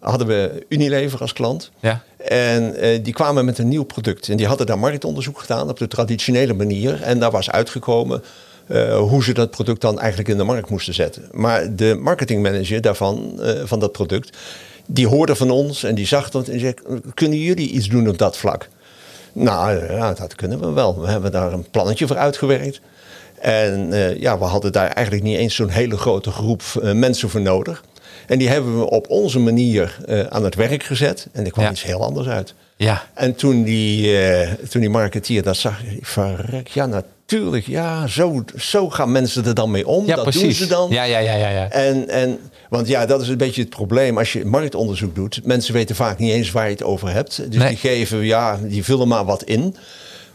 hadden 0.00 0.26
we 0.26 0.66
Unilever 0.68 1.20
als 1.20 1.32
klant. 1.32 1.70
Ja. 1.80 2.02
En 2.16 2.74
die 3.02 3.12
kwamen 3.12 3.44
met 3.44 3.58
een 3.58 3.68
nieuw 3.68 3.84
product. 3.84 4.28
En 4.28 4.36
die 4.36 4.46
hadden 4.46 4.66
daar 4.66 4.78
marktonderzoek 4.78 5.40
gedaan 5.40 5.68
op 5.68 5.78
de 5.78 5.88
traditionele 5.88 6.54
manier. 6.54 7.02
En 7.02 7.18
daar 7.18 7.30
was 7.30 7.50
uitgekomen 7.50 8.22
uh, 8.68 8.98
hoe 8.98 9.24
ze 9.24 9.32
dat 9.32 9.50
product 9.50 9.80
dan 9.80 9.98
eigenlijk 9.98 10.28
in 10.28 10.36
de 10.36 10.44
markt 10.44 10.70
moesten 10.70 10.94
zetten. 10.94 11.22
Maar 11.32 11.76
de 11.76 11.98
marketingmanager 12.00 12.80
daarvan, 12.80 13.32
uh, 13.40 13.50
van 13.64 13.78
dat 13.78 13.92
product, 13.92 14.36
die 14.86 15.06
hoorde 15.06 15.36
van 15.36 15.50
ons 15.50 15.82
en 15.82 15.94
die 15.94 16.06
zag 16.06 16.30
dat 16.30 16.48
en 16.48 16.60
zei: 16.60 16.74
Kunnen 17.14 17.38
jullie 17.38 17.70
iets 17.70 17.88
doen 17.88 18.08
op 18.08 18.18
dat 18.18 18.36
vlak? 18.36 18.68
Nou, 19.32 19.92
ja, 19.92 20.12
dat 20.12 20.34
kunnen 20.34 20.60
we 20.60 20.70
wel. 20.70 21.00
We 21.00 21.08
hebben 21.08 21.32
daar 21.32 21.52
een 21.52 21.70
plannetje 21.70 22.06
voor 22.06 22.16
uitgewerkt. 22.16 22.80
En 23.40 23.88
uh, 23.92 24.20
ja, 24.20 24.38
we 24.38 24.44
hadden 24.44 24.72
daar 24.72 24.88
eigenlijk 24.88 25.26
niet 25.26 25.36
eens 25.36 25.54
zo'n 25.54 25.68
hele 25.68 25.96
grote 25.96 26.30
groep 26.30 26.62
mensen 26.82 27.28
voor 27.28 27.40
nodig. 27.40 27.84
En 28.26 28.38
die 28.38 28.48
hebben 28.48 28.78
we 28.78 28.90
op 28.90 29.08
onze 29.08 29.38
manier 29.38 29.98
aan 30.28 30.44
het 30.44 30.54
werk 30.54 30.82
gezet. 30.82 31.28
En 31.32 31.44
er 31.44 31.50
kwam 31.50 31.64
ja. 31.64 31.70
iets 31.70 31.82
heel 31.82 32.04
anders 32.04 32.26
uit. 32.26 32.54
Ja. 32.76 33.04
En 33.14 33.34
toen 33.34 33.62
die, 33.62 34.16
toen 34.68 34.80
die 34.80 34.90
marketeer 34.90 35.42
dat 35.42 35.56
zag, 35.56 35.84
ik 35.84 36.06
verrek, 36.06 36.68
ja, 36.68 36.86
natuurlijk 36.86 37.17
tuurlijk, 37.28 37.66
ja, 37.66 38.06
zo, 38.06 38.44
zo 38.56 38.90
gaan 38.90 39.12
mensen 39.12 39.44
er 39.44 39.54
dan 39.54 39.70
mee 39.70 39.86
om. 39.86 40.06
Ja, 40.06 40.14
dat 40.14 40.24
precies. 40.24 40.42
doen 40.42 40.52
ze 40.52 40.66
dan. 40.66 40.90
Ja, 40.90 41.02
ja, 41.02 41.18
ja, 41.18 41.34
ja. 41.34 41.48
ja. 41.48 41.70
En, 41.70 42.08
en, 42.08 42.38
want 42.70 42.88
ja, 42.88 43.06
dat 43.06 43.22
is 43.22 43.28
een 43.28 43.36
beetje 43.36 43.60
het 43.60 43.70
probleem 43.70 44.18
als 44.18 44.32
je 44.32 44.44
marktonderzoek 44.44 45.14
doet. 45.14 45.40
Mensen 45.44 45.74
weten 45.74 45.96
vaak 45.96 46.18
niet 46.18 46.32
eens 46.32 46.50
waar 46.50 46.64
je 46.64 46.70
het 46.70 46.82
over 46.82 47.08
hebt. 47.12 47.36
Dus 47.50 47.60
Nee. 47.60 47.68
die 47.68 47.76
geven, 47.76 48.24
ja, 48.24 48.58
die 48.62 48.84
vullen 48.84 49.08
maar 49.08 49.24
wat 49.24 49.42
in. 49.42 49.76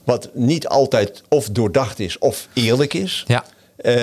Wat 0.04 0.30
niet 0.34 0.68
altijd 0.68 1.24
of 1.30 1.50
doordacht 1.50 2.00
is 2.00 2.18
of 2.18 2.48
eerlijk 2.54 2.94
is. 2.94 3.24
Ja. 3.28 3.44
Eh, 3.76 3.96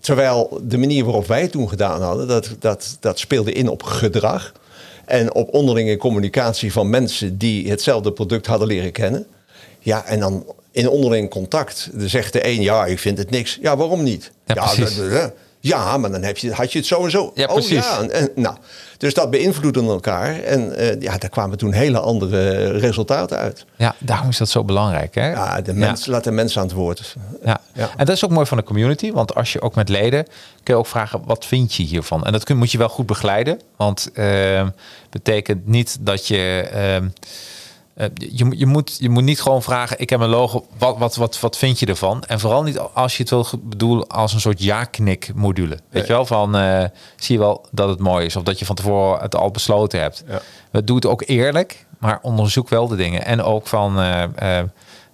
terwijl 0.00 0.60
de 0.62 0.78
manier 0.78 1.04
waarop 1.04 1.26
wij 1.26 1.40
het 1.42 1.52
toen 1.52 1.68
gedaan 1.68 2.02
hadden, 2.02 2.28
dat, 2.28 2.56
dat, 2.58 2.96
dat 3.00 3.18
speelde 3.18 3.52
in 3.52 3.68
op 3.68 3.82
gedrag. 3.82 4.52
En 5.04 5.34
op 5.34 5.54
onderlinge 5.54 5.96
communicatie 5.96 6.72
van 6.72 6.90
mensen 6.90 7.38
die 7.38 7.70
hetzelfde 7.70 8.12
product 8.12 8.46
hadden 8.46 8.68
leren 8.68 8.92
kennen. 8.92 9.26
Ja, 9.78 10.04
en 10.04 10.20
dan 10.20 10.44
in 10.72 10.88
onderling 10.88 11.30
contact. 11.30 11.88
Dan 11.92 12.08
zegt 12.08 12.32
de 12.32 12.46
een, 12.48 12.60
ja, 12.62 12.86
ik 12.86 12.98
vind 12.98 13.18
het 13.18 13.30
niks. 13.30 13.58
Ja, 13.62 13.76
waarom 13.76 14.02
niet? 14.02 14.30
Ja, 14.46 14.54
precies. 14.54 14.96
dat- 14.96 15.32
ja, 15.60 15.96
maar 15.96 16.10
dan 16.10 16.22
heb 16.22 16.38
je, 16.38 16.52
had 16.52 16.72
je 16.72 16.78
het 16.78 16.86
zo 16.86 17.04
en 17.04 17.10
zo. 17.10 17.32
Ja, 17.34 17.46
Oh, 17.46 17.52
precies. 17.52 17.84
ja, 17.84 18.00
en, 18.08 18.28
nou, 18.34 18.56
dus 18.98 19.14
dat 19.14 19.30
beïnvloedde 19.30 19.82
elkaar. 19.82 20.40
En 20.40 20.76
eh, 20.76 21.00
ja, 21.00 21.18
daar 21.18 21.30
kwamen 21.30 21.58
toen 21.58 21.72
hele 21.72 21.98
andere 21.98 22.70
resultaten 22.78 23.38
uit. 23.38 23.64
ja, 23.76 23.94
daarom 23.98 24.28
is 24.28 24.36
dat 24.38 24.48
zo 24.48 24.64
belangrijk. 24.64 25.14
Hè? 25.14 25.30
Ja, 25.30 25.60
de 25.60 25.72
mens, 25.72 26.06
laat 26.06 26.24
de 26.24 26.30
mensen 26.30 26.60
aan 26.60 26.66
het 26.66 26.76
woord. 26.76 27.14
Ja. 27.44 27.60
Ja. 27.74 27.90
en 27.96 28.06
dat 28.06 28.16
is 28.16 28.24
ook 28.24 28.30
mooi 28.30 28.46
van 28.46 28.56
de 28.56 28.62
community, 28.64 29.12
want 29.12 29.34
als 29.34 29.52
je 29.52 29.60
ook 29.60 29.74
met 29.74 29.88
leden 29.88 30.24
kun 30.62 30.74
je 30.74 30.80
ook 30.80 30.86
vragen 30.86 31.22
wat 31.24 31.46
vind 31.46 31.74
je 31.74 31.82
hiervan, 31.82 32.24
en 32.24 32.32
dat 32.32 32.44
kun, 32.44 32.56
moet 32.56 32.72
je 32.72 32.78
wel 32.78 32.88
goed 32.88 33.06
begeleiden, 33.06 33.60
want 33.76 34.10
uh, 34.14 34.66
betekent 35.10 35.66
niet 35.66 35.96
dat 36.00 36.26
je 36.26 36.70
uh, 37.02 37.08
uh, 37.96 38.06
je, 38.14 38.46
je, 38.58 38.66
moet, 38.66 38.96
je 38.98 39.08
moet 39.08 39.22
niet 39.22 39.40
gewoon 39.40 39.62
vragen, 39.62 39.98
ik 40.00 40.10
heb 40.10 40.20
een 40.20 40.28
logo, 40.28 40.66
wat, 40.78 40.98
wat, 40.98 41.16
wat, 41.16 41.40
wat 41.40 41.56
vind 41.56 41.78
je 41.78 41.86
ervan? 41.86 42.22
En 42.24 42.40
vooral 42.40 42.62
niet 42.62 42.78
als 42.78 43.16
je 43.16 43.22
het 43.22 43.30
wil 43.30 43.46
bedoelen 43.62 44.08
als 44.08 44.32
een 44.34 44.40
soort 44.40 44.62
ja-knik 44.62 45.30
module. 45.34 45.68
Weet 45.68 45.80
Nee. 45.90 46.02
je 46.02 46.08
wel, 46.12 46.26
van 46.26 46.56
uh, 46.56 46.84
zie 47.16 47.34
je 47.34 47.40
wel 47.40 47.66
dat 47.70 47.88
het 47.88 47.98
mooi 47.98 48.26
is 48.26 48.36
of 48.36 48.42
dat 48.42 48.58
je 48.58 48.64
van 48.64 48.76
tevoren 48.76 49.20
het 49.20 49.36
al 49.36 49.50
besloten 49.50 50.00
hebt. 50.00 50.24
Ja. 50.28 50.40
We 50.70 50.84
doen 50.84 50.96
het 50.96 51.06
ook 51.06 51.22
eerlijk, 51.26 51.86
maar 51.98 52.18
onderzoek 52.22 52.68
wel 52.68 52.88
de 52.88 52.96
dingen. 52.96 53.24
En 53.24 53.42
ook 53.42 53.66
van 53.66 53.98
uh, 54.00 54.22
uh, 54.42 54.58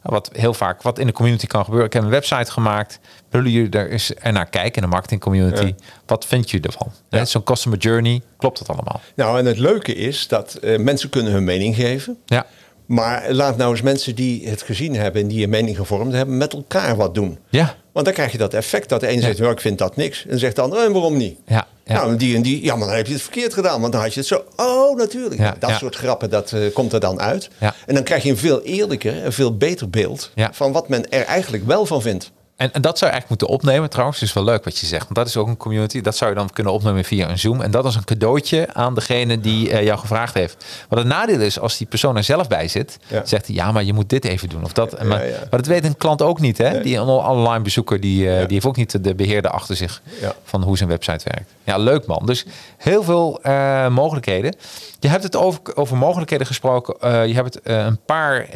wat 0.02 0.30
heel 0.32 0.54
vaak 0.54 0.82
wat 0.82 0.98
in 0.98 1.06
de 1.06 1.12
community 1.12 1.46
kan 1.46 1.60
gebeuren. 1.64 1.86
Ik 1.86 1.92
heb 1.92 2.02
een 2.02 2.08
website 2.08 2.50
gemaakt. 2.52 3.00
Willen 3.30 3.50
jullie 3.50 3.70
er 3.70 3.90
eens 3.90 4.12
naar 4.22 4.46
kijken 4.48 4.74
in 4.74 4.82
de 4.82 4.88
marketing 4.94 5.20
community? 5.20 5.66
Ja. 5.66 5.72
Wat 6.06 6.24
vind 6.24 6.50
je 6.50 6.60
ervan? 6.60 6.92
Ja. 7.08 7.24
Zo'n 7.24 7.42
customer 7.42 7.78
journey, 7.78 8.22
klopt 8.36 8.58
dat 8.58 8.68
allemaal? 8.68 9.00
Nou, 9.14 9.38
en 9.38 9.46
het 9.46 9.58
leuke 9.58 9.94
is 9.94 10.28
dat 10.28 10.54
eh, 10.54 10.78
mensen 10.78 11.08
kunnen 11.10 11.32
hun 11.32 11.44
mening 11.44 11.74
geven. 11.74 12.18
Ja, 12.26 12.46
Maar 12.89 13.32
laat 13.32 13.57
nou 13.57 13.70
eens 13.70 13.82
mensen 13.82 14.14
die 14.14 14.49
het 14.49 14.62
gezien 14.62 14.97
hebben 14.97 15.22
en 15.22 15.28
die 15.28 15.45
een 15.45 15.51
mening 15.51 15.76
gevormd 15.76 16.12
hebben, 16.12 16.36
met 16.36 16.53
elkaar 16.53 16.97
wat 16.97 17.14
doen. 17.14 17.39
Ja. 17.49 17.74
Want 17.93 18.05
dan 18.05 18.14
krijg 18.14 18.32
je 18.32 18.39
dat 18.39 18.55
effect 18.55 18.89
dat 18.89 19.01
de 19.01 19.11
een 19.11 19.20
zegt, 19.20 19.39
ja, 19.39 19.51
ik 19.51 19.61
vind 19.61 19.78
dat 19.78 19.97
niks. 19.97 20.26
En 20.28 20.39
zegt 20.39 20.57
de 20.57 20.62
ander, 20.62 20.84
en 20.84 20.93
waarom 20.93 21.16
niet? 21.16 21.39
Ja, 21.47 21.66
ja. 21.84 21.95
Nou, 21.95 22.16
die 22.16 22.36
en 22.36 22.43
die, 22.43 22.64
ja, 22.64 22.76
maar 22.76 22.86
dan 22.86 22.97
heb 22.97 23.07
je 23.07 23.12
het 23.12 23.22
verkeerd 23.22 23.55
gedaan. 23.55 23.80
Want 23.80 23.93
dan 23.93 24.03
had 24.03 24.14
je 24.14 24.20
het 24.20 24.28
zo, 24.28 24.45
oh, 24.57 24.97
natuurlijk. 24.97 25.41
Ja, 25.41 25.57
dat 25.59 25.70
soort 25.70 25.97
grappen, 25.97 26.30
dat 26.30 26.53
eh, 26.53 26.61
komt 26.72 26.93
er 26.93 27.01
dan 27.01 27.20
uit. 27.20 27.51
Ja. 27.59 27.74
En 27.86 27.95
dan 27.95 28.03
krijg 28.03 28.22
je 28.22 28.30
een 28.30 28.36
veel 28.36 28.62
eerlijker, 28.62 29.24
een 29.24 29.32
veel 29.32 29.57
beter 29.57 29.91
beeld 29.91 30.30
van 30.51 30.72
wat 30.72 30.89
men 30.89 31.11
er 31.11 31.24
eigenlijk 31.24 31.66
wel 31.66 31.86
van 31.86 32.03
vindt. 32.03 32.30
En, 32.59 32.72
en 32.72 32.82
dat 32.82 32.98
zou 32.98 33.11
je 33.11 33.16
eigenlijk 33.16 33.28
moeten 33.28 33.48
opnemen 33.48 33.90
trouwens. 33.90 34.22
Is 34.22 34.32
wel 34.32 34.44
leuk 34.44 34.64
wat 34.64 34.78
je 34.78 34.86
zegt. 34.86 35.02
Want 35.02 35.14
dat 35.14 35.26
is 35.26 35.36
ook 35.36 35.46
een 35.46 35.56
community. 35.56 36.00
Dat 36.00 36.16
zou 36.16 36.30
je 36.30 36.36
dan 36.36 36.50
kunnen 36.50 36.72
opnemen 36.72 37.04
via 37.04 37.28
een 37.28 37.38
Zoom. 37.38 37.61
En 37.61 37.70
dat 37.70 37.84
is 37.84 37.94
een 37.94 38.04
cadeautje 38.04 38.68
aan 38.74 38.94
degene 38.94 39.40
die 39.40 39.70
eh, 39.70 39.84
jou 39.84 39.98
gevraagd 39.98 40.34
heeft. 40.34 40.64
Wat 40.88 40.98
het 40.98 41.09
nadeel 41.09 41.40
is, 41.40 41.59
als 41.61 41.76
die 41.78 41.86
persoon 41.86 42.16
er 42.16 42.22
zelf 42.24 42.48
bij 42.48 42.68
zit, 42.68 42.98
Ja. 43.06 43.24
zegt 43.24 43.46
hij 43.46 43.54
ja, 43.54 43.72
maar 43.72 43.84
je 43.84 43.92
moet 43.92 44.09
dit 44.11 44.24
even 44.24 44.48
doen. 44.48 44.64
Of 44.64 44.72
dat. 44.72 45.02
Maar, 45.04 45.24
dat 45.50 45.66
weet 45.66 45.84
een 45.84 45.96
klant 45.96 46.22
ook 46.22 46.40
niet. 46.40 46.59
Hè? 46.59 46.80
Die 46.82 47.00
on- 47.02 47.09
online 47.26 47.62
bezoeker, 47.64 48.00
die, 48.00 48.30
eh, 48.30 48.38
die 48.38 48.52
heeft 48.52 48.66
ook 48.66 48.76
niet 48.76 49.04
de 49.04 49.14
beheerder 49.14 49.50
achter 49.50 49.76
zich 49.76 50.02
van 50.44 50.62
hoe 50.62 50.76
zijn 50.76 50.88
website 50.88 51.24
werkt. 51.24 51.50
Ja, 51.64 51.76
leuk 51.76 52.06
man. 52.06 52.26
Dus 52.26 52.46
heel 52.76 53.02
veel 53.02 53.38
eh, 53.42 53.88
mogelijkheden. 53.88 54.54
Je 55.00 55.09
hebt 55.09 55.22
het 55.22 55.36
over, 55.36 55.61
over 55.74 55.96
mogelijkheden 55.96 56.46
gesproken. 56.46 57.28
Je 57.28 57.34
hebt 57.34 57.54
het 57.54 57.62
een 57.64 57.98
paar, 58.06 58.46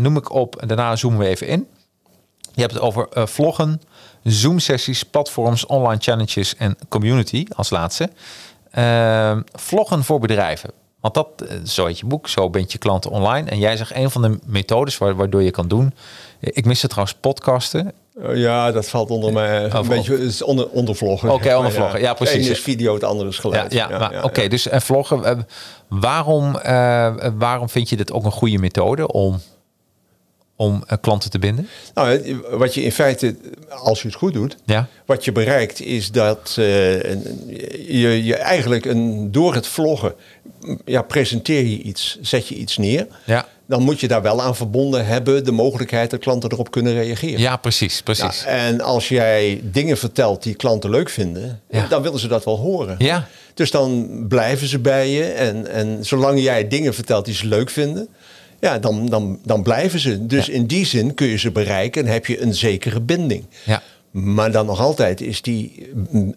noem 0.00 0.16
ik 0.16 0.30
op. 0.32 0.56
En 0.56 0.68
daarna 0.68 0.96
zoomen 0.96 1.18
we 1.18 1.26
even 1.26 1.46
in. 1.46 1.66
Je 2.52 2.60
hebt 2.60 2.72
het 2.72 2.82
over 2.82 3.08
eh, 3.12 3.26
vloggen, 3.26 3.80
Zoom-sessies, 4.24 5.02
platforms, 5.04 5.66
online 5.66 6.00
challenges 6.00 6.56
en 6.56 6.76
community 6.88 7.46
als 7.56 7.70
laatste. 7.70 8.10
Ehm, 8.70 9.40
vloggen 9.52 10.04
voor 10.04 10.20
bedrijven. 10.20 10.70
Want 11.00 11.14
dat, 11.14 11.26
eh, 11.48 11.56
zo 11.64 11.86
heet 11.86 11.98
je 11.98 12.06
boek, 12.06 12.28
zo 12.28 12.50
bent 12.50 12.72
je 12.72 12.78
klanten 12.78 13.10
online. 13.10 13.50
En 13.50 13.58
jij 13.58 13.76
zegt 13.76 13.94
een 13.94 14.10
van 14.10 14.22
de 14.22 14.38
methodes 14.44 14.98
wa- 14.98 15.14
waardoor 15.14 15.42
je 15.42 15.50
kan 15.50 15.68
doen. 15.68 15.94
Ik 16.40 16.64
mis 16.64 16.80
het 16.82 16.90
trouwens 16.90 17.18
podcasten. 17.20 17.92
Eh, 18.22 18.36
ja, 18.36 18.72
dat 18.72 18.88
valt 18.88 19.10
onder 19.10 19.32
mij 19.32 19.64
een 19.64 19.76
Oh, 19.76 19.88
beetje 19.88 20.18
is 20.18 20.42
onder, 20.42 20.68
onder 20.68 20.94
vloggen. 20.94 21.30
Oké, 21.32 21.56
onder 21.56 21.72
vloggen. 21.72 22.00
Ja, 22.00 22.14
precies. 22.14 22.44
Ene 22.44 22.50
is 22.50 22.60
video, 22.60 22.94
het 22.94 23.04
andere 23.04 23.28
is 23.28 23.34
Ja, 23.36 23.40
geluid. 23.40 23.72
ja, 23.72 23.88
maar 23.88 24.24
oké, 24.24 24.48
dus 24.48 24.68
en 24.68 24.82
vloggen. 24.82 25.46
waarom, 25.88 26.52
waarom 27.38 27.68
vind 27.68 27.88
je 27.88 27.96
dit 27.96 28.12
ook 28.12 28.24
een 28.24 28.30
goede 28.32 28.58
methode 28.58 29.12
om, 29.12 29.40
om 30.60 30.84
eh, 30.86 30.98
klanten 31.00 31.30
te 31.30 31.38
binden? 31.38 31.68
Nou, 31.94 32.40
wat 32.50 32.74
je 32.74 32.82
in 32.82 32.92
feite, 32.92 33.36
als 33.68 34.02
je 34.02 34.08
het 34.08 34.16
goed 34.16 34.32
doet, 34.32 34.56
Ja. 34.64 34.86
wat 35.06 35.24
je 35.24 35.32
bereikt 35.32 35.80
is 35.80 36.10
dat 36.10 36.54
eh, 36.58 37.00
je, 37.88 38.24
je 38.24 38.36
eigenlijk 38.36 38.84
een, 38.84 39.32
door 39.32 39.54
het 39.54 39.66
vloggen, 39.66 40.14
ja, 40.84 41.02
presenteer 41.02 41.64
je 41.64 41.78
iets, 41.82 42.18
zet 42.20 42.48
je 42.48 42.54
iets 42.54 42.76
neer. 42.76 43.06
Ja. 43.26 43.46
Dan 43.66 43.82
moet 43.82 44.00
je 44.00 44.08
daar 44.08 44.22
wel 44.22 44.42
aan 44.42 44.56
verbonden 44.56 45.06
hebben 45.06 45.44
de 45.44 45.52
mogelijkheid 45.52 46.10
dat 46.10 46.20
klanten 46.20 46.52
erop 46.52 46.70
kunnen 46.70 46.92
reageren. 46.92 47.40
Ja, 47.40 47.56
precies, 47.56 48.02
precies. 48.02 48.44
En 48.46 48.80
als 48.80 49.08
jij 49.08 49.60
dingen 49.64 49.98
vertelt 49.98 50.42
die 50.42 50.54
klanten 50.54 50.90
leuk 50.90 51.08
vinden, 51.10 51.60
Ja. 51.70 51.86
dan 51.86 52.02
willen 52.02 52.18
ze 52.18 52.28
dat 52.28 52.44
wel 52.44 52.56
horen. 52.58 52.94
Ja. 52.98 53.26
Dus 53.54 53.70
dan 53.70 54.08
blijven 54.28 54.66
ze 54.68 54.78
bij 54.78 55.10
je. 55.10 55.24
En, 55.24 55.66
en 55.70 55.98
zolang 56.04 56.42
jij 56.42 56.68
dingen 56.68 56.94
vertelt 56.94 57.24
die 57.24 57.34
ze 57.34 57.46
leuk 57.46 57.70
vinden, 57.70 58.08
ja, 58.60 58.78
dan, 58.78 59.06
dan, 59.06 59.38
dan 59.44 59.62
blijven 59.62 60.00
ze. 60.00 60.26
Dus 60.26 60.48
in 60.48 60.66
die 60.66 60.86
zin 60.86 61.14
kun 61.14 61.26
je 61.26 61.36
ze 61.38 61.50
bereiken 61.50 62.06
en 62.06 62.12
heb 62.12 62.26
je 62.26 62.42
een 62.42 62.54
zekere 62.54 63.00
binding. 63.00 63.44
Ja. 63.64 63.82
Maar 64.10 64.52
dan 64.52 64.66
nog 64.66 64.80
altijd 64.80 65.20
is 65.20 65.42
die 65.42 65.88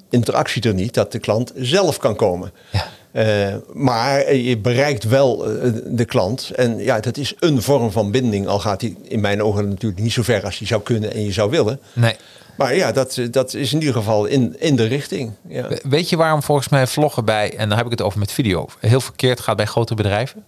interactie 0.09 0.61
er 0.61 0.73
niet 0.73 0.93
dat 0.93 1.11
de 1.11 1.19
klant 1.19 1.51
zelf 1.55 1.97
kan 1.97 2.15
komen. 2.15 2.51
Ja. 2.71 2.85
Eh, 3.11 3.55
maar 3.73 4.35
je 4.35 4.57
bereikt 4.57 5.03
wel 5.03 5.45
eh, 5.61 5.71
de 5.85 6.05
klant. 6.05 6.51
En 6.55 6.77
ja, 6.77 6.99
dat 6.99 7.17
is 7.17 7.33
een 7.39 7.61
vorm 7.61 7.91
van 7.91 8.11
binding. 8.11 8.47
Al 8.47 8.59
gaat 8.59 8.79
die 8.79 8.97
in 9.03 9.19
mijn 9.19 9.43
ogen 9.43 9.69
natuurlijk 9.69 10.01
niet 10.01 10.11
zo 10.11 10.21
ver 10.23 10.43
als 10.43 10.59
je 10.59 10.65
zou 10.65 10.81
kunnen 10.81 11.13
en 11.13 11.23
je 11.23 11.31
zou 11.31 11.49
willen. 11.49 11.79
Nee. 11.93 12.15
Maar 12.57 12.75
ja, 12.75 12.91
dat, 12.91 13.19
dat 13.31 13.53
is 13.53 13.73
in 13.73 13.79
ieder 13.79 13.93
geval 13.95 14.25
in, 14.25 14.55
in 14.59 14.75
de 14.75 14.83
richting. 14.85 15.31
Ja. 15.47 15.67
We- 15.67 15.81
Weet 15.89 16.09
je 16.09 16.15
waarom 16.17 16.43
volgens 16.43 16.69
mij 16.69 16.87
vloggen 16.87 17.25
bij, 17.25 17.55
en 17.57 17.67
dan 17.69 17.77
heb 17.77 17.85
ik 17.85 17.91
het 17.91 18.01
over 18.01 18.19
met 18.19 18.31
video, 18.31 18.67
heel 18.79 19.01
verkeerd 19.01 19.39
gaat 19.39 19.55
bij 19.55 19.65
grote 19.65 19.95
bedrijven? 19.95 20.43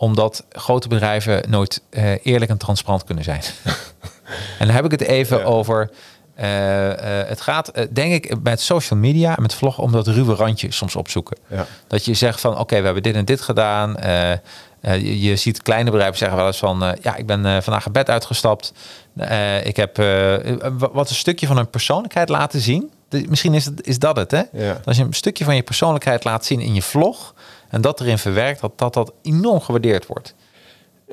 Omdat 0.00 0.44
grote 0.48 0.88
bedrijven 0.88 1.42
nooit 1.48 1.82
eh, 1.90 2.12
eerlijk 2.26 2.50
en 2.50 2.56
transparant 2.56 3.04
kunnen 3.04 3.24
zijn. 3.24 3.40
en 4.58 4.66
dan 4.66 4.74
heb 4.74 4.84
ik 4.84 4.90
het 4.90 5.00
even 5.00 5.38
Ja. 5.38 5.44
over. 5.44 5.90
eh, 6.34 7.20
eh, 7.20 7.28
het 7.28 7.40
gaat, 7.40 7.72
denk 7.90 8.12
ik, 8.12 8.42
met 8.42 8.60
social 8.60 8.98
media 8.98 9.36
en 9.36 9.42
met 9.42 9.54
vloggen 9.54 9.82
om 9.82 9.92
dat 9.92 10.06
ruwe 10.06 10.34
randje 10.34 10.72
soms 10.72 10.96
opzoeken. 10.96 11.36
Ja. 11.46 11.66
Dat 11.86 12.04
je 12.04 12.14
zegt 12.14 12.40
van, 12.40 12.58
oké, 12.58 12.78
we 12.78 12.84
hebben 12.84 13.02
dit 13.02 13.14
en 13.14 13.24
dit 13.24 13.40
gedaan. 13.40 13.94
Je, 14.80 15.20
je 15.20 15.36
ziet 15.36 15.62
kleine 15.62 15.90
bedrijven 15.90 16.18
zeggen 16.18 16.36
wel 16.36 16.46
eens 16.46 16.58
van, 16.58 16.96
ja, 17.02 17.16
ik 17.16 17.26
ben 17.26 17.62
vandaag 17.62 17.84
het 17.84 17.92
bed 17.92 18.08
uitgestapt. 18.10 18.72
Ik 19.64 19.76
heb 19.76 19.96
wa- 19.96 20.90
wat 20.92 21.08
een 21.10 21.14
stukje 21.14 21.46
van 21.46 21.56
hun 21.56 21.70
persoonlijkheid 21.70 22.28
laten 22.28 22.60
zien. 22.60 22.90
De- 23.08 23.26
misschien 23.28 23.54
is, 23.54 23.64
het, 23.64 23.86
is 23.86 23.98
dat 23.98 24.16
het, 24.16 24.30
hè? 24.30 24.42
Ja. 24.52 24.80
Als 24.84 24.96
je 24.96 25.02
een 25.02 25.12
stukje 25.12 25.44
van 25.44 25.54
je 25.56 25.62
persoonlijkheid 25.62 26.24
laat 26.24 26.44
zien 26.44 26.60
in 26.60 26.74
je 26.74 26.82
vlog 26.82 27.34
en 27.70 27.80
dat 27.80 28.00
erin 28.00 28.18
verwerkt, 28.18 28.60
dat 28.60 28.72
dat, 28.78 28.94
dat 28.94 29.12
enorm 29.22 29.60
gewaardeerd 29.60 30.06
wordt. 30.06 30.34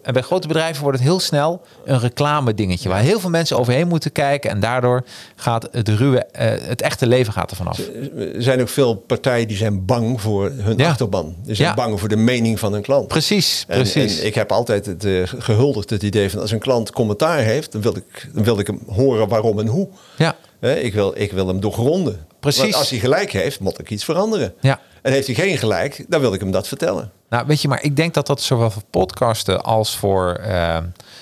En 0.04 0.14
bij 0.14 0.22
grote 0.22 0.48
bedrijven 0.48 0.84
wordt 0.84 0.98
het 0.98 1.08
heel 1.08 1.20
snel 1.20 1.62
een 1.86 2.00
reclame 2.00 2.54
dingetje 2.54 2.90
waar 2.90 3.02
heel 3.02 3.20
veel 3.20 3.30
mensen 3.30 3.58
overheen 3.58 3.88
moeten 3.88 4.12
kijken 4.12 4.50
en 4.50 4.60
daardoor 4.60 5.04
gaat 5.36 5.68
het 5.72 5.90
ruwe, 5.90 6.24
eh, 6.26 6.52
het 6.68 6.82
echte 6.82 7.08
leven 7.08 7.34
gaat 7.34 7.52
er 7.52 7.58
vanaf. 7.58 7.80
Er 8.18 8.44
zijn 8.44 8.62
ook 8.62 8.70
veel 8.70 8.96
partijen 8.96 9.48
die 9.48 9.58
zijn 9.58 9.86
bang 9.86 10.22
voor 10.22 10.52
hun 10.56 10.78
Ja. 10.78 10.90
achterban. 10.90 11.36
Die 11.44 11.56
zijn 11.56 11.68
Ja. 11.70 11.74
bang 11.76 12.00
voor 12.00 12.10
de 12.10 12.16
mening 12.16 12.60
van 12.60 12.74
hun 12.74 12.82
klant. 12.82 13.08
Precies, 13.08 13.66
En, 13.68 13.76
precies. 13.78 14.20
en 14.20 14.26
ik 14.26 14.36
heb 14.36 14.52
altijd 14.52 14.86
het 14.86 15.06
eh, 15.06 15.22
gehuldigd 15.38 15.90
het 15.90 16.04
idee 16.04 16.30
van 16.30 16.40
als 16.42 16.52
een 16.52 16.60
klant 16.60 16.92
commentaar 16.92 17.40
heeft, 17.40 17.72
dan 17.72 17.82
wil 17.82 17.96
ik, 17.96 18.30
dan 18.34 18.44
wil 18.44 18.60
ik 18.60 18.68
hem 18.68 18.82
horen 18.88 19.28
waarom 19.28 19.60
en 19.60 19.68
hoe. 19.68 19.88
ja, 20.18 20.36
ik, 20.62 20.94
wil, 20.94 21.14
ik 21.16 21.32
wil 21.32 21.48
hem 21.48 21.60
doorgronden. 21.60 22.26
Precies. 22.40 22.62
Want 22.62 22.76
als 22.76 22.90
hij 22.90 23.00
gelijk 23.00 23.32
heeft, 23.32 23.60
moet 23.60 23.80
ik 23.80 23.90
iets 23.90 24.04
veranderen. 24.04 24.54
Ja. 24.62 24.80
En 25.02 25.12
heeft 25.12 25.28
hij 25.28 25.36
geen 25.36 25.58
gelijk, 25.58 26.06
dan 26.08 26.20
wil 26.22 26.34
ik 26.34 26.40
hem 26.40 26.52
dat 26.52 26.68
vertellen. 26.68 27.12
Nou, 27.30 27.46
weet 27.48 27.62
je, 27.62 27.68
maar 27.68 27.84
ik 27.84 27.96
denk 27.96 28.14
dat 28.14 28.28
dat 28.28 28.42
zowel 28.42 28.72
voor 28.72 28.84
podcasten 28.90 29.64
als 29.64 29.98
voor. 29.98 30.32
eh, 30.34 30.78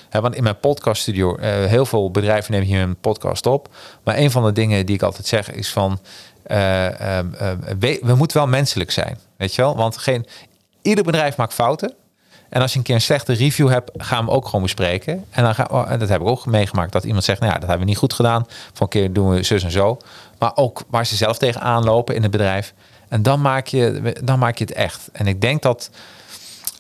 hè, 0.10 0.22
want 0.22 0.36
in 0.36 0.44
mijn 0.44 0.60
podcaststudio, 0.60 1.36
eh 1.36 1.50
heel 1.66 1.86
veel 1.86 2.12
bedrijven 2.12 2.52
nemen 2.52 2.68
hier 2.68 2.82
een 2.82 3.00
podcast 3.00 3.46
op. 3.46 3.70
Maar 4.04 4.18
een 4.18 4.32
van 4.32 4.44
de 4.46 4.52
dingen 4.52 4.86
die 4.86 4.96
ik 4.96 5.02
altijd 5.02 5.28
zeg 5.28 5.52
is 5.52 5.70
van. 5.72 6.00
eh, 6.44 6.86
eh, 6.88 7.18
eh, 7.20 7.58
we, 7.80 8.00
we 8.02 8.16
moeten 8.16 8.38
wel 8.38 8.48
menselijk 8.48 8.92
zijn. 8.92 9.20
Weet 9.38 9.56
je 9.56 9.62
wel? 9.62 9.76
Want 9.76 9.98
geen, 9.98 10.26
ieder 10.82 11.04
bedrijf 11.04 11.38
maakt 11.38 11.54
fouten. 11.54 11.94
En 12.50 12.62
als 12.62 12.72
je 12.72 12.78
een 12.78 12.84
keer 12.84 12.96
een 12.96 13.02
slechte 13.02 13.34
review 13.34 13.70
hebt, 13.70 13.92
gaan 13.98 14.26
we 14.26 14.32
ook 14.32 14.46
gewoon 14.46 14.62
bespreken. 14.62 15.26
En, 15.30 15.44
dan 15.44 15.56
gaan, 15.56 15.70
oh, 15.72 15.92
en 15.92 16.00
dat 16.00 16.10
heb 16.10 16.22
ik 16.22 16.28
ook 16.28 16.46
meegemaakt. 16.46 16.92
Dat 16.92 17.04
iemand 17.04 17.24
zegt, 17.24 17.40
nou 17.40 17.52
ja, 17.52 17.58
dat 17.60 17.68
hebben 17.68 17.86
we 17.86 17.92
niet 17.92 18.00
goed 18.02 18.14
gedaan. 18.14 18.46
Van 18.48 18.72
een 18.80 18.88
keer 18.88 19.14
doen 19.14 19.30
we 19.30 19.44
zus 19.44 19.64
en 19.64 19.72
zo. 19.72 19.98
Maar 20.40 20.52
ook 20.56 20.84
waar 20.90 21.06
ze 21.06 21.16
zelf 21.16 21.38
tegenaan 21.38 21.84
lopen 21.84 22.16
in 22.16 22.22
het 22.22 22.32
bedrijf. 22.32 22.74
En 23.16 23.24
dan 23.24 23.42
maak 23.42 23.68
je, 23.68 24.14
dan 24.24 24.40
maak 24.40 24.58
je 24.58 24.64
het 24.64 24.74
echt. 24.74 25.10
En 25.12 25.28
ik 25.28 25.42
denk 25.42 25.62
dat 25.62 25.90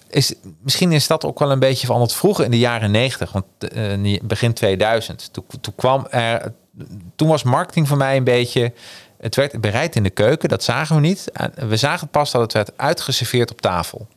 is, 0.09 0.33
misschien 0.61 0.91
is 0.91 1.07
dat 1.07 1.25
ook 1.25 1.39
wel 1.39 1.51
een 1.51 1.59
beetje 1.59 1.87
van 1.87 2.01
het 2.01 2.13
vroeger 2.13 2.45
in 2.45 2.51
de 2.51 2.59
jaren 2.59 2.91
90, 2.91 3.31
want 3.31 3.45
eh, 3.57 4.19
begin 4.23 4.53
2000. 4.53 5.29
Toen, 5.33 5.43
toen 5.61 5.75
kwam 5.75 6.07
er, 6.09 6.53
toen 7.15 7.27
was 7.27 7.43
marketing 7.43 7.87
voor 7.87 7.97
mij 7.97 8.17
een 8.17 8.23
beetje, 8.23 8.73
het 9.17 9.35
werd 9.35 9.61
bereid 9.61 9.95
in 9.95 10.03
de 10.03 10.09
keuken, 10.09 10.49
dat 10.49 10.63
zagen 10.63 10.95
we 10.95 11.01
niet. 11.01 11.31
We 11.55 11.77
zagen 11.77 12.07
pas 12.07 12.31
dat 12.31 12.41
het 12.41 12.53
werd 12.53 12.71
uitgeserveerd 12.75 13.51
op 13.51 13.61
tafel. 13.61 14.07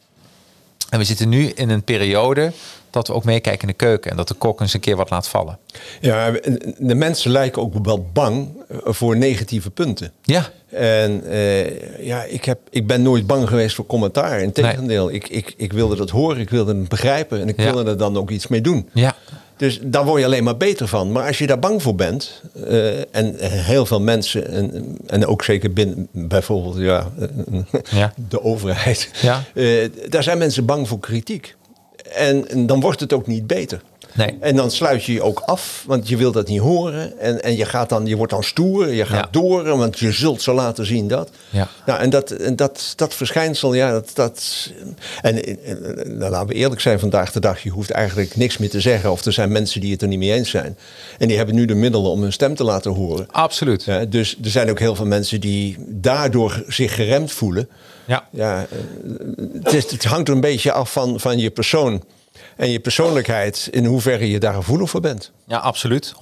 En 0.91 0.99
we 0.99 1.05
zitten 1.05 1.29
nu 1.29 1.47
in 1.47 1.71
een 1.71 1.85
periode 1.85 2.53
dat 2.91 3.07
we 3.09 3.13
ook 3.15 3.25
meekijken 3.25 3.61
in 3.63 3.69
de 3.69 3.85
keuken 3.85 4.11
en 4.11 4.17
dat 4.17 4.29
de 4.29 4.35
kok 4.35 4.61
eens 4.61 4.75
een 4.75 4.81
keer 4.81 4.97
wat 4.97 5.11
laat 5.11 5.29
vallen. 5.29 5.59
Ja, 6.01 6.31
de 6.79 6.95
mensen 6.95 7.31
lijken 7.31 7.63
ook 7.63 7.85
wel 7.85 8.07
bang 8.13 8.49
eh, 8.69 8.77
voor 8.85 9.17
negatieve 9.17 9.71
punten. 9.71 10.13
Ja, 10.23 10.51
En 10.71 11.25
eh, 11.31 12.07
ja, 12.07 12.23
ik, 12.25 12.45
heb, 12.45 12.59
ik 12.71 12.87
ben 12.87 13.03
nooit 13.03 13.27
bang 13.27 13.49
geweest 13.49 13.75
voor 13.75 13.87
commentaar. 13.87 14.41
Integendeel, 14.41 15.11
ik, 15.13 15.29
ik, 15.29 15.55
ik 15.57 15.73
wilde 15.73 15.97
dat 15.97 16.11
horen, 16.11 16.41
ik 16.41 16.51
wilde 16.51 16.75
het 16.75 16.89
begrijpen 16.89 17.41
en 17.41 17.49
ik 17.49 17.61
Ja. 17.61 17.73
wilde 17.73 17.91
er 17.91 17.99
dan 17.99 18.17
ook 18.19 18.31
iets 18.31 18.47
mee 18.47 18.61
doen. 18.61 18.89
ja, 18.93 19.15
Dus 19.57 19.81
daar 19.83 20.05
word 20.05 20.19
je 20.21 20.27
alleen 20.27 20.45
maar 20.45 20.57
beter 20.57 20.89
van. 20.89 21.13
Maar 21.13 21.27
als 21.27 21.39
je 21.39 21.47
daar 21.47 21.59
bang 21.59 21.83
voor 21.83 21.95
bent, 21.95 22.43
eh, 22.67 23.17
en 23.17 23.35
heel 23.41 23.87
veel 23.87 24.01
mensen, 24.01 24.49
en, 24.51 24.97
en 25.07 25.27
ook 25.27 25.45
zeker 25.45 25.73
binnen 25.73 26.09
bijvoorbeeld 26.13 26.77
ja, 26.79 27.11
Ja. 27.91 28.13
de 28.29 28.43
overheid, 28.43 29.11
Ja. 29.23 29.45
daar 30.09 30.23
zijn 30.23 30.39
mensen 30.39 30.65
bang 30.65 30.89
voor 30.89 31.01
kritiek. 31.01 31.57
En, 32.15 32.49
en 32.49 32.67
dan 32.67 32.81
wordt 32.81 33.01
het 33.01 33.13
ook 33.13 33.27
niet 33.27 33.47
beter. 33.47 33.81
Nee. 34.15 34.37
En 34.41 34.57
dan 34.57 34.71
sluit 34.71 35.05
je 35.05 35.13
je 35.13 35.23
ook 35.23 35.43
af, 35.47 35.85
want 35.87 36.09
je 36.09 36.17
wilt 36.17 36.35
dat 36.35 36.49
niet 36.49 36.61
horen. 36.61 37.19
En, 37.19 37.43
en 37.43 37.57
je, 37.57 37.65
gaat 37.65 37.89
dan, 37.89 38.07
je 38.07 38.17
wordt 38.17 38.33
dan 38.33 38.43
stoer, 38.45 38.93
je 38.93 39.07
gaat 39.07 39.25
Ja. 39.25 39.41
door, 39.41 39.77
want 39.77 39.99
je 39.99 40.13
zult 40.13 40.43
zo 40.43 40.55
laten 40.55 40.87
zien 40.87 41.09
dat. 41.09 41.31
Ja. 41.51 41.69
Nou, 41.87 42.01
en 42.01 42.11
dat, 42.11 42.31
en 42.31 42.57
dat, 42.57 42.93
dat 42.97 43.15
verschijnsel, 43.15 43.75
ja, 43.75 43.91
dat. 43.91 44.11
dat 44.15 44.71
en, 45.23 45.45
en, 45.45 45.59
en, 45.65 46.19
nou, 46.19 46.31
laten 46.31 46.49
we 46.49 46.55
eerlijk 46.55 46.81
zijn 46.81 46.99
vandaag 46.99 47.33
de 47.33 47.41
dag, 47.41 47.63
je 47.63 47.71
hoeft 47.71 47.91
eigenlijk 47.91 48.37
niks 48.37 48.59
meer 48.59 48.71
te 48.71 48.81
zeggen. 48.81 49.11
Of 49.13 49.25
er 49.25 49.33
zijn 49.33 49.53
mensen 49.53 49.81
die 49.81 49.93
het 49.93 50.03
er 50.03 50.09
niet 50.09 50.19
mee 50.19 50.33
eens 50.33 50.51
zijn. 50.51 50.77
En 51.19 51.29
die 51.29 51.37
hebben 51.37 51.55
nu 51.55 51.65
de 51.65 51.75
middelen 51.75 52.11
om 52.11 52.23
hun 52.23 52.33
stem 52.33 52.55
te 52.55 52.65
laten 52.65 52.93
horen. 52.93 53.27
absoluut. 53.31 53.85
Ja, 53.85 54.05
dus 54.05 54.37
er 54.45 54.51
zijn 54.51 54.71
ook 54.71 54.79
heel 54.79 54.95
veel 54.95 55.07
mensen 55.07 55.41
die 55.41 55.77
daardoor 55.89 56.63
zich 56.67 56.95
geremd 56.95 57.33
voelen. 57.33 57.69
Ja. 58.09 58.29
Ja, 58.31 58.61
eh, 58.61 58.79
het, 59.63 59.73
is, 59.73 59.91
het 59.91 60.05
hangt 60.05 60.29
een 60.29 60.41
beetje 60.41 60.73
af 60.73 60.93
van, 60.93 61.21
van 61.21 61.39
je 61.39 61.51
persoon. 61.51 62.03
En 62.57 62.71
je 62.71 62.81
persoonlijkheid, 62.81 63.69
in 63.71 63.85
hoeverre 63.85 64.31
je 64.31 64.39
daar 64.39 64.55
gevoelig 64.55 64.91
voor 64.91 65.01
bent. 65.01 65.33
Ja, 65.47 65.57
absoluut. 65.57 66.15
100% 66.15 66.17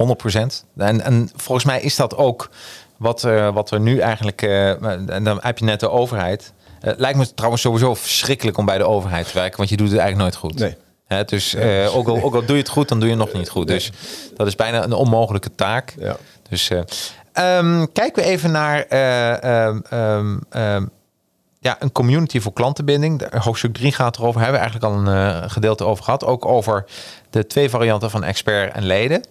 En, 0.77 1.01
en 1.01 1.31
volgens 1.37 1.67
mij 1.67 1.81
is 1.81 1.97
dat 1.97 2.17
ook 2.17 2.51
wat, 2.97 3.25
uh, 3.25 3.55
wat 3.55 3.71
er 3.71 3.81
nu 3.81 3.99
eigenlijk... 3.99 4.43
Uh, 4.43 4.83
en 5.11 5.25
dan 5.25 5.39
heb 5.41 5.59
je 5.59 5.65
net 5.65 5.81
de 5.81 5.91
overheid. 5.91 6.53
Uh, 6.83 6.93
lijkt 6.97 7.19
me 7.19 7.35
trouwens 7.35 7.63
sowieso 7.63 7.95
verschrikkelijk 7.95 8.59
om 8.59 8.65
bij 8.65 8.79
de 8.79 8.87
overheid 8.87 9.27
te 9.27 9.35
werken. 9.35 9.57
Want 9.57 9.69
je 9.69 9.77
doet 9.77 9.91
het 9.91 9.99
eigenlijk 9.99 10.31
nooit 10.31 10.43
goed. 10.43 10.61
Nee. 10.61 10.77
Hè, 11.07 11.25
dus 11.25 11.51
ja. 11.51 11.87
ook, 11.87 12.09
al, 12.09 12.23
ook 12.23 12.35
al 12.35 12.45
doe 12.45 12.57
je 12.57 12.63
het 12.63 12.69
goed, 12.69 12.89
dan 12.89 13.01
doe 13.01 13.09
je 13.09 13.15
het 13.15 13.25
nog 13.25 13.35
niet 13.35 13.49
goed. 13.49 13.67
Dus 13.67 13.91
dat 14.37 14.47
is 14.47 14.55
bijna 14.55 14.85
een 14.85 14.93
onmogelijke 14.93 15.55
taak. 15.55 15.95
Ja. 15.99 16.17
Dus 16.49 16.71
um, 16.71 17.93
kijken 17.93 18.23
we 18.23 18.29
even 18.29 18.51
naar... 18.51 18.87
Um, 19.67 19.83
um, 20.55 20.91
ja, 21.67 21.77
een 21.79 21.93
community 21.93 22.41
voor 22.41 22.53
klantenbinding. 22.53 23.35
Hoofdstuk 23.43 23.75
3 23.75 23.93
gaat 23.93 24.17
erover. 24.17 24.41
Hebben 24.41 24.61
we 24.61 24.67
eigenlijk 24.67 24.95
al 24.95 25.01
een 25.01 25.43
uh, 25.43 25.51
gedeelte 25.51 25.85
over 25.85 26.05
gehad. 26.05 26.25
Ook 26.25 26.45
over 26.45 26.85
de 27.31 27.47
twee 27.47 27.71
varianten 27.71 28.11
van 28.11 28.25
expert 28.25 28.75
en 28.75 28.87
leden. 28.87 29.27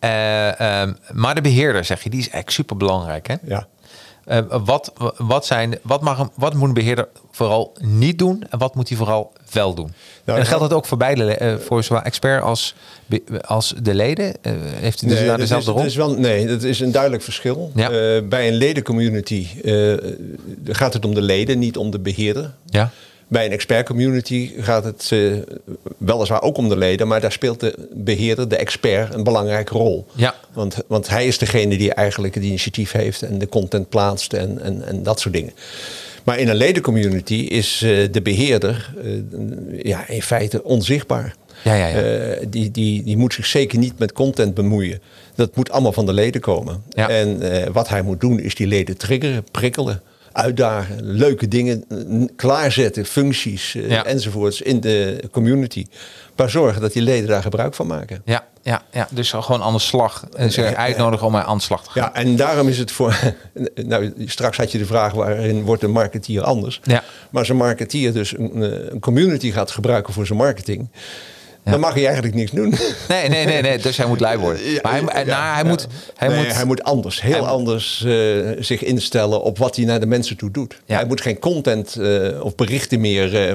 Uh, 0.00 0.80
um, 0.82 0.96
maar 1.12 1.34
de 1.34 1.40
beheerder, 1.40 1.84
zeg 1.84 2.02
je, 2.02 2.10
die 2.10 2.20
is 2.20 2.30
echt 2.30 2.52
super 2.52 2.76
belangrijk. 2.76 3.26
Hè? 3.26 3.34
Ja. 3.42 3.66
Uh, 4.30 4.38
wat, 4.64 4.92
wat, 5.16 5.46
zijn, 5.46 5.78
wat, 5.82 6.02
mag, 6.02 6.28
wat 6.34 6.54
moet 6.54 6.68
een 6.68 6.74
beheerder 6.74 7.08
vooral 7.30 7.72
niet 7.80 8.18
doen 8.18 8.44
en 8.50 8.58
wat 8.58 8.74
moet 8.74 8.88
hij 8.88 8.96
vooral 8.96 9.32
wel 9.52 9.74
doen? 9.74 9.92
Nou, 10.24 10.38
en 10.38 10.46
geldt 10.46 10.62
dat 10.62 10.72
ook 10.72 10.86
voor 10.86 10.98
beide, 10.98 11.38
uh, 11.42 11.54
voor 11.56 11.82
zowel 11.82 12.02
expert 12.02 12.42
als, 12.42 12.74
als 13.40 13.74
de 13.82 13.94
leden? 13.94 14.26
Uh, 14.26 14.52
heeft 14.60 15.02
u 15.02 15.06
dus 15.06 15.18
nee, 15.18 15.26
daar 15.26 15.38
dezelfde 15.38 15.70
rol? 15.70 15.84
Is 15.84 15.96
wel, 15.96 16.14
nee, 16.14 16.46
dat 16.46 16.62
is 16.62 16.80
een 16.80 16.92
duidelijk 16.92 17.22
verschil. 17.22 17.70
Ja. 17.74 17.88
bij 18.22 18.48
een 18.48 18.54
ledencommunity 18.54 19.46
gaat 20.64 20.92
het 20.92 21.04
om 21.04 21.14
de 21.14 21.22
leden, 21.22 21.58
niet 21.58 21.76
om 21.76 21.90
de 21.90 21.98
beheerder. 21.98 22.52
Ja. 22.66 22.90
Bij 23.28 23.44
een 23.44 23.52
expert 23.52 23.86
community 23.86 24.50
gaat 24.58 24.84
het 24.84 25.10
uh, 25.12 25.36
weliswaar 25.98 26.42
ook 26.42 26.56
om 26.56 26.68
de 26.68 26.76
leden, 26.76 27.08
maar 27.08 27.20
daar 27.20 27.32
speelt 27.32 27.60
de 27.60 27.88
beheerder, 27.92 28.48
de 28.48 28.56
expert, 28.56 29.14
een 29.14 29.24
belangrijke 29.24 29.74
rol. 29.74 30.06
Ja. 30.14 30.34
Want, 30.52 30.76
want 30.86 31.08
hij 31.08 31.26
is 31.26 31.38
degene 31.38 31.76
die 31.76 31.94
eigenlijk 31.94 32.34
het 32.34 32.44
initiatief 32.44 32.92
heeft 32.92 33.22
en 33.22 33.38
de 33.38 33.48
content 33.48 33.88
plaatst 33.88 34.32
en, 34.32 34.60
en, 34.62 34.86
en 34.86 35.02
dat 35.02 35.20
soort 35.20 35.34
dingen. 35.34 35.52
Maar 36.24 36.38
in 36.38 36.48
een 36.48 36.56
ledencommunity 36.56 37.34
is 37.34 37.82
uh, 37.82 38.08
de 38.10 38.22
beheerder 38.22 38.94
uh, 39.04 39.82
ja, 39.82 40.08
in 40.08 40.22
feite 40.22 40.64
onzichtbaar. 40.64 41.34
Ja, 41.64 41.74
ja, 41.74 41.86
ja. 41.86 42.36
die, 42.48 42.70
die, 42.70 43.02
die 43.02 43.16
moet 43.16 43.34
zich 43.34 43.46
zeker 43.46 43.78
niet 43.78 43.98
met 43.98 44.12
content 44.12 44.54
bemoeien. 44.54 45.00
Dat 45.34 45.56
moet 45.56 45.70
allemaal 45.70 45.92
van 45.92 46.06
de 46.06 46.12
leden 46.12 46.40
komen. 46.40 46.82
Ja. 46.88 47.08
En 47.08 47.42
wat 47.72 47.88
hij 47.88 48.02
moet 48.02 48.20
doen 48.20 48.40
is 48.40 48.54
die 48.54 48.66
leden 48.66 48.96
triggeren, 48.96 49.44
prikkelen 49.50 50.02
uitdagen, 50.36 50.96
leuke 51.02 51.48
dingen 51.48 51.84
klaarzetten, 52.36 53.04
functies 53.04 53.74
uh, 53.74 54.06
enzovoorts 54.06 54.62
in 54.62 54.80
de 54.80 55.22
community. 55.30 55.86
Maar 56.36 56.50
zorgen 56.50 56.80
dat 56.80 56.92
die 56.92 57.02
leden 57.02 57.28
daar 57.28 57.42
gebruik 57.42 57.74
van 57.74 57.86
maken. 57.86 58.22
Ja, 58.24 58.44
ja, 58.62 58.82
ja. 58.92 59.08
dus 59.10 59.30
gewoon 59.30 59.62
aan 59.62 59.72
de 59.72 59.78
slag. 59.78 60.26
En 60.36 60.52
ze 60.52 60.76
uitnodigen 60.76 61.26
om 61.26 61.32
mij 61.32 61.42
aan 61.42 61.56
de 61.56 61.62
slag 61.62 61.84
te 61.84 61.90
gaan. 61.90 62.02
Ja, 62.02 62.14
en 62.14 62.36
daarom 62.36 62.68
is 62.68 62.78
het 62.78 62.90
voor. 62.90 63.18
Nou, 63.74 64.12
straks 64.26 64.56
had 64.56 64.72
je 64.72 64.78
de 64.78 64.86
vraag 64.86 65.12
waarin 65.12 65.62
wordt 65.62 65.82
een 65.82 65.90
marketeer 65.90 66.42
anders. 66.42 66.80
Ja. 66.82 67.04
Maar 67.30 67.40
als 67.40 67.48
een 67.48 67.56
marketeer 67.56 68.12
dus 68.12 68.38
een, 68.38 68.62
eh, 68.62 68.92
een 68.92 69.00
community 69.00 69.50
gaat 69.50 69.70
gebruiken 69.70 70.12
voor 70.12 70.26
zijn 70.26 70.38
marketing 70.38 70.88
dan 71.70 71.80
mag 71.80 71.94
hij 71.94 72.04
eigenlijk 72.04 72.34
niks 72.34 72.50
doen. 72.50 72.74
Nee, 73.08 73.28
nee, 73.28 73.46
nee, 73.46 73.62
nee. 73.62 73.78
dus 73.78 73.96
hij 73.96 74.06
moet 74.06 74.20
lui 74.20 74.38
worden. 74.38 74.60
Maar 74.82 74.92
hij, 74.92 75.24
nou, 75.24 75.54
hij, 75.54 75.64
moet, 75.64 75.86
hij, 76.16 76.36
moet, 76.36 76.54
hij 76.54 76.64
moet 76.64 76.82
anders, 76.82 77.22
heel 77.22 77.46
anders 77.46 78.02
uh, 78.06 78.50
zich 78.58 78.82
instellen 78.82 79.42
op 79.42 79.58
wat 79.58 79.76
hij 79.76 79.84
naar 79.84 80.00
de 80.00 80.06
mensen 80.06 80.36
toe 80.36 80.50
doet. 80.50 80.80
Hij 80.86 81.04
moet 81.04 81.20
geen 81.20 81.38
content 81.38 81.96
uh, 81.98 82.44
of 82.44 82.54
berichten 82.54 83.00
meer 83.00 83.48
uh, 83.48 83.54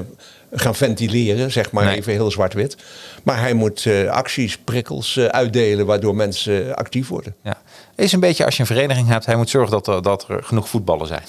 gaan 0.52 0.74
ventileren, 0.74 1.52
zeg 1.52 1.70
maar 1.70 1.84
nee. 1.84 1.96
even 1.96 2.12
heel 2.12 2.30
zwart-wit. 2.30 2.76
Maar 3.22 3.40
hij 3.40 3.54
moet 3.54 3.86
acties, 4.08 4.58
prikkels 4.58 5.18
uitdelen 5.18 5.86
waardoor 5.86 6.14
mensen 6.14 6.74
actief 6.76 7.08
worden. 7.08 7.34
Ja. 7.42 7.62
Is 7.96 8.12
een 8.12 8.20
beetje 8.20 8.44
als 8.44 8.54
je 8.54 8.60
een 8.60 8.66
vereniging 8.66 9.08
hebt, 9.08 9.26
hij 9.26 9.36
moet 9.36 9.50
zorgen 9.50 9.70
dat 9.70 9.86
er, 9.86 10.02
dat 10.02 10.26
er 10.28 10.42
genoeg 10.42 10.68
voetballen 10.68 11.06
zijn. 11.06 11.22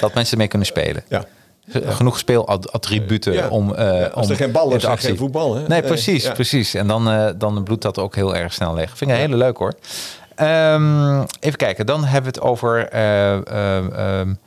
dat 0.00 0.14
mensen 0.14 0.32
ermee 0.32 0.48
kunnen 0.48 0.66
spelen. 0.66 1.04
Ja. 1.08 1.26
Genoeg 1.70 2.18
speelattributen 2.18 3.32
ja. 3.32 3.48
om. 3.48 3.74
Uh, 3.78 4.06
Als 4.12 4.30
om 4.30 4.36
geen 4.36 4.52
ballen 4.52 4.98
geen 4.98 5.16
voetbal. 5.16 5.54
Hè? 5.54 5.66
Nee, 5.66 5.82
precies, 5.82 6.24
ja. 6.24 6.32
precies. 6.32 6.74
En 6.74 6.86
dan, 6.86 7.08
uh, 7.12 7.28
dan 7.36 7.62
bloedt 7.62 7.82
dat 7.82 7.98
ook 7.98 8.14
heel 8.14 8.36
erg 8.36 8.52
snel 8.52 8.74
leeg. 8.74 8.96
Vind 8.96 9.10
ik 9.10 9.16
een 9.16 9.22
hele 9.22 9.36
leuk 9.36 9.56
hoor. 9.56 9.74
Um, 10.40 11.26
even 11.40 11.58
kijken, 11.58 11.86
dan 11.86 12.04
hebben 12.04 12.32
we 12.32 12.38
het 12.38 12.48
over 12.48 12.94
uh, 12.94 13.32
um, 14.20 14.38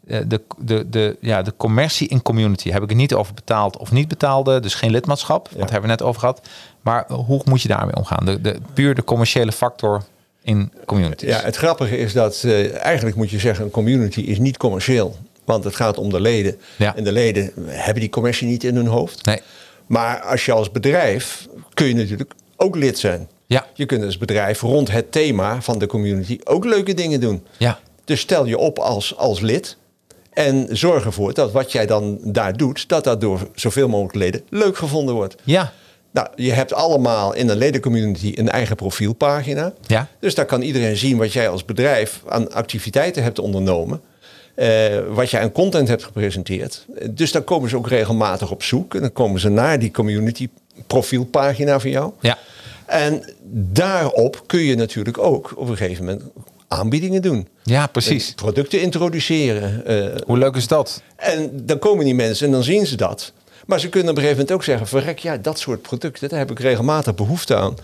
de, 0.00 0.40
de, 0.58 0.88
de, 0.90 1.16
ja, 1.20 1.42
de 1.42 1.52
commercie 1.56 2.08
in 2.08 2.22
community. 2.22 2.70
Heb 2.70 2.82
ik 2.82 2.88
het 2.88 2.98
niet 2.98 3.14
over 3.14 3.34
betaald 3.34 3.76
of 3.76 3.92
niet 3.92 4.08
betaalde, 4.08 4.60
dus 4.60 4.74
geen 4.74 4.90
lidmaatschap. 4.90 5.48
Ja. 5.50 5.58
Dat 5.58 5.70
hebben 5.70 5.90
we 5.90 5.96
net 5.96 6.02
over 6.02 6.20
gehad. 6.20 6.40
Maar 6.80 7.04
hoe 7.08 7.40
moet 7.44 7.62
je 7.62 7.68
daarmee 7.68 7.96
omgaan? 7.96 8.24
De, 8.24 8.40
de, 8.40 8.56
puur 8.74 8.94
de 8.94 9.04
commerciële 9.04 9.52
factor 9.52 10.02
in 10.42 10.72
communities. 10.86 11.28
Ja, 11.28 11.40
het 11.40 11.56
grappige 11.56 11.98
is 11.98 12.12
dat 12.12 12.44
eigenlijk 12.78 13.16
moet 13.16 13.30
je 13.30 13.38
zeggen, 13.38 13.64
een 13.64 13.70
community 13.70 14.20
is 14.20 14.38
niet 14.38 14.56
commercieel. 14.56 15.16
Want 15.44 15.64
het 15.64 15.76
gaat 15.76 15.98
om 15.98 16.10
de 16.10 16.20
leden. 16.20 16.56
Ja. 16.76 16.96
En 16.96 17.04
de 17.04 17.12
leden 17.12 17.52
hebben 17.66 18.00
die 18.00 18.10
commercie 18.10 18.46
niet 18.46 18.64
in 18.64 18.76
hun 18.76 18.86
hoofd. 18.86 19.24
Nee. 19.24 19.40
Maar 19.86 20.20
als 20.20 20.44
je 20.44 20.52
als 20.52 20.70
bedrijf 20.70 21.46
kun 21.74 21.86
je 21.86 21.94
natuurlijk 21.94 22.32
ook 22.56 22.76
lid 22.76 22.98
zijn. 22.98 23.28
Ja. 23.46 23.66
Je 23.74 23.86
kunt 23.86 24.04
als 24.04 24.18
bedrijf 24.18 24.60
rond 24.60 24.90
het 24.90 25.12
thema 25.12 25.62
van 25.62 25.78
de 25.78 25.86
community 25.86 26.38
ook 26.44 26.64
leuke 26.64 26.94
dingen 26.94 27.20
doen. 27.20 27.46
Ja. 27.56 27.78
Dus 28.04 28.20
stel 28.20 28.44
je 28.44 28.58
op 28.58 28.78
als, 28.78 29.16
als 29.16 29.40
lid. 29.40 29.76
En 30.32 30.66
zorg 30.70 31.04
ervoor 31.04 31.34
dat 31.34 31.52
wat 31.52 31.72
jij 31.72 31.86
dan 31.86 32.18
daar 32.22 32.56
doet, 32.56 32.88
dat 32.88 33.04
dat 33.04 33.20
door 33.20 33.48
zoveel 33.54 33.88
mogelijk 33.88 34.14
leden 34.14 34.42
leuk 34.48 34.76
gevonden 34.76 35.14
wordt. 35.14 35.36
Ja. 35.42 35.72
Nou, 36.10 36.28
je 36.36 36.52
hebt 36.52 36.72
allemaal 36.72 37.34
in 37.34 37.48
een 37.48 37.56
ledencommunity 37.56 38.32
een 38.36 38.48
eigen 38.48 38.76
profielpagina. 38.76 39.72
Ja. 39.86 40.08
Dus 40.18 40.34
daar 40.34 40.44
kan 40.44 40.62
iedereen 40.62 40.96
zien 40.96 41.16
wat 41.16 41.32
jij 41.32 41.48
als 41.48 41.64
bedrijf 41.64 42.22
aan 42.28 42.52
activiteiten 42.52 43.22
hebt 43.22 43.38
ondernomen. 43.38 44.00
Uh, 44.56 44.98
wat 45.08 45.30
je 45.30 45.38
aan 45.38 45.52
content 45.52 45.88
hebt 45.88 46.04
gepresenteerd. 46.04 46.86
Dus 47.10 47.32
dan 47.32 47.44
komen 47.44 47.70
ze 47.70 47.76
ook 47.76 47.88
regelmatig 47.88 48.50
op 48.50 48.62
zoek. 48.62 48.94
En 48.94 49.00
dan 49.00 49.12
komen 49.12 49.40
ze 49.40 49.48
naar 49.48 49.78
die 49.78 49.90
community 49.90 50.48
profielpagina 50.86 51.80
van 51.80 51.90
jou. 51.90 52.12
Ja. 52.20 52.38
En 52.86 53.34
daarop 53.72 54.42
kun 54.46 54.60
je 54.60 54.74
natuurlijk 54.74 55.18
ook 55.18 55.52
op 55.56 55.68
een 55.68 55.76
gegeven 55.76 56.04
moment 56.04 56.22
aanbiedingen 56.68 57.22
doen. 57.22 57.48
Ja, 57.62 57.86
precies. 57.86 58.28
En 58.28 58.34
producten 58.34 58.80
introduceren. 58.80 59.82
Uh, 59.86 60.20
Hoe 60.26 60.38
leuk 60.38 60.56
is 60.56 60.68
dat? 60.68 61.02
En 61.16 61.50
dan 61.66 61.78
komen 61.78 62.04
die 62.04 62.14
mensen 62.14 62.46
en 62.46 62.52
dan 62.52 62.62
zien 62.62 62.86
ze 62.86 62.96
dat. 62.96 63.32
Maar 63.66 63.80
ze 63.80 63.88
kunnen 63.88 64.10
op 64.10 64.16
een 64.16 64.22
gegeven 64.22 64.42
moment 64.42 64.56
ook 64.58 64.64
zeggen: 64.64 64.86
verrek, 64.86 65.18
ja, 65.18 65.36
dat 65.36 65.58
soort 65.58 65.82
producten, 65.82 66.28
daar 66.28 66.38
heb 66.38 66.50
ik 66.50 66.58
regelmatig 66.58 67.14
behoefte 67.14 67.56
aan 67.56 67.76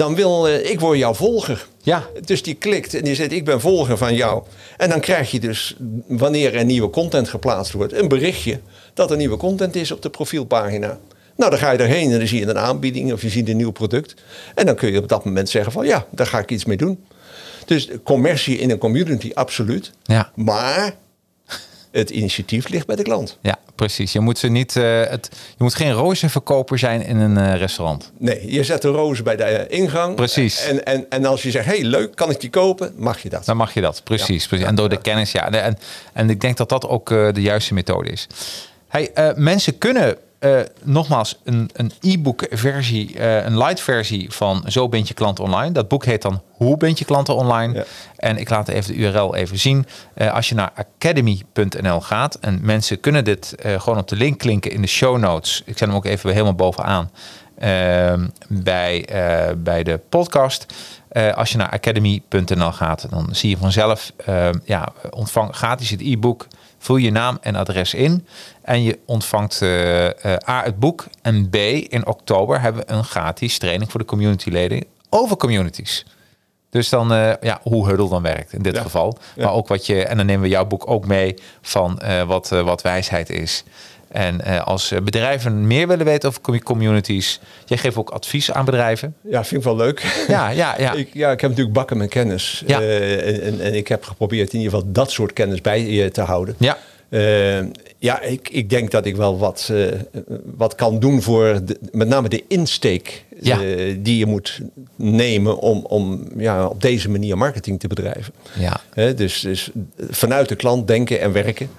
dan 0.00 0.14
wil 0.14 0.48
uh, 0.48 0.70
ik 0.70 0.80
word 0.80 0.98
jouw 0.98 1.14
volger. 1.14 1.66
Ja. 1.82 2.06
Dus 2.24 2.42
die 2.42 2.54
klikt 2.54 2.94
en 2.94 3.04
die 3.04 3.14
zegt 3.14 3.32
ik 3.32 3.44
ben 3.44 3.60
volger 3.60 3.96
van 3.96 4.14
jou. 4.14 4.42
En 4.76 4.88
dan 4.88 5.00
krijg 5.00 5.30
je 5.30 5.40
dus 5.40 5.76
wanneer 6.06 6.54
er 6.54 6.64
nieuwe 6.64 6.90
content 6.90 7.28
geplaatst 7.28 7.72
wordt, 7.72 7.92
een 7.92 8.08
berichtje 8.08 8.60
dat 8.94 9.10
er 9.10 9.16
nieuwe 9.16 9.36
content 9.36 9.76
is 9.76 9.90
op 9.90 10.02
de 10.02 10.10
profielpagina. 10.10 10.98
Nou, 11.36 11.50
dan 11.50 11.60
ga 11.60 11.70
je 11.70 11.78
erheen 11.78 12.10
en 12.10 12.18
dan 12.18 12.26
zie 12.26 12.40
je 12.40 12.46
een 12.46 12.58
aanbieding 12.58 13.12
of 13.12 13.22
je 13.22 13.28
ziet 13.28 13.48
een 13.48 13.56
nieuw 13.56 13.70
product. 13.70 14.14
En 14.54 14.66
dan 14.66 14.74
kun 14.74 14.92
je 14.92 14.98
op 14.98 15.08
dat 15.08 15.24
moment 15.24 15.48
zeggen 15.48 15.72
van 15.72 15.86
ja, 15.86 16.06
daar 16.10 16.26
ga 16.26 16.38
ik 16.38 16.50
iets 16.50 16.64
mee 16.64 16.76
doen. 16.76 17.04
Dus 17.66 17.88
commercie 18.04 18.58
in 18.58 18.70
een 18.70 18.78
community, 18.78 19.30
absoluut. 19.34 19.92
Ja. 20.02 20.30
Maar 20.34 20.94
het 21.90 22.10
initiatief 22.10 22.68
ligt 22.68 22.86
bij 22.86 22.96
de 22.96 23.02
klant. 23.02 23.38
Ja, 23.42 23.58
precies. 23.80 24.12
Je 24.12 24.20
moet, 24.20 24.38
ze 24.38 24.48
niet, 24.48 24.76
uh, 24.76 25.02
het, 25.02 25.28
je 25.32 25.62
moet 25.62 25.74
geen 25.74 25.92
rozenverkoper 25.92 26.78
zijn 26.78 27.02
in 27.02 27.16
een 27.16 27.38
uh, 27.38 27.56
restaurant. 27.56 28.12
Nee, 28.18 28.52
je 28.52 28.64
zet 28.64 28.82
de 28.82 28.88
rozen 28.88 29.24
bij 29.24 29.36
de 29.36 29.66
uh, 29.70 29.78
ingang. 29.78 30.14
Precies. 30.14 30.64
En, 30.64 30.84
en, 30.84 31.06
en 31.08 31.24
als 31.24 31.42
je 31.42 31.50
zegt, 31.50 31.66
hey, 31.66 31.82
leuk, 31.82 32.14
kan 32.14 32.30
ik 32.30 32.40
die 32.40 32.50
kopen? 32.50 32.92
Mag 32.96 33.22
je 33.22 33.28
dat. 33.28 33.44
Dan 33.44 33.56
mag 33.56 33.74
je 33.74 33.80
dat, 33.80 34.00
precies. 34.04 34.42
Ja. 34.42 34.48
precies. 34.48 34.66
En 34.66 34.74
door 34.74 34.88
de 34.88 35.00
kennis, 35.00 35.32
ja. 35.32 35.50
En, 35.50 35.78
en 36.12 36.30
ik 36.30 36.40
denk 36.40 36.56
dat 36.56 36.68
dat 36.68 36.88
ook 36.88 37.08
de 37.08 37.40
juiste 37.40 37.74
methode 37.74 38.10
is. 38.10 38.26
Hey, 38.88 39.32
mensen 39.36 39.78
kunnen 39.78 40.16
uh, 40.40 40.60
nogmaals, 40.82 41.38
een, 41.44 41.70
een 41.72 41.92
e-book 42.00 42.46
versie, 42.50 43.18
uh, 43.18 43.44
een 43.44 43.58
light 43.58 43.80
versie 43.80 44.32
van 44.32 44.64
Zo 44.66 44.88
bent 44.88 45.08
je 45.08 45.14
klant 45.14 45.40
online. 45.40 45.72
Dat 45.72 45.88
boek 45.88 46.04
heet 46.04 46.22
dan 46.22 46.42
Hoe 46.50 46.76
bent 46.76 46.98
je 46.98 47.04
klanten 47.04 47.34
online? 47.34 47.74
Ja. 47.74 47.84
En 48.16 48.36
ik 48.36 48.50
laat 48.50 48.68
even 48.68 48.92
de 48.92 48.98
URL 48.98 49.34
even 49.34 49.58
zien. 49.58 49.86
Uh, 50.14 50.34
als 50.34 50.48
je 50.48 50.54
naar 50.54 50.72
academy.nl 50.74 52.00
gaat 52.00 52.34
en 52.34 52.58
mensen 52.62 53.00
kunnen 53.00 53.24
dit 53.24 53.54
gewoon 53.62 53.98
op 53.98 54.08
de 54.08 54.16
link 54.16 54.38
klinken 54.38 54.70
in 54.70 54.80
de 54.80 54.88
show 54.88 55.18
notes. 55.18 55.62
Ik 55.66 55.78
zet 55.78 55.88
hem 55.88 55.96
ook 55.96 56.04
even 56.04 56.30
helemaal 56.30 56.54
bovenaan 56.54 57.10
ehm, 57.58 58.28
bij, 58.48 59.08
bij 59.58 59.82
de 59.82 60.00
podcast. 60.08 60.66
als 61.34 61.52
je 61.52 61.58
naar 61.58 61.70
academy.nl 61.70 62.72
gaat, 62.72 63.06
dan 63.10 63.28
zie 63.32 63.50
je 63.50 63.56
vanzelf, 63.56 64.12
ehm, 64.16 64.54
ja, 64.64 64.88
ontvang 65.10 65.54
gratis 65.56 65.90
het 65.90 66.00
e-book. 66.00 66.46
Vul 66.82 66.96
je 66.96 67.10
naam 67.10 67.38
en 67.40 67.54
adres 67.54 67.94
in 67.94 68.26
en 68.62 68.82
je 68.82 68.98
ontvangt 69.06 69.60
uh, 69.60 70.04
uh, 70.04 70.10
A, 70.48 70.62
het 70.62 70.78
boek. 70.78 71.06
En 71.22 71.48
B, 71.50 71.54
in 71.54 72.06
oktober 72.06 72.60
hebben 72.60 72.86
we 72.86 72.92
een 72.92 73.04
gratis 73.04 73.58
training 73.58 73.90
voor 73.90 74.00
de 74.00 74.06
communityleden 74.06 74.84
over 75.08 75.36
communities. 75.36 76.06
Dus 76.70 76.88
dan, 76.88 77.12
uh, 77.12 77.32
ja, 77.40 77.60
hoe 77.62 77.88
Huddle 77.88 78.08
dan 78.08 78.22
werkt 78.22 78.52
in 78.52 78.62
dit 78.62 78.74
ja. 78.74 78.82
geval. 78.82 79.18
Ja. 79.34 79.44
Maar 79.44 79.54
ook 79.54 79.68
wat 79.68 79.86
je, 79.86 80.04
en 80.04 80.16
dan 80.16 80.26
nemen 80.26 80.42
we 80.42 80.48
jouw 80.48 80.66
boek 80.66 80.90
ook 80.90 81.06
mee 81.06 81.34
van 81.62 82.00
wat, 82.26 82.48
wat 82.48 82.82
wijsheid 82.82 83.30
is. 83.30 83.64
En 84.10 84.40
uh, 84.46 84.62
als 84.62 84.92
bedrijven 85.02 85.66
meer 85.66 85.88
willen 85.88 86.06
weten 86.06 86.28
over 86.28 86.62
communities, 86.62 87.40
jij 87.64 87.78
geeft 87.78 87.96
ook 87.96 88.10
advies 88.10 88.52
aan 88.52 88.64
bedrijven. 88.64 89.14
Ja, 89.28 89.44
vind 89.44 89.60
ik 89.60 89.66
wel 89.66 89.76
leuk. 89.76 90.24
Ja, 90.28 90.48
ja, 90.48 90.74
ja. 90.78 90.92
ik, 90.92 91.08
ja, 91.12 91.30
ik 91.30 91.40
heb 91.40 91.50
natuurlijk 91.50 91.76
bakken 91.76 91.96
met 91.96 92.08
kennis. 92.08 92.62
Ja. 92.66 92.80
Uh, 92.80 93.46
en, 93.46 93.60
en, 93.60 93.74
ik 93.74 93.88
heb 93.88 94.04
geprobeerd 94.04 94.52
in 94.52 94.58
ieder 94.58 94.74
geval 94.74 94.92
dat 94.92 95.10
soort 95.10 95.32
kennis 95.32 95.60
bij 95.60 95.86
je 95.86 96.10
te 96.10 96.20
houden. 96.20 96.54
Ja. 96.58 96.78
Uh, 97.08 97.58
ja, 97.98 98.20
ik, 98.20 98.48
ik 98.48 98.70
denk 98.70 98.90
dat 98.90 99.06
ik 99.06 99.16
wel 99.16 99.38
wat, 99.38 99.72
wat 100.56 100.74
kan 100.74 101.00
doen 101.00 101.22
voor 101.22 101.60
de, 101.64 101.78
met 101.92 102.08
name 102.08 102.28
de 102.28 102.44
insteek 102.48 103.24
ja. 103.40 103.58
die 103.98 104.18
je 104.18 104.26
moet 104.26 104.60
nemen 104.96 105.58
om, 105.58 105.84
om 105.84 106.28
ja, 106.36 106.66
op 106.66 106.80
deze 106.80 107.10
manier 107.10 107.38
marketing 107.38 107.80
te 107.80 107.88
bedrijven. 107.88 108.32
Ja. 108.58 108.80
dus, 109.12 109.40
dus 109.40 109.70
vanuit 110.10 110.48
de 110.48 110.56
klant 110.56 110.86
denken 110.86 111.20
en 111.20 111.32
werken. 111.32 111.70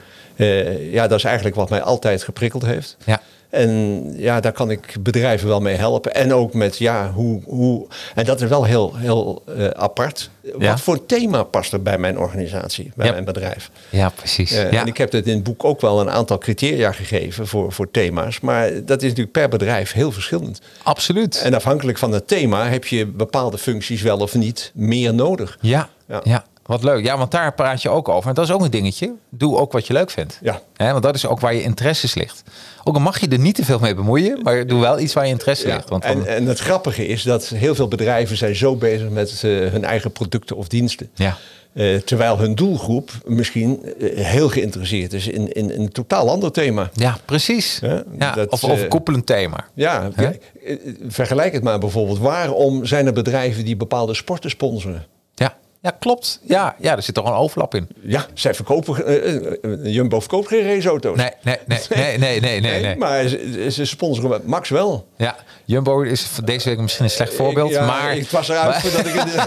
Ja, 0.91 1.07
dat 1.07 1.17
is 1.17 1.23
eigenlijk 1.23 1.55
wat 1.55 1.69
mij 1.69 1.81
altijd 1.81 2.23
geprikkeld 2.23 2.65
heeft. 2.65 2.97
Ja. 3.05 3.21
En 3.49 4.03
ja, 4.17 4.39
daar 4.39 4.51
kan 4.51 4.71
ik 4.71 4.95
bedrijven 4.99 5.47
wel 5.47 5.59
mee 5.59 5.75
helpen. 5.75 6.15
En 6.15 6.33
ook 6.33 6.53
met, 6.53 6.77
ja, 6.77 7.11
hoe... 7.11 7.41
hoe 7.45 7.87
en 8.15 8.25
dat 8.25 8.41
is 8.41 8.49
wel 8.49 8.63
heel, 8.63 8.95
heel 8.95 9.43
uh, 9.57 9.67
apart. 9.67 10.29
Wat 10.53 10.81
voor 10.81 11.05
thema 11.05 11.43
past 11.43 11.73
er 11.73 11.81
bij 11.81 11.97
mijn 11.97 12.19
organisatie, 12.19 12.91
bij 12.95 13.11
mijn 13.11 13.23
bedrijf? 13.23 13.71
Ja, 13.89 14.09
precies. 14.09 14.51
Uh, 14.51 14.71
ja. 14.71 14.81
En 14.81 14.87
ik 14.87 14.97
heb 14.97 15.11
het 15.11 15.27
in 15.27 15.33
het 15.33 15.43
boek 15.43 15.63
ook 15.63 15.81
wel 15.81 16.01
een 16.01 16.09
aantal 16.09 16.37
criteria 16.37 16.91
gegeven 16.91 17.47
voor, 17.47 17.71
voor 17.71 17.91
thema's. 17.91 18.39
Maar 18.39 18.85
dat 18.85 19.01
is 19.01 19.09
natuurlijk 19.09 19.31
per 19.31 19.49
bedrijf 19.49 19.91
heel 19.91 20.11
verschillend. 20.11 20.61
Absoluut. 20.83 21.41
En 21.41 21.53
afhankelijk 21.53 21.97
van 21.97 22.11
het 22.11 22.27
thema 22.27 22.67
heb 22.67 22.85
je 22.85 23.05
bepaalde 23.05 23.57
functies 23.57 24.01
wel 24.01 24.17
of 24.17 24.35
niet 24.35 24.71
meer 24.73 25.13
nodig. 25.13 25.57
Ja, 25.61 25.89
ja. 26.23 26.43
Wat 26.71 26.83
leuk. 26.83 27.05
Ja, 27.05 27.17
want 27.17 27.31
daar 27.31 27.53
praat 27.53 27.81
je 27.81 27.89
ook 27.89 28.09
over. 28.09 28.29
En 28.29 28.35
dat 28.35 28.45
is 28.45 28.51
ook 28.51 28.61
een 28.61 28.71
dingetje. 28.71 29.13
Doe 29.29 29.57
ook 29.57 29.71
wat 29.71 29.87
je 29.87 29.93
leuk 29.93 30.09
vindt. 30.09 30.39
Ja. 30.41 30.61
want 30.77 31.03
dat 31.03 31.15
is 31.15 31.25
ook 31.25 31.39
waar 31.39 31.53
je 31.53 31.63
interesses 31.63 32.13
ligt. 32.13 32.43
Ook 32.83 32.95
al 32.95 33.01
mag 33.01 33.19
je 33.19 33.27
er 33.27 33.39
niet 33.39 33.55
te 33.55 33.65
veel 33.65 33.79
mee 33.79 33.95
bemoeien, 33.95 34.39
maar 34.43 34.67
doe 34.67 34.81
wel 34.81 34.99
iets 34.99 35.13
waar 35.13 35.25
je 35.25 35.31
interesse 35.31 35.67
ligt. 35.67 35.89
Want 35.89 36.03
en, 36.03 36.25
en 36.25 36.45
het 36.45 36.59
grappige 36.59 37.07
is 37.07 37.23
dat 37.23 37.47
heel 37.47 37.75
veel 37.75 37.87
bedrijven 37.87 38.37
zijn 38.37 38.55
zo 38.55 38.75
bezig 38.75 39.09
met 39.09 39.41
uh, 39.45 39.69
hun 39.69 39.83
eigen 39.83 40.11
producten 40.11 40.55
of 40.55 40.67
diensten. 40.67 41.09
Ja. 41.13 41.37
Uh, 41.73 41.97
terwijl 41.97 42.37
hun 42.37 42.55
doelgroep 42.55 43.11
misschien 43.25 43.79
uh, 43.83 44.25
heel 44.25 44.49
geïnteresseerd 44.49 45.13
is 45.13 45.27
in, 45.27 45.53
in, 45.53 45.73
in, 45.73 45.81
een 45.81 45.91
totaal 45.91 46.29
ander 46.29 46.51
thema. 46.51 46.89
Ja, 46.93 47.17
precies. 47.25 47.79
Ja, 47.81 48.03
ja 48.19 48.33
dat, 48.33 48.49
of 48.49 48.63
overkoepelend 48.63 49.25
thema. 49.25 49.65
Ja, 49.73 50.09
vergelijk 51.07 51.53
het 51.53 51.63
maar 51.63 51.79
bijvoorbeeld. 51.79 52.19
Waarom 52.19 52.85
zijn 52.85 53.05
er 53.05 53.13
bedrijven 53.13 53.65
die 53.65 53.75
bepaalde 53.75 54.13
sporten 54.13 54.49
sponsoren? 54.49 55.05
Ja. 55.81 55.91
Klopt. 55.99 56.39
Ja, 56.43 56.75
ja, 56.79 56.95
er 56.95 57.01
zit 57.01 57.15
toch 57.15 57.25
een 57.25 57.33
overlap 57.33 57.75
in. 57.75 57.87
Ja, 58.01 58.25
zij 58.33 58.53
verkopen, 58.53 59.11
uh, 59.61 59.93
Jumbo 59.93 60.19
verkoopt 60.19 60.47
geen 60.47 60.63
raceauto's. 60.63 61.17
Nee, 61.17 61.31
nee, 61.43 61.57
nee, 61.65 61.79
nee, 61.89 62.17
nee, 62.17 62.39
nee, 62.39 62.59
nee, 62.61 62.81
nee. 62.81 62.95
Maar 62.95 63.27
ze, 63.27 63.67
ze 63.71 63.85
sponsoren 63.85 64.41
Max 64.45 64.69
wel. 64.69 65.07
Ja, 65.17 65.35
Jumbo 65.71 66.01
is 66.01 66.29
deze 66.43 66.69
week 66.69 66.79
misschien 66.79 67.05
een 67.05 67.11
slecht 67.11 67.33
voorbeeld, 67.33 67.71
ja, 67.71 67.85
maar... 67.85 68.15
Ik 68.15 68.29
was 68.29 68.49
eruit 68.49 68.69
maar, 68.69 68.81
voordat 68.81 69.05
ik... 69.05 69.45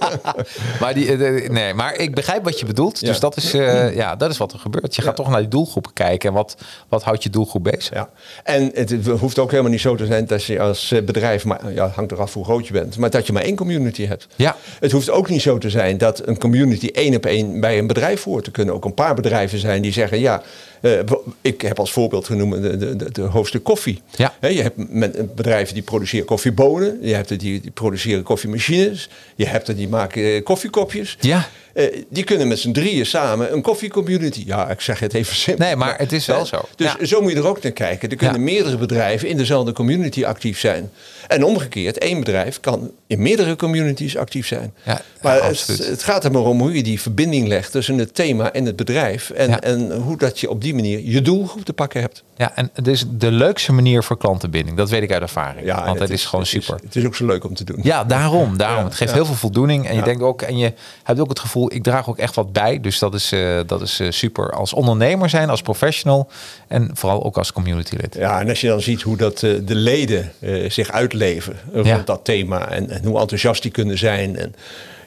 maar, 0.80 0.94
die, 0.94 1.16
nee, 1.48 1.74
maar 1.74 1.96
ik 1.96 2.14
begrijp 2.14 2.44
wat 2.44 2.60
je 2.60 2.66
bedoelt. 2.66 3.00
Ja. 3.00 3.06
Dus 3.06 3.20
dat 3.20 3.36
is, 3.36 3.54
uh, 3.54 3.96
ja, 3.96 4.16
dat 4.16 4.30
is 4.30 4.36
wat 4.36 4.52
er 4.52 4.58
gebeurt. 4.58 4.96
Je 4.96 5.02
gaat 5.02 5.16
toch 5.16 5.28
naar 5.28 5.40
die 5.40 5.48
doelgroepen 5.48 5.92
kijken. 5.92 6.28
En 6.28 6.34
wat, 6.34 6.56
wat 6.88 7.02
houdt 7.02 7.22
je 7.22 7.30
doelgroep 7.30 7.64
bezig? 7.64 7.94
Ja. 7.94 8.08
En 8.44 8.70
het 8.74 8.94
hoeft 9.20 9.38
ook 9.38 9.50
helemaal 9.50 9.70
niet 9.70 9.80
zo 9.80 9.94
te 9.94 10.06
zijn 10.06 10.26
dat 10.26 10.44
je 10.44 10.60
als 10.60 10.94
bedrijf... 11.04 11.44
Maar, 11.44 11.72
ja, 11.72 11.88
hangt 11.88 12.12
eraf 12.12 12.34
hoe 12.34 12.44
groot 12.44 12.66
je 12.66 12.72
bent. 12.72 12.98
Maar 12.98 13.10
dat 13.10 13.26
je 13.26 13.32
maar 13.32 13.42
één 13.42 13.56
community 13.56 14.06
hebt. 14.06 14.26
Ja. 14.36 14.56
Het 14.80 14.92
hoeft 14.92 15.10
ook 15.10 15.28
niet 15.28 15.42
zo 15.42 15.58
te 15.58 15.70
zijn 15.70 15.98
dat 15.98 16.26
een 16.26 16.38
community 16.38 16.86
één 16.92 17.16
op 17.16 17.26
één 17.26 17.60
bij 17.60 17.78
een 17.78 17.86
bedrijf 17.86 18.24
hoort 18.24 18.44
te 18.44 18.50
kunnen. 18.50 18.74
Ook 18.74 18.84
een 18.84 18.94
paar 18.94 19.14
bedrijven 19.14 19.58
zijn 19.58 19.82
die 19.82 19.92
zeggen, 19.92 20.18
ja, 20.20 20.42
uh, 20.80 21.00
ik 21.40 21.60
heb 21.60 21.78
als 21.78 21.92
voorbeeld 21.92 22.26
genoemd 22.26 22.62
de, 22.62 22.76
de, 22.76 22.96
de, 22.96 23.12
de 23.12 23.22
hoofdstuk 23.22 23.64
koffie. 23.64 24.02
Ja. 24.16 24.34
He, 24.40 24.48
je 24.48 24.62
hebt 24.62 24.92
met 24.92 25.34
bedrijven 25.34 25.74
die 25.74 25.82
produceren 25.82 26.26
koffiebonen, 26.26 26.98
je 27.00 27.14
hebt 27.14 27.30
er 27.30 27.38
die, 27.38 27.60
die 27.60 27.70
produceren 27.70 28.22
koffiemachines, 28.22 29.08
je 29.34 29.46
hebt 29.46 29.68
er 29.68 29.76
die 29.76 29.88
maken 29.88 30.22
uh, 30.22 30.42
koffiekopjes. 30.42 31.16
Ja. 31.20 31.48
Uh, 31.76 31.84
die 32.08 32.24
kunnen 32.24 32.48
met 32.48 32.58
z'n 32.58 32.72
drieën 32.72 33.06
samen 33.06 33.52
een 33.52 33.62
koffiecommunity. 33.62 34.42
Ja, 34.46 34.70
ik 34.70 34.80
zeg 34.80 34.98
het 34.98 35.14
even 35.14 35.36
simpel. 35.36 35.66
Nee, 35.66 35.76
maar 35.76 35.98
het 35.98 36.12
is 36.12 36.26
wel 36.26 36.46
zo. 36.46 36.60
Dus 36.76 36.94
ja. 36.98 37.06
zo 37.06 37.20
moet 37.20 37.32
je 37.32 37.36
er 37.36 37.46
ook 37.46 37.62
naar 37.62 37.72
kijken. 37.72 38.10
Er 38.10 38.16
kunnen 38.16 38.36
ja. 38.36 38.42
meerdere 38.42 38.76
bedrijven 38.76 39.28
in 39.28 39.36
dezelfde 39.36 39.72
community 39.72 40.24
actief 40.24 40.58
zijn. 40.58 40.90
En 41.28 41.44
omgekeerd, 41.44 41.98
één 41.98 42.18
bedrijf 42.18 42.60
kan 42.60 42.90
in 43.06 43.22
meerdere 43.22 43.56
communities 43.56 44.16
actief 44.16 44.46
zijn. 44.46 44.74
Ja, 44.82 45.00
maar 45.22 45.44
het, 45.44 45.66
het, 45.66 46.02
gaat 46.02 46.24
er 46.24 46.30
maar 46.30 46.42
om 46.42 46.60
hoe 46.60 46.74
je 46.74 46.82
die 46.82 47.00
verbinding 47.00 47.48
legt 47.48 47.72
tussen 47.72 47.98
het 47.98 48.14
thema 48.14 48.52
en 48.52 48.64
het 48.64 48.76
bedrijf. 48.76 49.30
En, 49.30 49.60
en 49.60 49.92
hoe 49.92 50.16
dat 50.16 50.40
je 50.40 50.50
op 50.50 50.62
die 50.62 50.74
manier 50.74 51.00
je 51.04 51.22
doelgroep 51.22 51.64
te 51.64 51.72
pakken 51.72 52.00
hebt. 52.00 52.24
Ja, 52.36 52.56
en 52.56 52.70
het 52.72 52.86
is 52.86 53.04
de 53.10 53.30
leukste 53.30 53.72
manier 53.72 54.02
voor 54.02 54.18
klantenbinding. 54.18 54.76
Dat 54.76 54.90
weet 54.90 55.02
ik 55.02 55.12
uit 55.12 55.22
ervaring. 55.22 55.66
Ja, 55.66 55.84
want 55.84 55.98
het, 55.98 56.10
is, 56.10 56.20
is 56.20 56.24
gewoon 56.24 56.40
het 56.40 56.50
super. 56.50 56.74
Is, 56.74 56.80
het 56.82 56.96
is 56.96 57.04
ook 57.04 57.14
zo 57.14 57.26
leuk 57.26 57.44
om 57.44 57.54
te 57.54 57.64
doen. 57.64 57.78
Ja, 57.82 58.04
daarom. 58.04 58.56
daarom. 58.56 58.84
het 58.84 58.94
geeft 58.94 59.12
heel 59.12 59.26
veel 59.26 59.34
voldoening. 59.34 59.88
En 59.88 59.94
je 59.94 60.02
denkt 60.02 60.22
ook, 60.22 60.42
en 60.42 60.56
je 60.58 60.72
hebt 61.02 61.20
ook 61.20 61.28
het 61.28 61.38
gevoel, 61.38 61.65
ik 61.72 61.82
draag 61.82 62.08
ook 62.08 62.18
echt 62.18 62.34
wat 62.34 62.52
bij. 62.52 62.80
Dus 62.80 62.98
dat 62.98 63.14
is, 63.14 63.32
uh, 63.32 63.60
dat 63.66 63.80
is 63.80 64.00
uh, 64.00 64.10
super. 64.10 64.50
Als 64.50 64.72
ondernemer 64.72 65.28
zijn, 65.28 65.50
als 65.50 65.62
professional 65.62 66.28
en 66.68 66.90
vooral 66.94 67.24
ook 67.24 67.38
als 67.38 67.52
community 67.52 67.96
lid. 67.96 68.14
Ja, 68.14 68.40
en 68.40 68.48
als 68.48 68.60
je 68.60 68.68
dan 68.68 68.80
ziet 68.80 69.02
hoe 69.02 69.16
dat 69.16 69.42
uh, 69.42 69.60
de 69.64 69.74
leden 69.74 70.32
zich 70.68 70.90
uitleven 70.90 71.56
rond 71.72 71.86
ja. 71.86 72.02
dat 72.04 72.24
thema. 72.24 72.68
En, 72.68 72.90
en, 72.90 73.04
hoe 73.04 73.20
enthousiast 73.20 73.62
die 73.62 73.70
kunnen 73.70 73.98
zijn. 73.98 74.36
En, 74.36 74.54